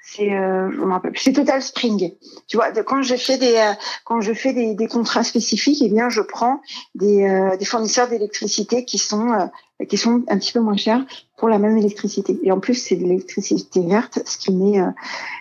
c'est 0.10 0.32
euh, 0.34 0.70
c'est 1.16 1.34
Total 1.34 1.62
Spring. 1.62 2.14
Tu 2.47 2.55
vois, 2.55 2.72
quand 2.72 3.01
je 3.01 3.16
fais 3.16 3.38
des 3.38 3.55
euh, 3.55 3.74
quand 4.05 4.22
je 4.22 4.34
fais 4.34 4.53
des, 4.53 4.74
des, 4.74 4.88
contrats 4.88 5.24
spécifiques, 5.24 5.82
eh 5.84 5.89
bien 5.89 6.08
je 6.08 6.22
prends 6.22 6.62
des, 6.95 7.26
euh, 7.26 7.58
des 7.58 7.66
fournisseurs 7.66 8.08
d'électricité 8.08 8.86
qui 8.86 8.99
sont 8.99 9.34
euh, 9.34 9.86
qui 9.86 9.97
sont 9.97 10.24
un 10.30 10.38
petit 10.38 10.53
peu 10.53 10.62
moins 10.62 10.78
chers 10.78 11.03
pour 11.38 11.49
la 11.49 11.60
même 11.60 11.78
électricité. 11.78 12.39
Et 12.43 12.53
en 12.53 12.60
plus, 12.60 12.76
c'est 12.76 12.95
de 12.95 13.03
l'électricité 13.03 13.82
verte, 13.82 14.20
ce 14.26 14.38
qui 14.38 14.53
m'est 14.53 14.82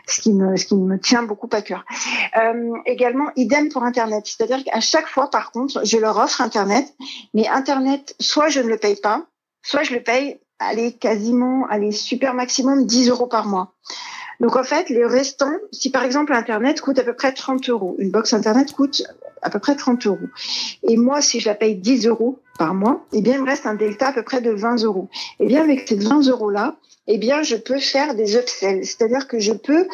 ce 0.08 0.20
qui 0.20 0.32
me 0.32 0.56
ce 0.56 0.66
qui 0.66 0.74
me 0.74 0.98
tient 0.98 1.22
beaucoup 1.22 1.48
à 1.52 1.62
cœur. 1.62 1.84
également, 2.86 3.30
idem 3.36 3.68
pour 3.68 3.84
Internet, 3.84 4.24
c'est-à-dire 4.26 4.64
qu'à 4.64 4.80
chaque 4.80 5.06
fois, 5.06 5.30
par 5.30 5.52
contre, 5.52 5.86
je 5.86 5.96
leur 5.96 6.18
offre 6.18 6.40
Internet, 6.40 6.92
mais 7.34 7.46
Internet, 7.46 8.16
soit 8.18 8.48
je 8.48 8.60
ne 8.60 8.68
le 8.68 8.78
paye 8.78 8.96
pas, 8.96 9.26
soit 9.62 9.84
je 9.84 9.94
le 9.94 10.02
paye 10.02 10.40
allez, 10.58 10.92
quasiment, 10.92 11.66
allez, 11.68 11.92
super 11.92 12.34
maximum 12.34 12.86
10 12.86 13.10
euros 13.10 13.26
par 13.26 13.46
mois. 13.46 13.72
Donc 14.41 14.57
en 14.57 14.64
fait, 14.64 14.89
les 14.91 15.05
restants, 15.05 15.57
si 15.72 15.91
par 15.91 16.05
exemple 16.05 16.32
Internet 16.32 16.80
coûte 16.80 16.99
à 16.99 17.05
peu 17.05 17.14
près 17.14 17.32
30 17.32 17.68
euros, 17.68 17.97
une 17.99 18.11
box 18.11 18.32
Internet 18.32 18.72
coûte 18.72 19.03
à 19.43 19.51
peu 19.51 19.59
près 19.59 19.76
30 19.76 20.07
euros. 20.07 20.28
Et 20.82 20.97
moi, 20.97 21.20
si 21.20 21.41
je 21.41 21.49
la 21.49 21.55
paye 21.55 21.76
10 21.76 22.07
euros 22.07 22.39
par 22.59 22.74
mois, 22.74 23.05
eh 23.12 23.22
bien, 23.22 23.34
il 23.34 23.43
me 23.43 23.47
reste 23.47 23.66
un 23.66 23.74
delta 23.74 24.09
à 24.09 24.12
peu 24.12 24.22
près 24.22 24.41
de 24.41 24.51
20 24.51 24.84
euros. 24.84 25.09
Eh 25.41 25.47
bien, 25.47 25.62
avec 25.62 25.89
ces 25.89 25.97
20 25.97 26.28
euros-là, 26.28 26.76
eh 27.07 27.18
bien, 27.18 27.43
je 27.43 27.57
peux 27.57 27.78
faire 27.78 28.14
des 28.14 28.37
upsells. 28.37 28.84
C'est-à-dire 28.84 29.28
que 29.28 29.39
je 29.39 29.53
peux 29.53 29.87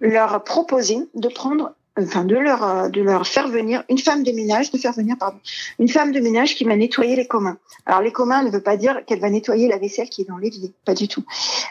leur 0.00 0.42
proposer 0.44 0.98
de 1.14 1.28
prendre 1.28 1.72
enfin 2.02 2.24
de 2.24 2.36
leur 2.36 2.64
euh, 2.64 2.88
de 2.88 3.02
leur 3.02 3.26
faire 3.26 3.48
venir 3.48 3.84
une 3.88 3.98
femme 3.98 4.22
de 4.22 4.32
ménage, 4.32 4.70
de 4.70 4.78
faire 4.78 4.92
venir 4.92 5.16
pardon, 5.18 5.38
une 5.78 5.88
femme 5.88 6.12
de 6.12 6.20
ménage 6.20 6.54
qui 6.54 6.64
va 6.64 6.76
nettoyer 6.76 7.16
les 7.16 7.26
communs. 7.26 7.58
Alors 7.86 8.00
les 8.00 8.12
communs 8.12 8.42
ne 8.42 8.50
veut 8.50 8.62
pas 8.62 8.76
dire 8.76 9.04
qu'elle 9.06 9.20
va 9.20 9.30
nettoyer 9.30 9.68
la 9.68 9.78
vaisselle 9.78 10.08
qui 10.08 10.22
est 10.22 10.28
dans 10.28 10.38
l'évier, 10.38 10.72
pas 10.84 10.94
du 10.94 11.08
tout. 11.08 11.24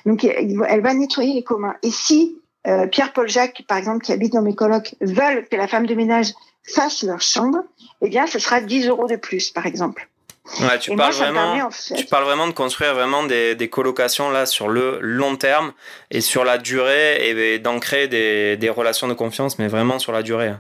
Donc 0.06 0.24
elle 0.24 0.82
va 0.82 0.94
nettoyer 0.94 1.34
les 1.34 1.44
communs. 1.44 1.76
Et 1.84 1.92
si 1.92 2.40
euh, 2.68 2.88
Pierre-Paul 2.88 3.30
Jacques, 3.30 3.64
par 3.68 3.78
exemple, 3.78 4.04
qui 4.04 4.12
habite 4.12 4.34
dans 4.34 4.42
mes 4.42 4.56
colocs, 4.56 4.96
veulent 5.02 5.48
que 5.48 5.56
la 5.56 5.68
femme 5.68 5.86
de 5.86 5.96
ménage 5.96 6.34
fasse 6.64 7.04
leur 7.04 7.22
chambre, 7.22 7.60
eh 8.02 8.10
bien, 8.10 8.28
ce 8.28 8.40
sera 8.40 8.62
10 8.62 8.88
euros 8.88 9.08
de 9.08 9.16
plus, 9.16 9.50
par 9.50 9.66
exemple. 9.66 10.10
Ouais, 10.62 10.80
tu, 10.80 10.96
parles 10.96 11.14
vraiment, 11.14 11.70
tu 11.96 12.06
parles 12.06 12.24
vraiment 12.24 12.48
de 12.48 12.54
construire 12.54 12.94
vraiment 12.94 13.24
des, 13.24 13.56
des, 13.56 13.70
colocations 13.70 14.30
là 14.30 14.46
sur 14.46 14.68
le 14.68 15.00
long 15.00 15.36
terme 15.36 15.74
et 16.12 16.22
sur 16.22 16.44
la 16.44 16.58
durée 16.58 17.30
et, 17.30 17.60
d'ancrer 17.60 18.08
des, 18.08 18.58
des, 18.58 18.70
relations 18.70 19.08
de 19.08 19.14
confiance, 19.14 19.60
mais 19.60 19.68
vraiment 19.68 20.00
sur 20.00 20.12
la 20.12 20.24
durée. 20.24 20.54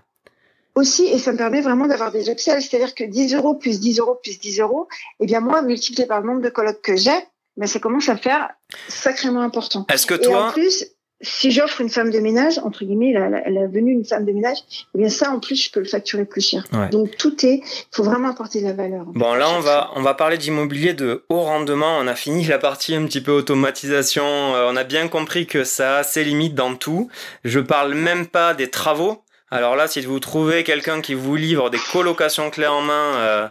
Aussi, 0.76 1.08
et 1.08 1.18
ça 1.18 1.32
me 1.34 1.38
permet 1.38 1.62
vraiment 1.62 1.88
d'avoir 1.88 2.12
des 2.12 2.30
upsells, 2.30 2.62
c'est-à-dire 2.62 2.96
que 2.96 3.04
10 3.04 3.36
euros 3.36 3.56
plus 3.56 3.80
10 3.80 4.00
euros 4.00 4.16
plus 4.22 4.40
10 4.40 4.60
euros, 4.62 4.88
et 4.92 5.24
eh 5.24 5.26
bien 5.26 5.40
moi, 5.40 5.62
multiplié 5.62 6.08
par 6.08 6.22
le 6.22 6.28
nombre 6.28 6.42
de 6.42 6.50
colocs 6.50 6.82
que 6.82 6.96
j'ai, 6.96 7.18
ben 7.58 7.68
ça 7.68 7.80
commence 7.80 8.08
à 8.08 8.16
faire 8.16 8.50
sacrément 8.88 9.42
important. 9.42 9.86
Est-ce 9.92 10.06
que 10.06 10.14
toi, 10.14 10.32
et 10.32 10.36
en 10.36 10.52
plus, 10.52 10.86
si 11.22 11.52
j'offre 11.52 11.82
une 11.82 11.90
femme 11.90 12.12
de 12.12 12.20
ménage, 12.20 12.60
entre 12.60 12.86
guillemets, 12.86 13.12
la, 13.12 13.30
la, 13.30 13.68
venue 13.68 13.94
d'une 13.94 14.06
femme 14.06 14.26
de 14.26 14.32
ménage, 14.32 14.58
eh 14.96 14.98
bien 14.98 15.10
ça, 15.10 15.32
en 15.32 15.40
plus, 15.40 15.56
je 15.62 15.72
peux 15.72 15.80
le 15.80 15.86
facturer 15.86 16.26
plus 16.26 16.42
cher. 16.42 16.64
Donc 16.92 17.18
tout 17.18 17.46
est, 17.46 17.62
il 17.64 17.86
faut 17.92 18.04
vraiment 18.04 18.30
apporter 18.30 18.62
de 18.62 18.68
la 18.68 18.74
valeur. 18.74 19.06
Bon, 19.08 19.34
là, 19.34 19.50
on 19.50 19.60
va, 19.60 19.92
on 19.96 20.02
va 20.02 20.14
parler 20.14 20.38
d'immobilier 20.38 20.94
de 20.94 21.26
haut 21.30 21.42
rendement. 21.42 21.98
On 21.98 22.08
a 22.08 22.16
fini 22.16 22.46
la 22.46 22.58
partie 22.58 22.96
un 22.96 23.06
petit 23.06 23.22
peu 23.22 23.32
automatisation. 23.32 24.24
Euh, 24.24 24.70
on 24.72 24.76
a 24.76 24.84
bien 24.84 25.08
compris 25.08 25.46
que 25.46 25.64
ça 25.64 25.98
a 25.98 26.04
ses 26.04 26.24
limites 26.24 26.56
dans 26.56 26.76
tout. 26.76 27.10
Je 27.44 27.60
parle 27.60 27.96
même 27.96 28.26
pas 28.26 28.54
des 28.54 28.70
travaux. 28.70 29.22
Alors 29.52 29.76
là, 29.76 29.88
si 29.88 30.02
vous 30.02 30.20
trouvez 30.20 30.64
quelqu'un 30.64 31.02
qui 31.02 31.16
vous 31.16 31.36
livre 31.36 31.70
des 31.70 31.80
colocations 31.92 32.50
clés 32.52 32.68
en 32.68 32.82
main, 32.82 33.16
euh, 33.18 33.48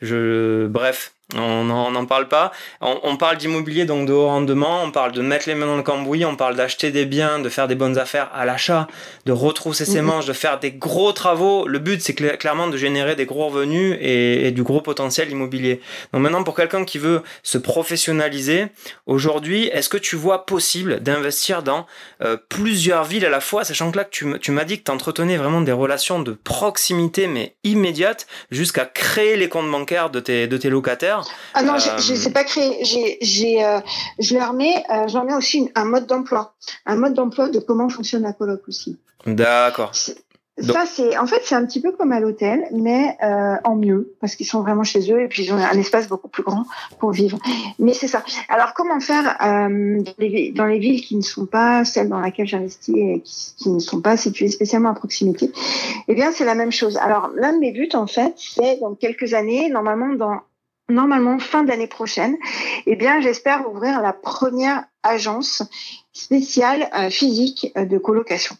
je, 0.00 0.68
bref, 0.68 1.12
on 1.36 1.64
n'en 1.64 2.06
parle 2.06 2.28
pas. 2.28 2.52
On, 2.80 3.16
parle 3.16 3.36
d'immobilier 3.36 3.84
donc 3.84 4.06
de 4.06 4.12
haut 4.12 4.26
rendement, 4.26 4.82
on 4.82 4.90
parle 4.90 5.12
de 5.12 5.22
mettre 5.22 5.48
les 5.48 5.54
mains 5.54 5.66
dans 5.66 5.76
le 5.76 5.82
cambouis, 5.82 6.24
on 6.24 6.36
parle 6.36 6.56
d'acheter 6.56 6.90
des 6.90 7.04
biens, 7.04 7.38
de 7.38 7.48
faire 7.48 7.68
des 7.68 7.74
bonnes 7.74 7.98
affaires 7.98 8.30
à 8.34 8.44
l'achat, 8.44 8.88
de 9.26 9.32
retrousser 9.32 9.84
ses 9.84 10.00
manches, 10.00 10.26
de 10.26 10.32
faire 10.32 10.58
des 10.58 10.72
gros 10.72 11.12
travaux. 11.12 11.66
Le 11.66 11.78
but 11.78 12.00
c'est 12.02 12.14
clairement 12.14 12.68
de 12.68 12.76
générer 12.76 13.16
des 13.16 13.26
gros 13.26 13.48
revenus 13.48 13.96
et, 14.00 14.50
du 14.50 14.62
gros 14.62 14.80
potentiel 14.80 15.30
immobilier. 15.30 15.80
Donc 16.12 16.22
maintenant 16.22 16.42
pour 16.42 16.56
quelqu'un 16.56 16.84
qui 16.84 16.98
veut 16.98 17.22
se 17.42 17.58
professionnaliser, 17.58 18.66
aujourd'hui 19.06 19.66
est-ce 19.66 19.88
que 19.88 19.98
tu 19.98 20.16
vois 20.16 20.46
possible 20.46 21.00
d'investir 21.00 21.62
dans 21.62 21.86
euh, 22.22 22.36
plusieurs 22.48 23.04
villes 23.04 23.26
à 23.26 23.30
la 23.30 23.40
fois, 23.40 23.64
sachant 23.64 23.90
que 23.90 23.98
là 23.98 24.04
tu, 24.04 24.26
tu 24.40 24.50
m'as 24.50 24.64
dit 24.64 24.78
que 24.78 24.84
tu 24.84 24.90
entretenais 24.90 25.36
vraiment 25.36 25.60
des 25.60 25.72
relations 25.72 26.20
de 26.20 26.32
proximité 26.32 27.26
mais 27.26 27.54
immédiates 27.64 28.26
jusqu'à 28.50 28.84
créer 28.84 29.36
les 29.36 29.48
comptes 29.48 29.70
bancaires 29.70 30.10
de 30.10 30.20
tes, 30.20 30.46
de 30.46 30.56
tes 30.56 30.70
locataires 30.70 31.19
ah 31.54 31.62
non, 31.62 31.78
je 31.78 32.12
ne 32.12 32.18
sais 32.18 32.30
pas 32.30 32.44
créer. 32.44 32.84
J'ai, 33.20 33.64
euh, 33.64 33.80
je 34.18 34.34
leur 34.34 34.52
mets, 34.52 34.84
euh, 34.90 35.08
je 35.08 35.14
leur 35.14 35.24
mets 35.24 35.34
aussi 35.34 35.70
un 35.74 35.84
mode 35.84 36.06
d'emploi, 36.06 36.54
un 36.86 36.96
mode 36.96 37.14
d'emploi 37.14 37.48
de 37.48 37.58
comment 37.58 37.88
fonctionne 37.88 38.22
la 38.22 38.32
coloc 38.32 38.62
aussi. 38.68 38.98
D'accord. 39.26 39.92
Ça, 40.62 40.84
c'est 40.86 41.16
en 41.16 41.26
fait, 41.26 41.40
c'est 41.44 41.54
un 41.54 41.64
petit 41.64 41.80
peu 41.80 41.92
comme 41.92 42.12
à 42.12 42.20
l'hôtel, 42.20 42.66
mais 42.72 43.16
euh, 43.22 43.56
en 43.64 43.76
mieux, 43.76 44.14
parce 44.20 44.36
qu'ils 44.36 44.46
sont 44.46 44.60
vraiment 44.60 44.84
chez 44.84 45.12
eux 45.12 45.22
et 45.22 45.28
puis 45.28 45.44
ils 45.44 45.52
ont 45.52 45.56
un 45.56 45.78
espace 45.78 46.08
beaucoup 46.08 46.28
plus 46.28 46.42
grand 46.42 46.64
pour 46.98 47.12
vivre. 47.12 47.38
Mais 47.78 47.94
c'est 47.94 48.08
ça. 48.08 48.22
Alors, 48.48 48.74
comment 48.74 49.00
faire 49.00 49.36
euh, 49.42 50.02
dans, 50.02 50.14
les, 50.18 50.52
dans, 50.52 50.66
les, 50.66 50.78
villes 50.78 51.00
qui 51.00 51.16
ne 51.16 51.22
sont 51.22 51.46
pas 51.46 51.84
celles 51.84 52.08
dans 52.08 52.20
lesquelles 52.20 52.46
j'investis 52.46 52.94
et 52.94 53.22
qui, 53.24 53.54
qui, 53.56 53.70
ne 53.70 53.78
sont 53.78 54.00
pas 54.00 54.16
situées 54.16 54.48
spécialement 54.48 54.90
à 54.90 54.94
proximité? 54.94 55.50
Eh 56.08 56.14
bien, 56.14 56.30
c'est 56.32 56.44
la 56.44 56.54
même 56.54 56.72
chose. 56.72 56.98
Alors, 56.98 57.30
l'un 57.34 57.54
de 57.54 57.58
mes 57.58 57.72
buts, 57.72 57.88
en 57.94 58.06
fait, 58.06 58.34
c'est 58.36 58.80
dans 58.80 58.94
quelques 58.94 59.34
années, 59.34 59.70
normalement 59.70 60.14
dans 60.14 60.40
normalement 60.90 61.38
fin 61.38 61.62
d'année 61.62 61.86
prochaine, 61.86 62.36
eh 62.86 62.96
bien, 62.96 63.20
j'espère 63.20 63.68
ouvrir 63.68 64.00
la 64.00 64.12
première 64.12 64.84
agence 65.02 65.62
spéciale 66.12 66.88
euh, 66.94 67.10
physique 67.10 67.72
euh, 67.76 67.84
de 67.84 67.98
colocation. 67.98 68.56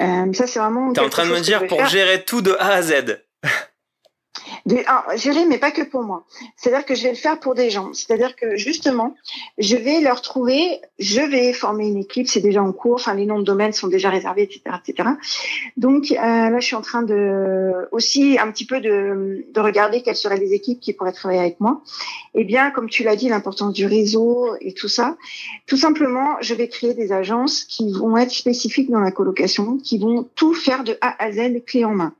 Euh, 0.00 0.32
ça, 0.32 0.46
c'est 0.46 0.58
vraiment. 0.58 0.92
T'es 0.92 1.00
en 1.00 1.08
train 1.08 1.26
de 1.26 1.32
me 1.32 1.40
dire 1.40 1.66
pour 1.66 1.84
gérer 1.86 2.24
tout 2.24 2.42
de 2.42 2.56
A 2.58 2.70
à 2.70 2.82
Z. 2.82 3.22
De, 4.66 4.76
ah, 4.86 5.06
mais 5.48 5.58
pas 5.58 5.70
que 5.70 5.82
pour 5.82 6.02
moi. 6.02 6.24
C'est-à-dire 6.56 6.84
que 6.84 6.94
je 6.94 7.02
vais 7.02 7.10
le 7.10 7.16
faire 7.16 7.38
pour 7.40 7.54
des 7.54 7.70
gens. 7.70 7.92
C'est-à-dire 7.92 8.36
que 8.36 8.56
justement, 8.56 9.14
je 9.58 9.76
vais 9.76 10.00
leur 10.00 10.22
trouver, 10.22 10.80
je 10.98 11.20
vais 11.20 11.52
former 11.52 11.88
une 11.88 11.98
équipe, 11.98 12.28
c'est 12.28 12.40
déjà 12.40 12.62
en 12.62 12.72
cours, 12.72 12.94
enfin 12.94 13.14
les 13.14 13.26
noms 13.26 13.38
de 13.38 13.44
domaines 13.44 13.72
sont 13.72 13.88
déjà 13.88 14.10
réservés, 14.10 14.42
etc., 14.42 14.60
etc. 14.86 15.08
Donc 15.76 16.12
euh, 16.12 16.16
là, 16.16 16.60
je 16.60 16.66
suis 16.66 16.76
en 16.76 16.82
train 16.82 17.02
de 17.02 17.88
aussi 17.90 18.38
un 18.40 18.50
petit 18.50 18.66
peu 18.66 18.80
de, 18.80 19.44
de 19.52 19.60
regarder 19.60 20.02
quelles 20.02 20.16
seraient 20.16 20.38
les 20.38 20.52
équipes 20.52 20.80
qui 20.80 20.92
pourraient 20.92 21.12
travailler 21.12 21.40
avec 21.40 21.60
moi. 21.60 21.82
Eh 22.34 22.44
bien, 22.44 22.70
comme 22.70 22.88
tu 22.88 23.02
l'as 23.02 23.16
dit, 23.16 23.28
l'importance 23.28 23.72
du 23.72 23.86
réseau 23.86 24.56
et 24.60 24.72
tout 24.72 24.88
ça. 24.88 25.16
Tout 25.66 25.76
simplement, 25.76 26.36
je 26.40 26.54
vais 26.54 26.68
créer 26.68 26.94
des 26.94 27.12
agences 27.12 27.64
qui 27.64 27.92
vont 27.92 28.16
être 28.16 28.30
spécifiques 28.30 28.90
dans 28.90 29.00
la 29.00 29.10
colocation, 29.10 29.76
qui 29.78 29.98
vont 29.98 30.28
tout 30.34 30.54
faire 30.54 30.84
de 30.84 30.96
A 31.00 31.22
à 31.22 31.32
Z, 31.32 31.64
clé 31.66 31.84
en 31.84 31.94
main. 31.94 32.14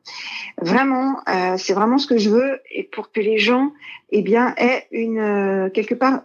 Vraiment, 0.60 1.20
euh, 1.28 1.56
c'est 1.58 1.72
vraiment 1.72 1.98
ce 1.98 2.06
que 2.06 2.18
je 2.18 2.28
et 2.70 2.84
pour 2.84 3.12
que 3.12 3.20
les 3.20 3.38
gens 3.38 3.72
eh 4.10 4.22
bien 4.22 4.54
aient 4.56 4.86
une 4.90 5.18
euh, 5.18 5.70
quelque 5.70 5.94
part 5.94 6.22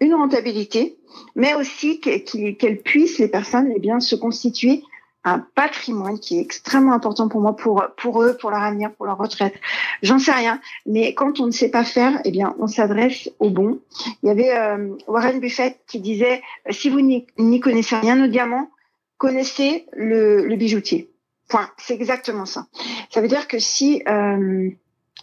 une 0.00 0.14
rentabilité, 0.14 0.96
mais 1.34 1.54
aussi 1.54 2.00
qu'elles 2.00 2.80
puissent 2.82 3.18
les 3.18 3.26
personnes 3.26 3.72
eh 3.74 3.80
bien 3.80 3.98
se 3.98 4.14
constituer 4.14 4.84
un 5.24 5.40
patrimoine 5.40 6.20
qui 6.20 6.38
est 6.38 6.40
extrêmement 6.40 6.92
important 6.92 7.28
pour 7.28 7.40
moi, 7.40 7.56
pour 7.56 7.84
pour 7.96 8.22
eux, 8.22 8.36
pour 8.36 8.50
leur 8.50 8.62
avenir, 8.62 8.92
pour 8.92 9.06
leur 9.06 9.18
retraite. 9.18 9.54
J'en 10.02 10.18
sais 10.18 10.32
rien, 10.32 10.60
mais 10.86 11.14
quand 11.14 11.40
on 11.40 11.46
ne 11.46 11.50
sait 11.50 11.70
pas 11.70 11.84
faire, 11.84 12.20
eh 12.24 12.30
bien, 12.30 12.54
on 12.60 12.68
s'adresse 12.68 13.28
au 13.40 13.50
bon. 13.50 13.80
Il 14.22 14.28
y 14.28 14.30
avait 14.30 14.56
euh, 14.56 14.94
Warren 15.08 15.40
Buffett 15.40 15.80
qui 15.88 16.00
disait 16.00 16.42
si 16.70 16.88
vous 16.88 17.00
n'y 17.00 17.60
connaissez 17.60 17.96
rien 17.96 18.22
au 18.24 18.28
diamant, 18.28 18.70
connaissez 19.18 19.86
le, 19.92 20.54
bijoutier. 20.56 21.10
Point. 21.48 21.68
C'est 21.78 21.94
exactement 21.94 22.46
ça. 22.46 22.66
Ça 23.10 23.20
veut 23.20 23.28
dire 23.28 23.48
que 23.48 23.58
si 23.58 24.02
euh, 24.06 24.70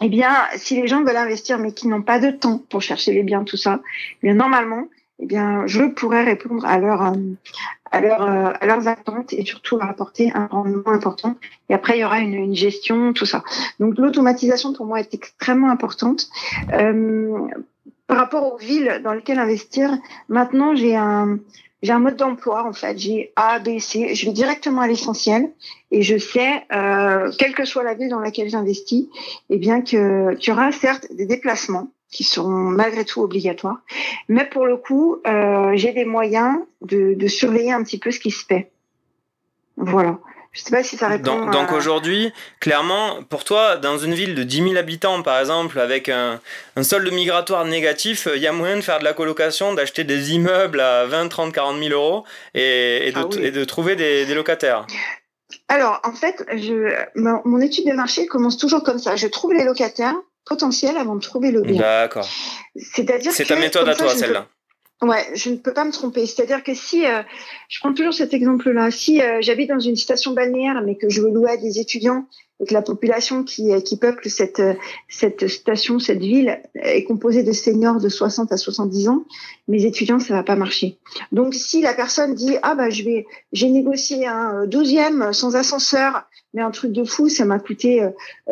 eh 0.02 0.08
bien, 0.08 0.34
si 0.56 0.80
les 0.80 0.86
gens 0.86 1.02
veulent 1.02 1.16
investir 1.16 1.58
mais 1.58 1.72
qui 1.72 1.88
n'ont 1.88 2.02
pas 2.02 2.18
de 2.18 2.30
temps 2.30 2.62
pour 2.68 2.82
chercher 2.82 3.12
les 3.12 3.22
biens, 3.22 3.44
tout 3.44 3.56
ça, 3.56 3.80
eh 4.22 4.26
bien 4.26 4.34
normalement, 4.34 4.88
eh 5.18 5.26
bien, 5.26 5.66
je 5.66 5.84
pourrais 5.84 6.24
répondre 6.24 6.66
à 6.66 6.78
leur 6.78 7.02
euh, 7.02 7.12
à, 7.90 8.00
leur, 8.00 8.22
euh, 8.22 8.52
à 8.60 8.66
leurs 8.66 8.88
attentes 8.88 9.32
et 9.32 9.44
surtout 9.44 9.78
leur 9.78 9.88
apporter 9.88 10.30
un 10.34 10.46
rendement 10.46 10.88
important. 10.88 11.36
Et 11.68 11.74
après, 11.74 11.96
il 11.96 12.00
y 12.00 12.04
aura 12.04 12.18
une, 12.18 12.34
une 12.34 12.54
gestion, 12.54 13.12
tout 13.12 13.26
ça. 13.26 13.42
Donc, 13.80 13.96
l'automatisation 13.96 14.72
pour 14.72 14.86
moi 14.86 15.00
est 15.00 15.14
extrêmement 15.14 15.70
importante. 15.70 16.28
Euh, 16.72 17.48
par 18.06 18.18
rapport 18.18 18.52
aux 18.52 18.58
villes 18.58 19.00
dans 19.02 19.12
lesquelles 19.12 19.38
investir, 19.38 19.90
maintenant 20.28 20.76
j'ai 20.76 20.94
un 20.94 21.38
j'ai 21.82 21.92
un 21.92 21.98
mode 21.98 22.16
d'emploi 22.16 22.66
en 22.66 22.72
fait. 22.72 22.98
J'ai 22.98 23.32
A, 23.36 23.58
B, 23.58 23.78
C. 23.78 24.14
Je 24.14 24.26
vais 24.26 24.32
directement 24.32 24.80
à 24.80 24.88
l'essentiel 24.88 25.50
et 25.90 26.02
je 26.02 26.16
sais, 26.16 26.64
euh, 26.72 27.30
quelle 27.38 27.54
que 27.54 27.64
soit 27.64 27.82
la 27.82 27.94
ville 27.94 28.08
dans 28.08 28.20
laquelle 28.20 28.48
j'investis, 28.48 29.06
eh 29.50 29.58
bien 29.58 29.82
que 29.82 30.34
tu 30.36 30.50
auras 30.50 30.72
certes 30.72 31.06
des 31.12 31.26
déplacements 31.26 31.90
qui 32.10 32.24
sont 32.24 32.48
malgré 32.48 33.04
tout 33.04 33.20
obligatoires, 33.20 33.80
mais 34.28 34.48
pour 34.48 34.64
le 34.64 34.76
coup, 34.76 35.16
euh, 35.26 35.72
j'ai 35.74 35.92
des 35.92 36.04
moyens 36.04 36.58
de, 36.82 37.14
de 37.14 37.26
surveiller 37.26 37.72
un 37.72 37.82
petit 37.82 37.98
peu 37.98 38.10
ce 38.10 38.20
qui 38.20 38.30
se 38.30 38.44
fait. 38.44 38.70
Voilà. 39.76 40.18
Je 40.56 40.62
sais 40.62 40.70
pas 40.70 40.82
si 40.82 40.96
ça 40.96 41.08
répond. 41.08 41.50
Donc, 41.50 41.70
aujourd'hui, 41.72 42.32
clairement, 42.60 43.22
pour 43.28 43.44
toi, 43.44 43.76
dans 43.76 43.98
une 43.98 44.14
ville 44.14 44.34
de 44.34 44.42
10 44.42 44.62
000 44.62 44.76
habitants, 44.76 45.22
par 45.22 45.38
exemple, 45.38 45.78
avec 45.78 46.08
un, 46.08 46.40
un 46.76 46.82
solde 46.82 47.12
migratoire 47.12 47.66
négatif, 47.66 48.26
il 48.34 48.40
y 48.40 48.46
a 48.46 48.52
moyen 48.52 48.76
de 48.76 48.80
faire 48.80 48.98
de 48.98 49.04
la 49.04 49.12
colocation, 49.12 49.74
d'acheter 49.74 50.04
des 50.04 50.32
immeubles 50.32 50.80
à 50.80 51.04
20, 51.04 51.28
30, 51.28 51.52
40 51.52 51.78
000 51.78 51.90
euros 51.90 52.24
et, 52.54 53.08
et, 53.08 53.12
de, 53.12 53.18
ah 53.18 53.36
et 53.38 53.50
de, 53.50 53.64
trouver 53.64 53.96
des, 53.96 54.24
des, 54.24 54.34
locataires. 54.34 54.86
Alors, 55.68 56.00
en 56.04 56.12
fait, 56.12 56.42
je, 56.54 56.90
mon, 57.16 57.60
étude 57.60 57.86
de 57.86 57.92
marché 57.92 58.26
commence 58.26 58.56
toujours 58.56 58.82
comme 58.82 58.98
ça. 58.98 59.14
Je 59.14 59.26
trouve 59.26 59.52
les 59.52 59.64
locataires 59.64 60.16
potentiels 60.46 60.96
avant 60.96 61.16
de 61.16 61.20
trouver 61.20 61.50
le 61.50 61.60
bien. 61.60 61.82
D'accord. 61.82 62.26
C'est-à-dire 62.76 63.32
C'est 63.32 63.44
ta 63.44 63.56
méthode 63.56 63.88
à 63.90 63.94
toi, 63.94 64.14
celle-là. 64.14 64.46
Ouais, 65.02 65.26
je 65.34 65.50
ne 65.50 65.56
peux 65.56 65.74
pas 65.74 65.84
me 65.84 65.92
tromper. 65.92 66.24
C'est-à-dire 66.24 66.62
que 66.64 66.72
si, 66.72 67.04
euh, 67.04 67.22
je 67.68 67.80
prends 67.80 67.92
toujours 67.92 68.14
cet 68.14 68.32
exemple-là, 68.32 68.90
si 68.90 69.20
euh, 69.20 69.40
j'habite 69.42 69.68
dans 69.68 69.78
une 69.78 69.96
station 69.96 70.32
balnéaire, 70.32 70.80
mais 70.86 70.96
que 70.96 71.10
je 71.10 71.20
veux 71.20 71.30
louer 71.30 71.50
à 71.50 71.56
des 71.58 71.78
étudiants 71.78 72.26
et 72.60 72.64
que 72.64 72.72
la 72.72 72.80
population 72.80 73.44
qui, 73.44 73.70
euh, 73.72 73.80
qui 73.82 73.98
peuple 73.98 74.30
cette, 74.30 74.62
cette 75.10 75.48
station, 75.48 75.98
cette 75.98 76.20
ville, 76.20 76.62
est 76.76 77.04
composée 77.04 77.42
de 77.42 77.52
seniors 77.52 78.00
de 78.00 78.08
60 78.08 78.50
à 78.52 78.56
70 78.56 79.08
ans, 79.08 79.24
mes 79.68 79.84
étudiants, 79.84 80.18
ça 80.18 80.32
va 80.32 80.42
pas 80.42 80.56
marcher. 80.56 80.96
Donc, 81.30 81.52
si 81.52 81.82
la 81.82 81.92
personne 81.92 82.34
dit, 82.34 82.56
ah 82.62 82.74
bah 82.74 82.88
je 82.88 83.02
vais, 83.02 83.26
j'ai 83.52 83.68
négocié 83.68 84.26
un 84.26 84.66
douzième 84.66 85.34
sans 85.34 85.56
ascenseur, 85.56 86.22
mais 86.54 86.62
un 86.62 86.70
truc 86.70 86.92
de 86.92 87.04
fou, 87.04 87.28
ça 87.28 87.44
m'a 87.44 87.58
coûté 87.58 88.02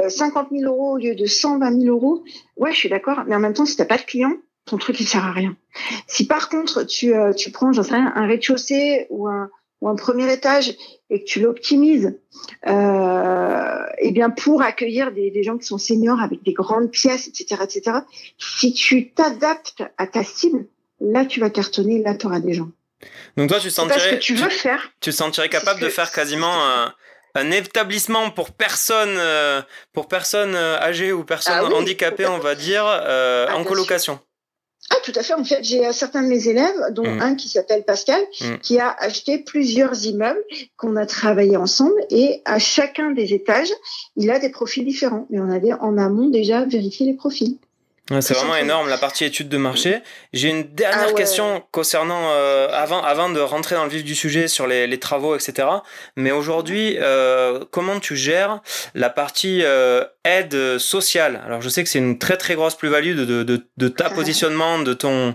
50 0.09 0.49
000 0.53 0.71
euros 0.71 0.93
au 0.93 0.99
lieu 0.99 1.15
de 1.15 1.25
120 1.25 1.81
000 1.81 1.85
euros. 1.87 2.23
Ouais, 2.59 2.73
je 2.73 2.77
suis 2.77 2.91
d'accord. 2.91 3.23
Mais 3.27 3.35
en 3.35 3.41
même 3.41 3.55
temps, 3.55 3.65
si 3.65 3.79
t'as 3.79 3.87
pas 3.87 3.97
de 3.97 4.03
client, 4.03 4.35
ton 4.67 4.79
truc 4.79 5.01
il 5.01 5.07
sert 5.07 5.25
à 5.25 5.33
rien. 5.33 5.57
Si 6.07 6.27
par 6.27 6.49
contre 6.49 6.85
tu, 6.85 7.15
euh, 7.15 7.33
tu 7.33 7.51
prends, 7.51 7.73
j'en 7.73 7.83
sais 7.83 7.95
rien, 7.95 8.13
un 8.15 8.27
rez-de-chaussée 8.27 9.07
ou 9.11 9.29
un, 9.29 9.51
ou 9.81 9.89
un 9.89 9.97
premier 9.97 10.33
étage 10.33 10.75
et 11.11 11.21
que 11.21 11.25
tu 11.25 11.41
l'optimises, 11.41 12.19
euh, 12.67 13.79
eh 13.99 14.11
bien 14.13 14.31
pour 14.31 14.63
accueillir 14.63 15.13
des, 15.13 15.31
des, 15.31 15.43
gens 15.43 15.59
qui 15.59 15.67
sont 15.67 15.79
seniors 15.79 16.21
avec 16.21 16.43
des 16.43 16.53
grandes 16.53 16.91
pièces, 16.91 17.29
etc., 17.29 17.63
etc. 17.63 17.99
Si 18.39 18.73
tu 18.73 19.11
t'adaptes 19.11 19.83
à 19.99 20.07
ta 20.07 20.25
cible, 20.25 20.67
là 21.01 21.27
tu 21.27 21.41
vas 21.41 21.51
cartonner, 21.51 22.03
là 22.03 22.15
tu 22.15 22.27
auras 22.27 22.41
des 22.41 22.55
gens. 22.55 22.71
Donc 23.37 23.51
toi 23.51 23.61
tu 23.61 23.71
sentirais, 23.71 24.19
que 24.19 24.23
tu 24.23 24.35
veux 24.35 24.49
faire. 24.49 24.93
Tu 25.01 25.13
sentirais 25.13 25.51
capable 25.51 25.81
de 25.81 25.89
faire 25.91 26.11
quasiment 26.11 26.65
un, 26.65 26.95
un 27.35 27.51
établissement 27.51 28.31
pour 28.31 28.53
personnes 28.53 29.17
euh, 29.19 29.61
pour 29.93 30.09
personnes 30.09 30.57
âgées 30.57 31.13
ou 31.13 31.25
personnes 31.25 31.55
ah 31.59 31.75
handicapées, 31.75 32.27
on 32.27 32.39
va 32.39 32.55
dire, 32.55 32.85
euh, 32.87 33.49
en 33.51 33.65
colocation? 33.65 34.21
Ah, 34.91 34.97
tout 35.03 35.13
à 35.15 35.23
fait. 35.23 35.35
En 35.35 35.45
fait, 35.45 35.63
j'ai 35.63 35.93
certains 35.93 36.23
de 36.23 36.29
mes 36.29 36.49
élèves, 36.49 36.75
dont 36.91 37.07
mm. 37.07 37.21
un 37.21 37.35
qui 37.35 37.49
s'appelle 37.49 37.85
Pascal, 37.85 38.21
mm. 38.41 38.59
qui 38.63 38.79
a 38.79 38.95
acheté 38.99 39.39
plusieurs 39.39 40.05
immeubles 40.07 40.43
qu'on 40.77 40.97
a 40.97 41.07
travaillé 41.07 41.57
ensemble. 41.57 41.95
Et 42.11 42.43
à 42.45 42.59
chacun 42.59 43.11
des 43.11 43.33
étages, 43.35 43.73
il 44.17 44.31
a 44.31 44.39
des 44.39 44.51
profils 44.51 44.85
différents. 44.85 45.27
Mais 45.31 45.41
on 45.41 45.51
avait 45.51 45.73
en 45.73 45.99
amont 45.99 46.29
déjà 46.29 46.65
vérifié 46.65 47.07
les 47.07 47.15
profils 47.15 47.59
c'est 48.21 48.35
vraiment 48.35 48.57
énorme 48.57 48.91
la 48.91 48.99
partie 48.99 49.25
étude 49.25 49.49
de 49.49 49.57
marché. 49.57 50.01
J'ai 50.35 50.51
une 50.51 50.65
dernière 50.65 51.09
ah 51.11 51.15
question 51.15 51.63
concernant 51.71 52.29
euh, 52.33 52.69
avant 52.71 53.03
avant 53.03 53.31
de 53.31 53.41
rentrer 53.41 53.77
dans 53.77 53.85
le 53.85 53.91
vif 53.91 54.05
du 54.05 54.15
sujet 54.15 54.47
sur 54.47 54.67
les, 54.67 54.87
les 54.87 54.99
travaux 54.99 55.35
etc. 55.35 55.69
Mais 56.15 56.31
aujourd'hui, 56.31 56.99
euh, 57.01 57.65
comment 57.71 58.01
tu 58.01 58.15
gères 58.15 58.61
la 58.95 59.09
partie 59.09 59.63
euh, 59.65 60.05
aide 60.25 60.77
sociale? 60.77 61.41
Alors 61.47 61.63
je 61.63 61.69
sais 61.71 61.83
que 61.83 61.89
c'est 61.89 61.99
une 61.99 62.19
très 62.19 62.37
très 62.37 62.57
grosse 62.57 62.75
plus-value 62.75 63.17
de, 63.17 63.25
de, 63.25 63.65
de, 63.75 63.89
ta 63.89 64.11
positionnement, 64.11 64.81
de 64.81 64.93
ton 64.93 65.35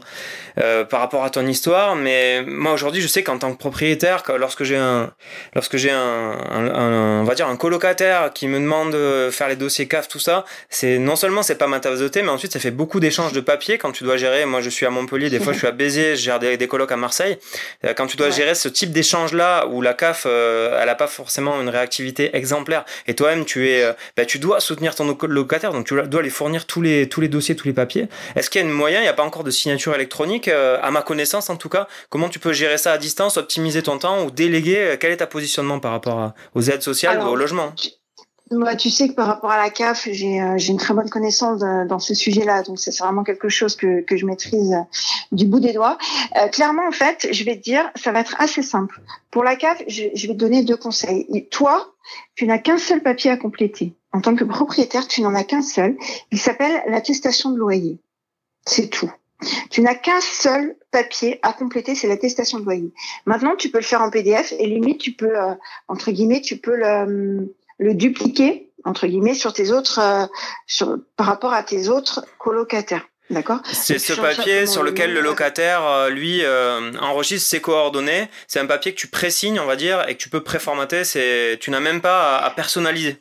euh, 0.59 0.83
par 0.85 0.99
rapport 0.99 1.23
à 1.23 1.31
ton 1.31 1.47
histoire. 1.47 1.95
Mais 1.95 2.43
moi 2.45 2.73
aujourd'hui, 2.73 3.01
je 3.01 3.07
sais 3.07 3.23
qu'en 3.23 3.39
tant 3.39 3.51
que 3.51 3.57
propriétaire, 3.57 4.21
lorsque 4.37 4.63
j'ai 4.63 4.77
un 4.77 5.11
lorsque 5.55 5.77
j'ai 5.77 5.89
un, 5.89 6.37
un, 6.51 7.21
on 7.21 7.23
va 7.23 7.33
dire 7.33 7.47
un 7.47 7.57
colocataire 7.57 8.31
qui 8.31 8.47
me 8.47 8.59
demande 8.59 8.93
de 8.93 9.29
faire 9.31 9.47
les 9.47 9.55
dossiers 9.55 9.87
CAF 9.87 10.07
tout 10.07 10.19
ça, 10.19 10.45
c'est 10.69 10.99
non 10.99 11.15
seulement 11.15 11.41
c'est 11.41 11.57
pas 11.57 11.67
ma 11.67 11.79
tasse 11.79 11.97
de 11.97 12.07
thé, 12.07 12.21
mais 12.21 12.29
ensuite 12.29 12.58
fait 12.59 12.71
beaucoup 12.71 12.99
d'échanges 12.99 13.33
de 13.33 13.39
papier 13.39 13.77
quand 13.77 13.91
tu 13.91 14.03
dois 14.03 14.17
gérer. 14.17 14.45
Moi, 14.45 14.61
je 14.61 14.69
suis 14.69 14.85
à 14.85 14.89
Montpellier, 14.89 15.29
des 15.29 15.39
fois, 15.39 15.53
je 15.53 15.57
suis 15.57 15.67
à 15.67 15.71
Béziers, 15.71 16.15
je 16.15 16.21
gère 16.21 16.39
des, 16.39 16.57
des 16.57 16.67
colocs 16.67 16.91
à 16.91 16.97
Marseille. 16.97 17.37
Euh, 17.85 17.93
quand 17.93 18.07
tu 18.07 18.17
dois 18.17 18.29
gérer 18.29 18.55
ce 18.55 18.67
type 18.67 18.91
d'échange-là, 18.91 19.67
où 19.67 19.81
la 19.81 19.93
CAF, 19.93 20.23
euh, 20.25 20.79
elle 20.81 20.89
a 20.89 20.95
pas 20.95 21.07
forcément 21.07 21.61
une 21.61 21.69
réactivité 21.69 22.35
exemplaire, 22.35 22.85
et 23.07 23.15
toi-même, 23.15 23.45
tu 23.45 23.69
es, 23.69 23.83
euh, 23.83 23.93
bah, 24.17 24.25
tu 24.25 24.39
dois 24.39 24.59
soutenir 24.59 24.95
ton 24.95 25.17
locataire, 25.27 25.73
donc 25.73 25.87
tu 25.87 25.95
dois 26.07 26.21
les 26.21 26.29
fournir 26.29 26.65
tous 26.65 26.81
les, 26.81 27.09
tous 27.09 27.21
les 27.21 27.27
dossiers, 27.27 27.55
tous 27.55 27.67
les 27.67 27.73
papiers. 27.73 28.07
Est-ce 28.35 28.49
qu'il 28.49 28.61
y 28.61 28.63
a 28.63 28.67
un 28.67 28.71
moyen, 28.71 28.99
il 28.99 29.03
n'y 29.03 29.07
a 29.07 29.13
pas 29.13 29.23
encore 29.23 29.43
de 29.43 29.51
signature 29.51 29.95
électronique, 29.95 30.47
à 30.47 30.91
ma 30.91 31.01
connaissance 31.01 31.49
en 31.49 31.55
tout 31.55 31.69
cas, 31.69 31.87
comment 32.09 32.29
tu 32.29 32.39
peux 32.39 32.53
gérer 32.53 32.77
ça 32.77 32.93
à 32.93 32.97
distance, 32.97 33.37
optimiser 33.37 33.83
ton 33.83 33.97
temps 33.97 34.23
ou 34.23 34.31
déléguer? 34.31 34.97
Quel 34.99 35.11
est 35.11 35.17
ta 35.17 35.27
positionnement 35.27 35.79
par 35.79 35.91
rapport 35.91 36.33
aux 36.55 36.61
aides 36.61 36.83
sociales 36.83 37.19
ou 37.21 37.27
au 37.27 37.35
logement? 37.35 37.73
Moi, 38.51 38.75
tu 38.75 38.89
sais 38.89 39.09
que 39.09 39.13
par 39.13 39.27
rapport 39.27 39.51
à 39.51 39.57
la 39.57 39.69
CAF, 39.69 40.07
j'ai 40.11 40.41
euh, 40.41 40.57
une 40.57 40.77
très 40.77 40.93
bonne 40.93 41.09
connaissance 41.09 41.59
dans 41.59 41.99
ce 41.99 42.13
sujet-là, 42.13 42.63
donc 42.63 42.79
c'est 42.79 42.97
vraiment 42.97 43.23
quelque 43.23 43.49
chose 43.49 43.75
que, 43.75 44.01
que 44.01 44.17
je 44.17 44.25
maîtrise 44.25 44.73
euh, 44.73 44.81
du 45.31 45.45
bout 45.45 45.59
des 45.59 45.73
doigts. 45.73 45.97
Euh, 46.35 46.47
clairement, 46.47 46.87
en 46.87 46.91
fait, 46.91 47.27
je 47.31 47.43
vais 47.43 47.57
te 47.57 47.61
dire, 47.61 47.89
ça 47.95 48.11
va 48.11 48.21
être 48.21 48.35
assez 48.39 48.63
simple. 48.63 49.01
Pour 49.29 49.43
la 49.43 49.55
CAF, 49.55 49.83
je, 49.87 50.05
je 50.15 50.27
vais 50.27 50.33
te 50.33 50.39
donner 50.39 50.63
deux 50.63 50.77
conseils. 50.77 51.47
Toi, 51.51 51.93
tu 52.35 52.47
n'as 52.47 52.57
qu'un 52.57 52.79
seul 52.79 53.03
papier 53.03 53.29
à 53.29 53.37
compléter. 53.37 53.93
En 54.13 54.21
tant 54.21 54.35
que 54.35 54.43
propriétaire, 54.43 55.07
tu 55.07 55.21
n'en 55.21 55.35
as 55.35 55.43
qu'un 55.43 55.61
seul. 55.61 55.95
Il 56.31 56.39
s'appelle 56.39 56.81
l'attestation 56.87 57.51
de 57.51 57.57
loyer. 57.57 57.99
C'est 58.65 58.89
tout. 58.89 59.11
Tu 59.69 59.81
n'as 59.81 59.95
qu'un 59.95 60.19
seul 60.21 60.75
papier 60.91 61.39
à 61.43 61.53
compléter, 61.53 61.93
c'est 61.93 62.07
l'attestation 62.07 62.59
de 62.59 62.65
loyer. 62.65 62.91
Maintenant, 63.25 63.55
tu 63.55 63.69
peux 63.69 63.77
le 63.77 63.83
faire 63.85 64.01
en 64.01 64.09
PDF 64.09 64.53
et 64.57 64.65
limite, 64.65 64.99
tu 64.99 65.13
peux, 65.13 65.33
entre 65.87 66.11
guillemets, 66.11 66.41
tu 66.41 66.57
peux 66.57 66.75
le 66.75 67.53
le 67.79 67.95
dupliquer 67.95 68.69
entre 68.83 69.07
guillemets 69.07 69.33
sur 69.33 69.53
tes 69.53 69.71
autres 69.71 69.99
euh, 69.99 70.25
sur, 70.67 70.97
par 71.15 71.27
rapport 71.27 71.53
à 71.53 71.63
tes 71.63 71.89
autres 71.89 72.25
colocataires. 72.37 73.07
D'accord? 73.29 73.59
C'est 73.71 73.99
ce 73.99 74.13
papier 74.13 74.65
sur 74.65 74.81
lequel 74.81 75.13
le 75.13 75.21
locataire, 75.21 75.85
euh, 75.85 76.09
lui, 76.09 76.43
euh, 76.43 76.91
enregistre 76.99 77.47
ses 77.47 77.61
coordonnées. 77.61 78.27
C'est 78.47 78.59
un 78.59 78.65
papier 78.65 78.91
que 78.91 78.99
tu 78.99 79.07
présignes, 79.07 79.59
on 79.59 79.67
va 79.67 79.75
dire, 79.75 80.03
et 80.07 80.15
que 80.15 80.19
tu 80.19 80.29
peux 80.29 80.41
préformater. 80.41 81.03
C'est, 81.03 81.59
tu 81.61 81.69
n'as 81.69 81.79
même 81.79 82.01
pas 82.01 82.37
à, 82.37 82.49
personnaliser. 82.49 83.17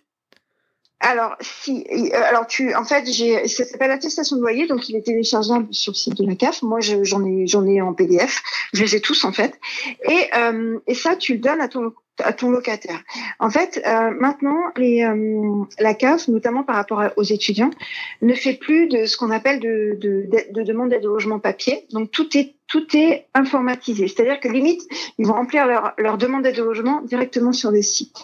Alors, 1.01 1.37
si, 1.41 1.85
alors 2.13 2.47
tu, 2.47 2.75
en 2.75 2.85
fait, 2.85 3.05
j'ai, 3.07 3.47
ça 3.49 3.67
s'appelle 3.67 3.91
attestation 3.91 4.37
de 4.37 4.41
loyer, 4.41 4.67
donc 4.67 4.89
il 4.89 4.97
est 4.97 5.03
téléchargeable 5.03 5.69
sur 5.73 5.93
le 5.93 5.97
site 5.97 6.15
de 6.15 6.27
la 6.27 6.37
CAF. 6.37 6.63
Moi, 6.63 6.81
j'en 6.81 7.25
ai, 7.27 7.47
j'en 7.47 7.67
ai 7.67 7.83
en 7.83 7.93
PDF. 7.93 8.43
Je 8.73 8.83
les 8.83 8.97
ai 8.97 9.01
tous 9.03 9.25
en 9.25 9.33
fait. 9.33 9.61
Et, 10.09 10.31
et 10.87 10.95
ça, 10.95 11.17
tu 11.17 11.35
le 11.35 11.39
donnes 11.39 11.61
à 11.61 11.69
ton 11.69 11.93
à 12.21 12.33
ton 12.33 12.51
locataire. 12.51 13.03
En 13.39 13.51
fait, 13.51 13.83
euh, 13.87 14.11
maintenant, 14.19 14.59
euh, 14.79 15.65
la 15.79 15.95
CAF, 15.95 16.29
notamment 16.29 16.63
par 16.63 16.77
rapport 16.77 17.03
aux 17.17 17.23
étudiants, 17.23 17.71
ne 18.23 18.35
fait 18.35 18.55
plus 18.55 18.89
de 18.89 19.07
ce 19.07 19.17
qu'on 19.17 19.31
appelle 19.31 19.61
de, 19.61 19.97
de, 20.01 20.29
de, 20.53 20.63
demande 20.63 20.91
d'aide 20.91 21.07
au 21.07 21.15
logement 21.15 21.39
papier. 21.39 21.87
Donc 21.93 22.11
tout 22.11 22.37
est 22.37 23.27
informatisé. 23.35 24.09
C'est-à-dire 24.09 24.41
que 24.41 24.49
limite, 24.49 24.83
ils 25.19 25.27
vont 25.27 25.35
remplir 25.35 25.67
leur, 25.67 25.95
leur 25.99 26.19
demande 26.19 26.43
d'aide 26.43 26.59
au 26.61 26.65
logement 26.65 27.03
directement 27.03 27.53
sur 27.53 27.71
le 27.71 27.83
site. 27.83 28.17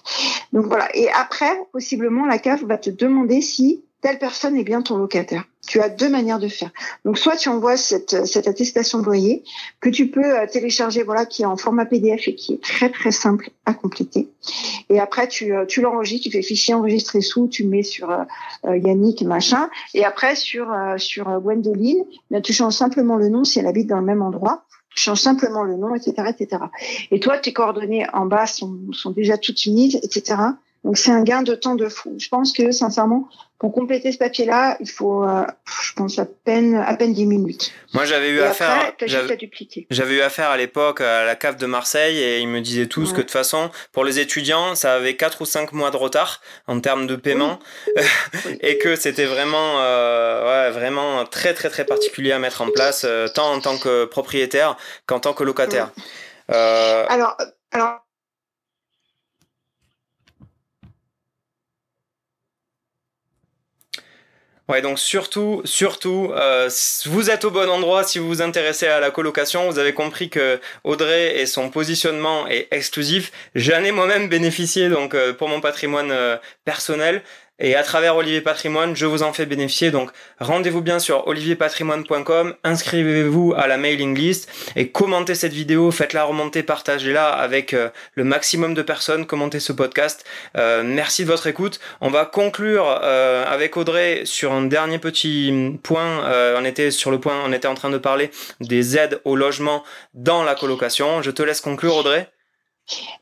Donc 0.53 0.67
voilà. 0.67 0.89
Et 0.97 1.09
après, 1.11 1.53
possiblement, 1.73 2.27
la 2.27 2.39
CAF 2.39 2.63
va 2.65 2.79
te 2.79 2.91
demander 2.91 3.41
si 3.41 3.85
telle 4.05 4.19
personne 4.19 4.55
est 4.59 4.65
bien 4.65 4.83
ton 4.83 4.99
locataire. 4.99 5.45
Tu 5.67 5.81
as 5.81 5.89
deux 5.89 6.11
manières 6.11 6.39
de 6.39 6.49
faire. 6.49 6.71
Donc, 7.07 7.17
soit 7.17 7.37
tu 7.37 7.49
envoies 7.49 7.79
cette, 7.79 8.27
cette 8.27 8.47
attestation 8.47 8.99
de 8.99 9.05
loyer 9.07 9.45
que 9.81 9.89
tu 9.89 10.11
peux 10.11 10.41
euh, 10.41 10.47
télécharger, 10.47 11.03
voilà, 11.03 11.25
qui 11.25 11.41
est 11.41 11.47
en 11.47 11.57
format 11.57 11.87
PDF 11.87 12.29
et 12.29 12.35
qui 12.35 12.53
est 12.53 12.63
très 12.63 12.91
très 12.91 13.13
simple 13.13 13.49
à 13.65 13.73
compléter. 13.73 14.29
Et 14.91 15.01
après, 15.01 15.27
tu, 15.27 15.55
euh, 15.55 15.65
tu 15.65 15.81
l'enregistres, 15.81 16.25
tu 16.25 16.31
fais 16.31 16.43
fichier 16.43 16.75
enregistré 16.75 17.23
sous, 17.23 17.49
tu 17.49 17.65
mets 17.65 17.83
sur 17.83 18.11
euh, 18.11 18.77
Yannick 18.77 19.23
machin. 19.23 19.71
Et 19.95 20.05
après, 20.05 20.37
sur 20.37 20.67
sur 20.99 21.41
Gwendoline, 21.41 22.05
là, 22.31 22.43
tu 22.43 22.53
changes 22.53 22.75
simplement 22.75 23.17
le 23.17 23.31
nom 23.31 23.43
si 23.43 23.59
elle 23.59 23.67
habite 23.67 23.87
dans 23.87 24.01
le 24.01 24.05
même 24.05 24.21
endroit. 24.21 24.67
Tu 24.95 25.03
changes 25.03 25.23
simplement 25.23 25.63
le 25.63 25.77
nom, 25.77 25.95
etc., 25.95 26.29
etc. 26.29 26.65
Et 27.11 27.21
toi, 27.21 27.39
tes 27.39 27.55
coordonnées 27.55 28.07
en 28.13 28.27
bas 28.27 28.47
sont, 28.47 28.79
sont 28.93 29.13
déjà 29.13 29.39
toutes 29.39 29.65
unies, 29.65 29.99
etc. 30.03 30.37
Donc 30.85 30.99
c'est 30.99 31.11
un 31.11 31.22
gain 31.22 31.43
de 31.43 31.55
temps 31.55 31.74
de 31.74 31.89
fou. 31.89 32.14
Je 32.18 32.28
pense 32.28 32.53
que 32.53 32.70
sincèrement, 32.70 33.28
pour 33.59 33.72
compléter 33.72 34.12
ce 34.12 34.18
papier-là, 34.18 34.76
il 34.80 34.91
faut, 34.91 35.24
euh, 35.24 35.43
je 35.82 35.95
pense 35.95 36.18
à 36.18 36.26
peine, 36.26 36.74
à 36.74 36.95
peine 36.95 37.14
10 37.14 37.24
minutes. 37.24 37.72
Moi, 37.95 38.05
j'avais 38.05 38.28
eu 38.28 38.41
affaire, 38.43 38.93
j'avais 39.89 40.14
eu 40.16 40.20
affaire 40.20 40.51
à 40.51 40.59
l'époque 40.59 41.01
à 41.01 41.24
la 41.24 41.35
cave 41.37 41.57
de 41.57 41.64
Marseille 41.64 42.18
et 42.18 42.41
ils 42.41 42.49
me 42.49 42.61
disaient 42.61 42.87
tous 42.87 43.12
que 43.12 43.18
de 43.18 43.22
toute 43.22 43.30
façon, 43.30 43.70
pour 43.93 44.05
les 44.05 44.18
étudiants, 44.18 44.74
ça 44.74 44.95
avait 44.95 45.16
4 45.16 45.41
ou 45.41 45.47
5 45.47 45.72
mois 45.72 45.91
de 45.91 45.97
retard 45.97 46.43
en 46.66 46.78
termes 46.80 47.07
de 47.07 47.16
paiement 47.16 47.59
et 48.61 48.76
que 48.76 48.97
c'était 48.97 49.24
vraiment, 49.24 49.80
euh, 49.80 50.66
ouais, 50.66 50.70
vraiment 50.70 51.24
très 51.24 51.55
très 51.55 51.70
très 51.70 51.87
particulier 51.87 52.32
à 52.32 52.39
mettre 52.39 52.61
en 52.61 52.70
place, 52.70 53.05
euh, 53.09 53.28
tant 53.28 53.51
en 53.51 53.61
tant 53.61 53.78
que 53.78 54.05
propriétaire 54.05 54.76
qu'en 55.07 55.20
tant 55.20 55.32
que 55.32 55.45
locataire. 55.45 55.91
alors, 56.49 57.39
alors 57.72 58.04
Ouais, 64.67 64.81
donc 64.81 64.99
surtout, 64.99 65.61
surtout, 65.67 66.31
euh, 66.35 66.71
vous 67.05 67.29
êtes 67.29 67.45
au 67.45 67.51
bon 67.51 67.69
endroit 67.69 68.03
si 68.03 68.19
vous 68.19 68.27
vous 68.29 68.41
intéressez 68.41 68.87
à 68.87 68.99
la 68.99 69.11
colocation. 69.11 69.71
Vous 69.71 69.79
avez 69.79 69.93
compris 69.93 70.31
que 70.31 70.59
Audrey 70.85 71.39
et 71.39 71.45
son 71.45 71.69
positionnement 71.69 72.47
est 72.49 72.69
exclusif. 72.71 73.31
J'en 73.55 73.85
ai 73.85 73.93
moi-même 73.93 74.31
bénéficié 74.31 74.89
donc 74.89 75.15
euh, 75.15 75.35
pour 75.35 75.51
mon 75.51 75.61
patrimoine 75.61 76.11
euh, 76.11 76.39
personnel. 76.65 77.23
Et 77.61 77.77
à 77.77 77.85
travers 77.85 78.17
Olivier 78.17 78.41
Patrimoine, 78.41 78.97
je 78.97 79.07
vous 79.07 79.23
en 79.23 79.33
fais 79.33 79.47
bénéficier. 79.47 79.93
Donc 79.93 80.11
rendez-vous 80.41 80.83
bien 80.83 80.99
sur 80.99 81.29
olivierpatrimoine.com, 81.29 82.55
inscrivez-vous 82.65 83.55
à 83.57 83.69
la 83.69 83.77
mailing 83.77 84.19
list 84.19 84.51
et 84.75 84.89
commentez 84.89 85.37
cette 85.37 85.53
vidéo, 85.53 85.93
faites-la 85.93 86.25
remonter, 86.25 86.65
partagez-la 86.65 87.29
avec 87.29 87.73
euh, 87.73 87.91
le 88.15 88.25
maximum 88.25 88.75
de 88.75 88.83
personnes, 88.83 89.25
commentez 89.25 89.61
ce 89.61 89.73
podcast. 89.73 90.25
Euh, 90.57 90.83
merci 90.85 91.23
de 91.23 91.29
votre 91.29 91.47
écoute. 91.47 91.79
On 92.01 92.11
va 92.11 92.25
conclure 92.25 92.87
euh, 93.03 93.45
avec 93.47 93.77
Audrey 93.77 94.23
sur 94.25 94.53
un 94.53 94.63
dernier 94.63 94.99
petit 94.99 95.79
point. 95.85 96.25
on 96.59 96.65
était 96.65 96.91
sur 96.91 97.13
le 97.13 97.21
point, 97.21 97.41
on 97.47 97.53
était 97.53 97.69
en 97.69 97.75
train 97.75 97.91
de 97.91 97.99
parler 97.99 98.31
des 98.61 98.97
aides 98.97 99.21
au 99.25 99.37
logement 99.37 99.85
dans 100.15 100.43
la 100.43 100.57
colocation. 100.57 101.23
Je 101.23 101.31
te 101.31 101.43
laisse 101.43 101.61
conclure 101.61 101.95
Audrey. 101.95 102.29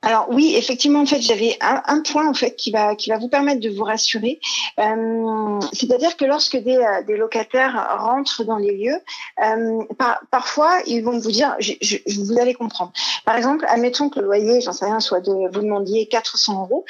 Alors 0.02 0.26
oui, 0.30 0.54
effectivement, 0.56 1.00
en 1.00 1.06
fait, 1.06 1.20
j'avais 1.20 1.56
un, 1.60 2.00
point 2.00 2.28
en 2.28 2.34
fait 2.34 2.56
qui 2.56 2.72
va 2.72 2.96
qui 2.96 3.10
va 3.10 3.18
vous 3.18 3.28
permettre 3.28 3.60
de 3.60 3.68
vous 3.70 3.84
rassurer. 3.84 4.40
Euh, 4.80 5.60
c'est-à-dire 5.72 6.16
que 6.16 6.24
lorsque 6.24 6.56
des, 6.56 6.76
euh, 6.76 7.02
des, 7.04 7.16
locataires 7.16 7.98
rentrent 8.00 8.42
dans 8.42 8.56
les 8.56 8.76
lieux, 8.76 9.00
euh, 9.44 9.84
parfois 10.30 10.80
ils 10.86 11.02
vont 11.04 11.18
vous 11.18 11.30
dire, 11.30 11.54
je, 11.60 11.72
je, 11.80 11.98
vous 12.20 12.40
allez 12.40 12.54
comprendre. 12.54 12.92
Par 13.24 13.36
exemple, 13.36 13.64
admettons 13.68 14.08
que 14.08 14.18
le 14.18 14.26
loyer, 14.26 14.60
j'en 14.60 14.72
sais 14.72 14.86
rien, 14.86 14.98
soit 14.98 15.20
de 15.20 15.32
vous 15.52 15.60
demandiez 15.60 16.08
400 16.08 16.62
euros, 16.62 16.84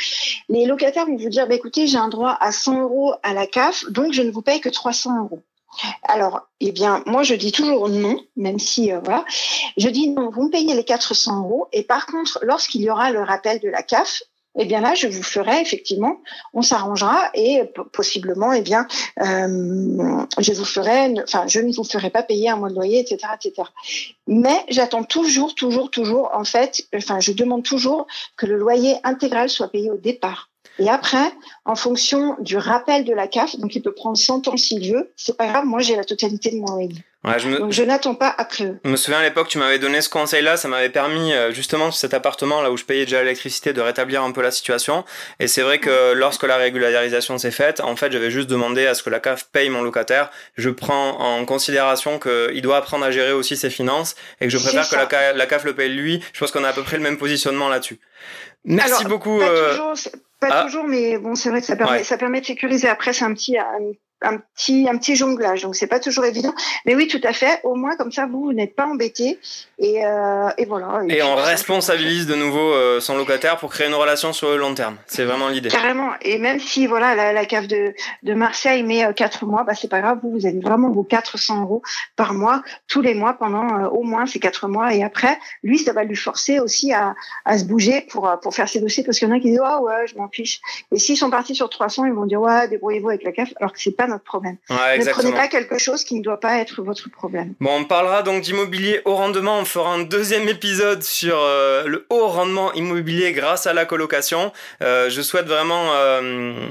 les 0.48 0.64
locataires 0.64 1.04
vont 1.04 1.16
vous 1.16 1.28
dire, 1.28 1.46
bah, 1.46 1.54
écoutez, 1.54 1.86
j'ai 1.86 1.98
un 1.98 2.08
droit 2.08 2.36
à 2.40 2.52
100 2.52 2.80
euros 2.80 3.12
à 3.22 3.34
la 3.34 3.46
CAF, 3.46 3.84
donc 3.90 4.12
je 4.12 4.22
ne 4.22 4.30
vous 4.30 4.42
paye 4.42 4.60
que 4.60 4.70
300 4.70 5.24
euros. 5.24 5.42
Alors, 6.02 6.48
eh 6.60 6.72
bien, 6.72 7.02
moi, 7.06 7.22
je 7.22 7.34
dis 7.34 7.52
toujours 7.52 7.88
non, 7.88 8.20
même 8.36 8.58
si, 8.58 8.92
euh, 8.92 9.00
voilà. 9.04 9.24
Je 9.76 9.88
dis 9.88 10.08
non, 10.10 10.30
vous 10.30 10.44
me 10.44 10.50
payez 10.50 10.74
les 10.74 10.84
400 10.84 11.40
euros. 11.40 11.68
Et 11.72 11.82
par 11.82 12.06
contre, 12.06 12.38
lorsqu'il 12.42 12.82
y 12.82 12.90
aura 12.90 13.10
le 13.10 13.22
rappel 13.22 13.60
de 13.60 13.68
la 13.68 13.82
CAF, 13.82 14.22
eh 14.58 14.66
bien 14.66 14.80
là, 14.80 14.94
je 14.94 15.08
vous 15.08 15.22
ferai 15.22 15.62
effectivement, 15.62 16.20
on 16.52 16.60
s'arrangera 16.60 17.30
et 17.34 17.62
possiblement, 17.92 18.52
eh 18.52 18.60
bien, 18.60 18.86
euh, 19.20 20.24
je 20.38 20.52
vous 20.52 20.64
ferai, 20.66 21.14
enfin, 21.22 21.46
je 21.46 21.60
ne 21.60 21.72
vous 21.72 21.84
ferai 21.84 22.10
pas 22.10 22.22
payer 22.22 22.50
un 22.50 22.56
mois 22.56 22.68
de 22.68 22.74
loyer, 22.74 23.00
etc., 23.00 23.32
etc. 23.34 23.68
Mais 24.26 24.64
j'attends 24.68 25.04
toujours, 25.04 25.54
toujours, 25.54 25.90
toujours, 25.90 26.30
en 26.34 26.44
fait, 26.44 26.86
enfin, 26.94 27.18
je 27.18 27.32
demande 27.32 27.62
toujours 27.62 28.06
que 28.36 28.44
le 28.44 28.56
loyer 28.56 28.96
intégral 29.04 29.48
soit 29.48 29.68
payé 29.68 29.90
au 29.90 29.96
départ. 29.96 30.51
Et 30.78 30.88
après, 30.88 31.32
en 31.64 31.74
fonction 31.74 32.36
du 32.40 32.56
rappel 32.56 33.04
de 33.04 33.12
la 33.12 33.26
CAF, 33.26 33.56
donc 33.58 33.74
il 33.74 33.82
peut 33.82 33.92
prendre 33.92 34.16
100 34.16 34.48
ans 34.48 34.56
s'il 34.56 34.92
veut, 34.92 35.12
c'est 35.16 35.36
pas 35.36 35.46
grave, 35.46 35.64
moi 35.64 35.80
j'ai 35.80 35.96
la 35.96 36.04
totalité 36.04 36.50
de 36.50 36.56
mon. 36.56 36.88
Ouais, 37.24 37.38
je 37.38 37.48
Donc 37.56 37.70
je 37.70 37.82
n'attends 37.84 38.16
pas 38.16 38.34
après 38.36 38.64
eux. 38.64 38.80
Je 38.84 38.90
me 38.90 38.96
souviens 38.96 39.20
à 39.20 39.22
l'époque, 39.22 39.46
tu 39.46 39.58
m'avais 39.58 39.78
donné 39.78 40.00
ce 40.00 40.08
conseil-là, 40.08 40.56
ça 40.56 40.66
m'avait 40.66 40.88
permis 40.88 41.32
euh, 41.32 41.52
justement 41.52 41.92
cet 41.92 42.14
appartement 42.14 42.62
là 42.62 42.72
où 42.72 42.76
je 42.76 42.84
payais 42.84 43.04
déjà 43.04 43.22
l'électricité 43.22 43.72
de 43.72 43.80
rétablir 43.80 44.24
un 44.24 44.32
peu 44.32 44.42
la 44.42 44.50
situation. 44.50 45.04
Et 45.38 45.46
c'est 45.46 45.62
vrai 45.62 45.78
que 45.78 46.14
lorsque 46.14 46.42
la 46.42 46.56
régularisation 46.56 47.38
s'est 47.38 47.52
faite, 47.52 47.80
en 47.80 47.94
fait, 47.94 48.10
j'avais 48.10 48.32
juste 48.32 48.48
demandé 48.50 48.86
à 48.86 48.94
ce 48.94 49.04
que 49.04 49.10
la 49.10 49.20
CAF 49.20 49.44
paye 49.52 49.70
mon 49.70 49.82
locataire. 49.82 50.30
Je 50.56 50.70
prends 50.70 51.20
en 51.20 51.44
considération 51.44 52.18
qu'il 52.18 52.60
doit 52.62 52.78
apprendre 52.78 53.04
à 53.04 53.12
gérer 53.12 53.32
aussi 53.32 53.56
ses 53.56 53.70
finances 53.70 54.16
et 54.40 54.46
que 54.46 54.50
je 54.50 54.58
préfère 54.58 54.88
que 54.88 55.14
la, 55.14 55.32
la, 55.32 55.46
CAF 55.46 55.62
le 55.62 55.74
paye 55.74 55.90
lui. 55.90 56.20
Je 56.32 56.40
pense 56.40 56.50
qu'on 56.50 56.64
a 56.64 56.70
à 56.70 56.72
peu 56.72 56.82
près 56.82 56.96
le 56.96 57.04
même 57.04 57.18
positionnement 57.18 57.68
là-dessus. 57.68 58.00
Merci 58.64 59.04
beaucoup. 59.04 59.40
Euh, 59.40 59.94
pas 60.43 60.49
ah. 60.51 60.64
toujours, 60.64 60.84
mais 60.84 61.18
bon, 61.18 61.34
c'est 61.34 61.51
vrai 61.51 61.61
que 61.61 61.66
ça 61.66 61.76
permet, 61.76 62.03
ça 62.03 62.18
permet 62.18 62.40
de 62.40 62.47
sécuriser. 62.47 62.88
Après, 62.88 63.12
c'est 63.12 63.24
un 63.24 63.32
petit, 63.32 63.57
un 63.57 63.93
petit, 64.38 64.88
un 64.88 64.96
petit 64.96 65.16
jonglage. 65.16 65.62
Donc, 65.62 65.74
c'est 65.74 65.86
pas 65.86 66.00
toujours 66.00 66.24
évident. 66.24 66.54
Mais 66.86 66.94
oui, 66.94 67.08
tout 67.08 67.20
à 67.24 67.32
fait. 67.32 67.60
Au 67.64 67.74
moins, 67.74 67.96
comme 67.96 68.12
ça, 68.12 68.26
vous, 68.26 68.52
n'êtes 68.52 68.74
pas 68.74 68.86
embêté. 68.86 69.38
Et, 69.78 70.04
euh, 70.04 70.48
et 70.58 70.64
voilà. 70.64 71.02
Et, 71.08 71.22
on 71.22 71.34
responsabilise 71.34 72.26
de 72.26 72.34
nouveau 72.34 72.72
euh, 72.72 73.00
son 73.00 73.16
locataire 73.16 73.56
pour 73.56 73.70
créer 73.70 73.86
une 73.86 73.94
relation 73.94 74.32
sur 74.32 74.50
le 74.50 74.56
long 74.56 74.74
terme. 74.74 74.96
C'est 75.06 75.24
vraiment 75.24 75.48
l'idée. 75.48 75.68
Carrément. 75.68 76.10
Et 76.22 76.38
même 76.38 76.60
si, 76.60 76.86
voilà, 76.86 77.14
la, 77.14 77.32
la 77.32 77.44
cave 77.46 77.66
de, 77.66 77.94
de 78.22 78.34
Marseille 78.34 78.82
met 78.82 79.04
euh, 79.04 79.12
4 79.12 79.46
mois, 79.46 79.64
bah, 79.64 79.74
c'est 79.74 79.88
pas 79.88 80.00
grave. 80.00 80.18
Vous, 80.22 80.30
vous 80.30 80.46
avez 80.46 80.60
vraiment 80.60 80.90
vos 80.90 81.04
400 81.04 81.62
euros 81.62 81.82
par 82.16 82.34
mois, 82.34 82.62
tous 82.88 83.00
les 83.00 83.14
mois, 83.14 83.34
pendant 83.34 83.66
euh, 83.78 83.88
au 83.88 84.02
moins 84.02 84.26
ces 84.26 84.38
4 84.38 84.68
mois. 84.68 84.94
Et 84.94 85.02
après, 85.02 85.38
lui, 85.62 85.78
ça 85.78 85.92
va 85.92 86.04
lui 86.04 86.16
forcer 86.16 86.60
aussi 86.60 86.92
à, 86.92 87.14
à 87.44 87.58
se 87.58 87.64
bouger 87.64 88.06
pour, 88.10 88.30
pour 88.42 88.54
faire 88.54 88.68
ses 88.68 88.80
dossiers 88.80 89.02
parce 89.04 89.18
qu'il 89.18 89.28
y 89.28 89.30
en 89.30 89.34
a 89.34 89.40
qui 89.40 89.50
disent, 89.50 89.60
ah 89.64 89.80
ouais, 89.80 90.06
je 90.06 90.16
m'en 90.16 90.28
fiche. 90.28 90.60
Et 90.92 90.98
s'ils 90.98 91.16
sont 91.16 91.30
partis 91.30 91.54
sur 91.54 91.68
300, 91.68 92.06
ils 92.06 92.12
vont 92.12 92.26
dire, 92.26 92.40
ouais, 92.40 92.68
débrouillez-vous 92.68 93.08
avec 93.08 93.24
la 93.24 93.32
CAF, 93.32 93.52
alors 93.56 93.72
que 93.72 93.80
c'est 93.80 93.96
pas 93.96 94.06
notre 94.12 94.24
problème. 94.24 94.56
ne 94.70 95.10
prenez 95.10 95.32
pas 95.32 95.48
quelque 95.48 95.78
chose 95.78 96.04
qui 96.04 96.14
ne 96.14 96.22
doit 96.22 96.40
pas 96.40 96.58
être 96.58 96.82
votre 96.82 97.10
problème. 97.10 97.54
Bon, 97.60 97.80
on 97.80 97.84
parlera 97.84 98.22
donc 98.22 98.42
d'immobilier 98.42 99.00
au 99.04 99.16
rendement. 99.16 99.58
On 99.58 99.64
fera 99.64 99.92
un 99.92 100.02
deuxième 100.02 100.48
épisode 100.48 101.02
sur 101.02 101.36
euh, 101.38 101.86
le 101.86 102.06
haut 102.10 102.28
rendement 102.28 102.72
immobilier 102.74 103.32
grâce 103.32 103.66
à 103.66 103.72
la 103.72 103.84
colocation. 103.84 104.52
Euh, 104.82 105.10
je 105.10 105.22
souhaite 105.22 105.46
vraiment 105.46 105.92
euh, 105.94 106.68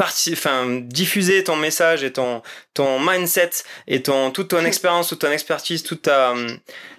enfin, 0.00 0.80
diffuser 0.82 1.44
ton 1.44 1.56
message 1.56 2.04
et 2.04 2.12
ton, 2.12 2.42
ton 2.74 2.98
mindset 3.00 3.50
et 3.86 4.02
ton, 4.02 4.30
toute 4.30 4.48
ton 4.48 4.64
expérience, 4.64 5.08
toute 5.08 5.20
ton 5.20 5.30
expertise, 5.30 5.82
toute 5.82 6.02
ta 6.02 6.34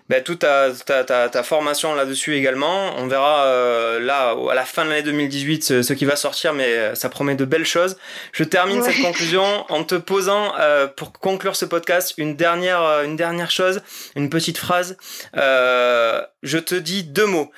ben, 0.10 0.24
toute 0.24 0.40
ta, 0.40 0.72
ta, 0.86 1.04
ta, 1.04 1.30
ta 1.30 1.44
formation 1.44 1.94
là-dessus 1.94 2.36
également. 2.36 2.96
On 2.98 3.06
verra 3.08 3.46
euh, 3.46 4.00
là 4.00 4.36
à 4.50 4.56
la 4.56 4.66
fin 4.66 4.84
de 4.84 4.90
l'année 4.90 5.04
2018 5.04 5.84
ce, 5.84 5.94
qui 5.94 6.06
va 6.06 6.16
sortir, 6.16 6.54
mais 6.54 6.66
euh, 6.66 6.96
ça 6.96 7.10
promet 7.10 7.36
de 7.36 7.46
belles 7.46 7.66
choses. 7.66 7.98
Je 8.32 8.44
termine 8.44 8.82
cette 8.82 9.02
conclusion 9.02 9.66
en 9.70 9.84
te 9.84 9.96
posant 9.96 10.54
euh, 10.60 10.88
pour 10.88 11.12
conclure 11.12 11.56
ce 11.56 11.66
podcast 11.66 12.16
une 12.18 12.36
dernière 12.36 13.04
une 13.04 13.16
dernière 13.16 13.52
chose, 13.52 13.82
une 14.16 14.30
petite 14.30 14.58
phrase. 14.58 14.98
je 15.36 16.58
te 16.58 16.76
dis 16.76 17.04
deux 17.04 17.28
mots 17.28 17.52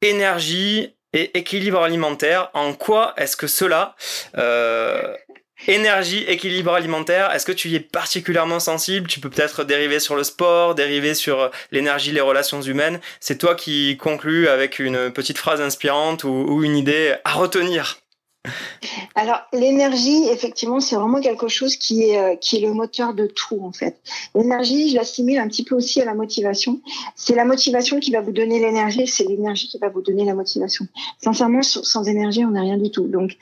énergie 0.00 0.94
et 1.12 1.36
équilibre 1.36 1.82
alimentaire. 1.82 2.50
En 2.54 2.72
quoi 2.72 3.14
est-ce 3.16 3.36
que 3.36 3.48
cela 3.48 3.96
Énergie, 5.68 6.24
équilibre 6.28 6.74
alimentaire, 6.74 7.32
est-ce 7.32 7.46
que 7.46 7.52
tu 7.52 7.68
y 7.68 7.76
es 7.76 7.80
particulièrement 7.80 8.60
sensible? 8.60 9.08
Tu 9.08 9.20
peux 9.20 9.30
peut-être 9.30 9.64
dériver 9.64 10.00
sur 10.00 10.14
le 10.14 10.22
sport, 10.22 10.74
dériver 10.74 11.14
sur 11.14 11.40
euh, 11.40 11.48
l'énergie, 11.72 12.12
les 12.12 12.20
relations 12.20 12.60
humaines. 12.60 13.00
C'est 13.20 13.38
toi 13.38 13.54
qui 13.54 13.96
conclus 13.96 14.48
avec 14.48 14.78
une 14.78 15.10
petite 15.10 15.38
phrase 15.38 15.60
inspirante 15.60 16.24
ou, 16.24 16.62
une 16.62 16.76
idée 16.76 17.14
à 17.24 17.32
retenir. 17.32 17.98
Alors 19.14 19.40
l'énergie, 19.52 20.28
effectivement, 20.30 20.80
c'est 20.80 20.96
vraiment 20.96 21.20
quelque 21.20 21.48
chose 21.48 21.76
qui 21.76 22.02
est 22.02 22.18
euh, 22.18 22.36
qui 22.36 22.56
est 22.56 22.60
le 22.60 22.72
moteur 22.72 23.14
de 23.14 23.26
tout 23.26 23.60
en 23.62 23.72
fait. 23.72 23.96
L'énergie, 24.34 24.90
je 24.90 24.96
l'assimile 24.96 25.38
un 25.38 25.48
petit 25.48 25.64
peu 25.64 25.74
aussi 25.74 26.00
à 26.00 26.04
la 26.04 26.14
motivation. 26.14 26.80
C'est 27.14 27.34
la 27.34 27.44
motivation 27.44 28.00
qui 28.00 28.10
va 28.10 28.20
vous 28.20 28.32
donner 28.32 28.60
l'énergie, 28.60 29.06
c'est 29.06 29.24
l'énergie 29.24 29.68
qui 29.68 29.78
va 29.78 29.88
vous 29.88 30.02
donner 30.02 30.24
la 30.24 30.34
motivation. 30.34 30.86
Sincèrement, 31.22 31.62
sans 31.62 32.04
énergie, 32.08 32.44
on 32.44 32.50
n'a 32.50 32.60
rien 32.62 32.78
du 32.78 32.90
tout. 32.90 33.06
Donc 33.06 33.32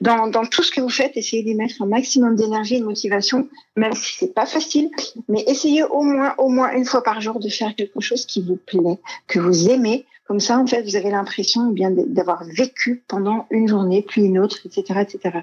dans, 0.00 0.26
dans 0.26 0.44
tout 0.44 0.62
ce 0.62 0.70
que 0.70 0.80
vous 0.80 0.88
faites, 0.88 1.16
essayez 1.16 1.42
d'y 1.42 1.54
mettre 1.54 1.82
un 1.82 1.86
maximum 1.86 2.36
d'énergie 2.36 2.76
et 2.76 2.80
de 2.80 2.84
motivation, 2.84 3.48
même 3.76 3.94
si 3.94 4.16
c'est 4.18 4.34
pas 4.34 4.46
facile, 4.46 4.90
mais 5.28 5.44
essayez 5.46 5.84
au 5.84 6.02
moins 6.02 6.34
au 6.38 6.48
moins 6.48 6.72
une 6.72 6.84
fois 6.84 7.02
par 7.02 7.20
jour 7.20 7.38
de 7.38 7.48
faire 7.48 7.74
quelque 7.74 8.00
chose 8.00 8.26
qui 8.26 8.42
vous 8.42 8.56
plaît, 8.56 8.98
que 9.26 9.38
vous 9.38 9.68
aimez, 9.68 10.06
comme 10.30 10.38
ça, 10.38 10.60
en 10.60 10.66
fait, 10.68 10.82
vous 10.82 10.94
avez 10.94 11.10
l'impression 11.10 11.74
eh 11.76 11.86
d'avoir 12.06 12.44
vécu 12.44 13.02
pendant 13.08 13.48
une 13.50 13.66
journée, 13.66 14.06
puis 14.08 14.22
une 14.22 14.38
autre, 14.38 14.58
etc., 14.64 15.00
etc. 15.00 15.40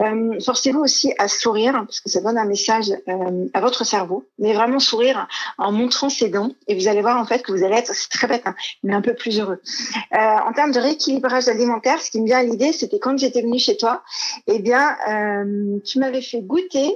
Euh, 0.00 0.38
forcez-vous 0.38 0.78
aussi 0.78 1.12
à 1.18 1.26
sourire 1.26 1.72
parce 1.72 2.00
que 2.00 2.08
ça 2.08 2.20
donne 2.20 2.38
un 2.38 2.44
message 2.44 2.92
euh, 3.08 3.48
à 3.52 3.60
votre 3.60 3.84
cerveau, 3.84 4.24
mais 4.38 4.52
vraiment 4.52 4.78
sourire 4.78 5.26
en 5.58 5.72
montrant 5.72 6.08
ses 6.08 6.28
dents 6.28 6.52
et 6.68 6.76
vous 6.76 6.86
allez 6.86 7.02
voir 7.02 7.18
en 7.18 7.24
fait 7.24 7.42
que 7.42 7.50
vous 7.50 7.64
allez 7.64 7.74
être, 7.74 7.92
très 8.10 8.28
bête, 8.28 8.42
hein, 8.44 8.54
mais 8.84 8.94
un 8.94 9.00
peu 9.00 9.14
plus 9.14 9.40
heureux. 9.40 9.60
Euh, 10.14 10.16
en 10.16 10.52
termes 10.52 10.70
de 10.70 10.78
rééquilibrage 10.78 11.48
alimentaire, 11.48 12.00
ce 12.00 12.12
qui 12.12 12.20
me 12.20 12.26
vient 12.26 12.38
à 12.38 12.44
l'idée, 12.44 12.72
c'était 12.72 13.00
quand 13.00 13.18
j'étais 13.18 13.42
venue 13.42 13.58
chez 13.58 13.76
toi, 13.76 14.04
eh 14.46 14.60
bien, 14.60 14.96
tu 15.84 15.98
m'avais 15.98 16.22
fait 16.22 16.42
goûter 16.42 16.94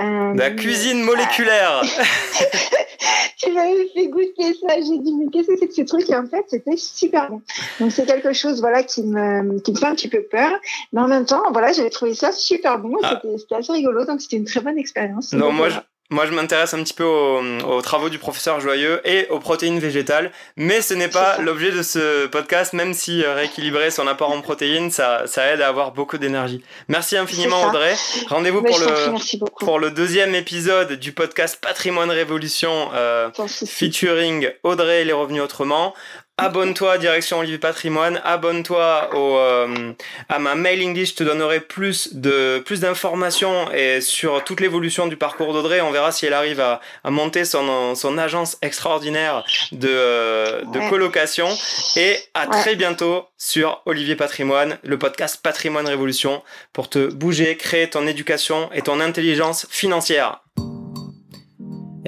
euh, 0.00 0.34
la 0.34 0.50
cuisine 0.50 1.02
moléculaire. 1.02 1.82
tu 3.38 3.52
m'avais 3.52 3.88
fait 3.94 4.08
goûter 4.08 4.54
ça. 4.54 4.74
J'ai 4.76 4.98
dit, 4.98 5.14
mais 5.14 5.30
qu'est-ce 5.30 5.48
que 5.48 5.56
c'est 5.58 5.68
que 5.68 5.74
ce 5.74 5.82
truc? 5.82 6.08
Et 6.10 6.16
en 6.16 6.26
fait, 6.26 6.44
c'était 6.48 6.76
super 6.76 7.30
bon. 7.30 7.42
Donc, 7.80 7.92
c'est 7.92 8.06
quelque 8.06 8.32
chose 8.32 8.60
voilà, 8.60 8.82
qui, 8.82 9.02
me, 9.02 9.58
qui 9.60 9.72
me 9.72 9.76
fait 9.76 9.86
un 9.86 9.94
petit 9.94 10.08
peu 10.08 10.22
peur. 10.22 10.52
Mais 10.92 11.00
en 11.00 11.08
même 11.08 11.24
temps, 11.24 11.42
voilà, 11.52 11.72
j'avais 11.72 11.90
trouvé 11.90 12.14
ça 12.14 12.32
super 12.32 12.78
bon. 12.78 12.96
Ah. 13.02 13.20
C'était 13.38 13.54
assez 13.54 13.72
rigolo. 13.72 14.04
Donc, 14.04 14.20
c'était 14.20 14.36
une 14.36 14.44
très 14.44 14.60
bonne 14.60 14.78
expérience. 14.78 15.32
Non, 15.32 15.52
moi, 15.52 15.68
je 15.68 15.78
moi, 16.10 16.26
je 16.26 16.32
m'intéresse 16.32 16.72
un 16.74 16.82
petit 16.82 16.94
peu 16.94 17.04
aux, 17.04 17.82
travaux 17.82 18.08
du 18.08 18.18
professeur 18.18 18.60
Joyeux 18.60 19.00
et 19.04 19.26
aux 19.28 19.40
protéines 19.40 19.78
végétales, 19.78 20.30
mais 20.56 20.80
ce 20.80 20.94
n'est 20.94 21.08
pas 21.08 21.38
l'objet 21.42 21.72
de 21.72 21.82
ce 21.82 22.26
podcast, 22.26 22.72
même 22.72 22.94
si 22.94 23.24
euh, 23.24 23.34
rééquilibrer 23.34 23.90
son 23.90 24.06
apport 24.06 24.30
en 24.30 24.40
protéines, 24.40 24.90
ça, 24.90 25.26
ça 25.26 25.46
aide 25.52 25.60
à 25.60 25.68
avoir 25.68 25.92
beaucoup 25.92 26.18
d'énergie. 26.18 26.62
Merci 26.88 27.16
infiniment 27.16 27.68
Audrey. 27.68 27.94
Rendez-vous 28.28 28.62
pour 28.62 28.78
le, 28.78 29.48
pour 29.58 29.78
le 29.78 29.90
deuxième 29.90 30.34
épisode 30.34 30.92
du 30.92 31.12
podcast 31.12 31.58
Patrimoine 31.60 32.10
Révolution 32.10 32.90
euh, 32.94 33.30
featuring 33.66 34.48
Audrey 34.62 35.02
et 35.02 35.04
les 35.04 35.12
revenus 35.12 35.42
autrement. 35.42 35.94
Abonne-toi 36.38 36.98
direction 36.98 37.38
Olivier 37.38 37.58
Patrimoine, 37.58 38.20
abonne-toi 38.22 39.10
au, 39.14 39.36
euh, 39.38 39.92
à 40.28 40.38
ma 40.38 40.54
mailing 40.54 40.94
list, 40.94 41.12
je 41.12 41.24
te 41.24 41.24
donnerai 41.24 41.60
plus 41.60 42.14
de 42.14 42.62
plus 42.64 42.80
d'informations 42.80 43.70
et 43.72 44.00
sur 44.00 44.44
toute 44.44 44.60
l'évolution 44.60 45.06
du 45.06 45.16
parcours 45.16 45.52
d'Audrey, 45.54 45.80
on 45.80 45.90
verra 45.90 46.12
si 46.12 46.26
elle 46.26 46.34
arrive 46.34 46.60
à, 46.60 46.80
à 47.04 47.10
monter 47.10 47.44
son, 47.44 47.94
son 47.94 48.18
agence 48.18 48.58
extraordinaire 48.60 49.44
de, 49.72 49.88
euh, 49.88 50.62
de 50.64 50.90
colocation. 50.90 51.48
Et 51.96 52.18
à 52.34 52.46
très 52.46 52.76
bientôt 52.76 53.24
sur 53.38 53.80
Olivier 53.86 54.16
Patrimoine, 54.16 54.78
le 54.82 54.98
podcast 54.98 55.40
Patrimoine 55.42 55.86
Révolution 55.86 56.42
pour 56.72 56.90
te 56.90 57.06
bouger, 57.06 57.56
créer 57.56 57.88
ton 57.88 58.06
éducation 58.06 58.70
et 58.74 58.82
ton 58.82 59.00
intelligence 59.00 59.66
financière. 59.70 60.40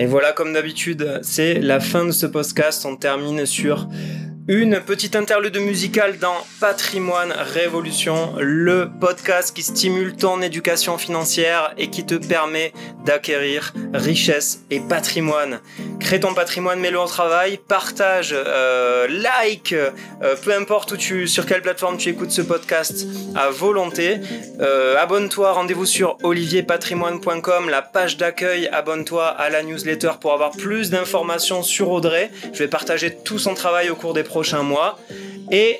Et 0.00 0.06
voilà, 0.06 0.30
comme 0.30 0.52
d'habitude, 0.52 1.18
c'est 1.22 1.54
la 1.54 1.80
fin 1.80 2.04
de 2.04 2.12
ce 2.12 2.24
podcast. 2.24 2.86
On 2.86 2.94
termine 2.94 3.44
sur 3.46 3.88
une 4.48 4.80
petite 4.80 5.14
interlude 5.14 5.58
musicale 5.58 6.16
dans 6.16 6.34
Patrimoine 6.58 7.34
Révolution, 7.36 8.32
le 8.38 8.88
podcast 8.98 9.54
qui 9.54 9.62
stimule 9.62 10.16
ton 10.16 10.40
éducation 10.40 10.96
financière 10.96 11.74
et 11.76 11.90
qui 11.90 12.06
te 12.06 12.14
permet 12.14 12.72
d'acquérir 13.04 13.74
richesse 13.92 14.60
et 14.70 14.80
patrimoine. 14.80 15.60
Crée 16.00 16.20
ton 16.20 16.32
patrimoine, 16.32 16.80
mets-le 16.80 16.98
au 16.98 17.06
travail, 17.06 17.58
partage, 17.58 18.34
euh, 18.34 19.06
like, 19.10 19.74
euh, 19.74 19.90
peu 20.42 20.54
importe 20.54 20.92
où 20.92 20.96
tu, 20.96 21.28
sur 21.28 21.44
quelle 21.44 21.60
plateforme 21.60 21.98
tu 21.98 22.08
écoutes 22.08 22.30
ce 22.30 22.40
podcast 22.40 23.06
à 23.34 23.50
volonté. 23.50 24.16
Euh, 24.62 24.96
abonne-toi, 24.96 25.52
rendez-vous 25.52 25.84
sur 25.84 26.16
olivierpatrimoine.com, 26.22 27.68
la 27.68 27.82
page 27.82 28.16
d'accueil, 28.16 28.66
abonne-toi 28.68 29.26
à 29.26 29.50
la 29.50 29.62
newsletter 29.62 30.12
pour 30.18 30.32
avoir 30.32 30.52
plus 30.52 30.88
d'informations 30.88 31.62
sur 31.62 31.90
Audrey. 31.90 32.30
Je 32.54 32.60
vais 32.60 32.68
partager 32.68 33.14
tout 33.14 33.38
son 33.38 33.52
travail 33.52 33.90
au 33.90 33.94
cours 33.94 34.14
des 34.14 34.22
prochains 34.22 34.37
mois. 34.62 34.98
Et 35.50 35.78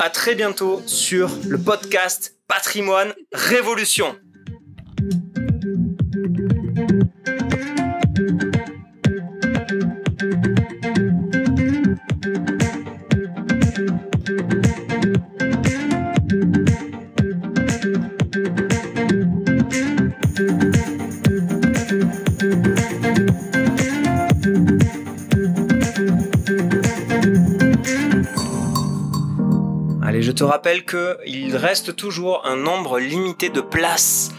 à 0.00 0.10
très 0.10 0.34
bientôt 0.34 0.82
sur 0.86 1.30
le 1.46 1.58
podcast 1.58 2.36
Patrimoine 2.48 3.14
Révolution. 3.32 4.16
Rappelle 30.64 30.86
qu'il 30.86 31.56
reste 31.58 31.94
toujours 31.94 32.46
un 32.46 32.56
nombre 32.56 32.98
limité 32.98 33.50
de 33.50 33.60
places 33.60 34.32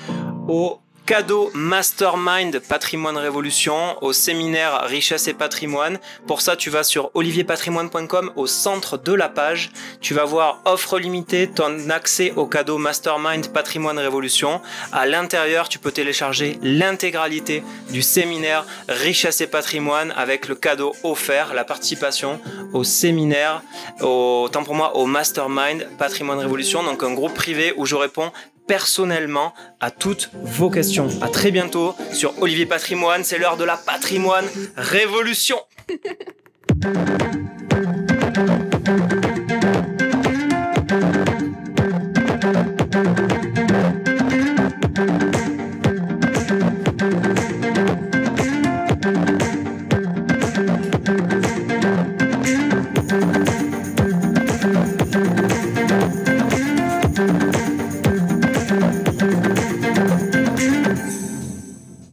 au 0.47 0.80
cadeau 1.06 1.51
Mastermind 1.53 2.60
Patrimoine 2.68 3.18
Révolution 3.18 4.01
au 4.01 4.12
séminaire 4.12 4.86
Richesse 4.86 5.28
et 5.28 5.36
Patrimoine. 5.36 5.99
Pour 6.26 6.41
ça, 6.41 6.56
tu 6.56 6.72
vas 6.72 6.84
sur 6.84 7.12
olivierpatrimoine.com 7.14 8.32
au 8.36 8.47
centre 8.47 8.97
de 8.97 9.14
la 9.14 9.30
page. 9.30 9.72
Tu 10.01 10.16
vas 10.16 10.26
voir 10.26 10.62
offre 10.66 10.97
limitée, 10.97 11.47
ton 11.47 11.89
accès 11.91 12.34
au 12.36 12.47
cadeau 12.47 12.80
Mastermind 12.80 13.53
Patrimoine 13.53 13.99
Révolution. 13.99 14.62
À 14.91 15.06
l'intérieur, 15.06 15.70
tu 15.70 15.78
peux 15.78 15.91
télécharger 15.91 16.58
l'intégralité 16.64 17.64
du 17.91 18.01
séminaire 18.01 18.66
Richesse 18.89 19.41
et 19.41 19.47
Patrimoine 19.47 20.12
avec 20.18 20.47
le 20.47 20.56
cadeau 20.56 20.95
offert, 21.03 21.53
la 21.53 21.66
participation 21.66 22.39
au 22.74 22.84
séminaire, 22.84 23.62
au, 24.01 24.49
tant 24.51 24.64
pour 24.64 24.74
moi, 24.74 24.95
au 24.95 25.06
Mastermind 25.06 25.88
Patrimoine 25.99 26.39
Révolution, 26.39 26.84
donc 26.84 27.03
un 27.03 27.14
groupe 27.14 27.36
privé 27.36 27.74
où 27.78 27.86
je 27.86 27.95
réponds 27.95 28.32
personnellement 28.68 29.53
à 29.80 29.91
toutes 29.91 30.30
vos 30.34 30.70
questions. 30.70 31.07
À 31.22 31.30
très 31.30 31.51
bientôt 31.51 31.95
sur 32.11 32.34
Olivier 32.41 32.66
Patrimoine, 32.66 33.24
c'est 33.24 33.38
l'heure 33.38 33.57
de 33.57 33.63
la 33.63 33.78
patrimoine 33.78 34.45
révolution. 34.78 35.57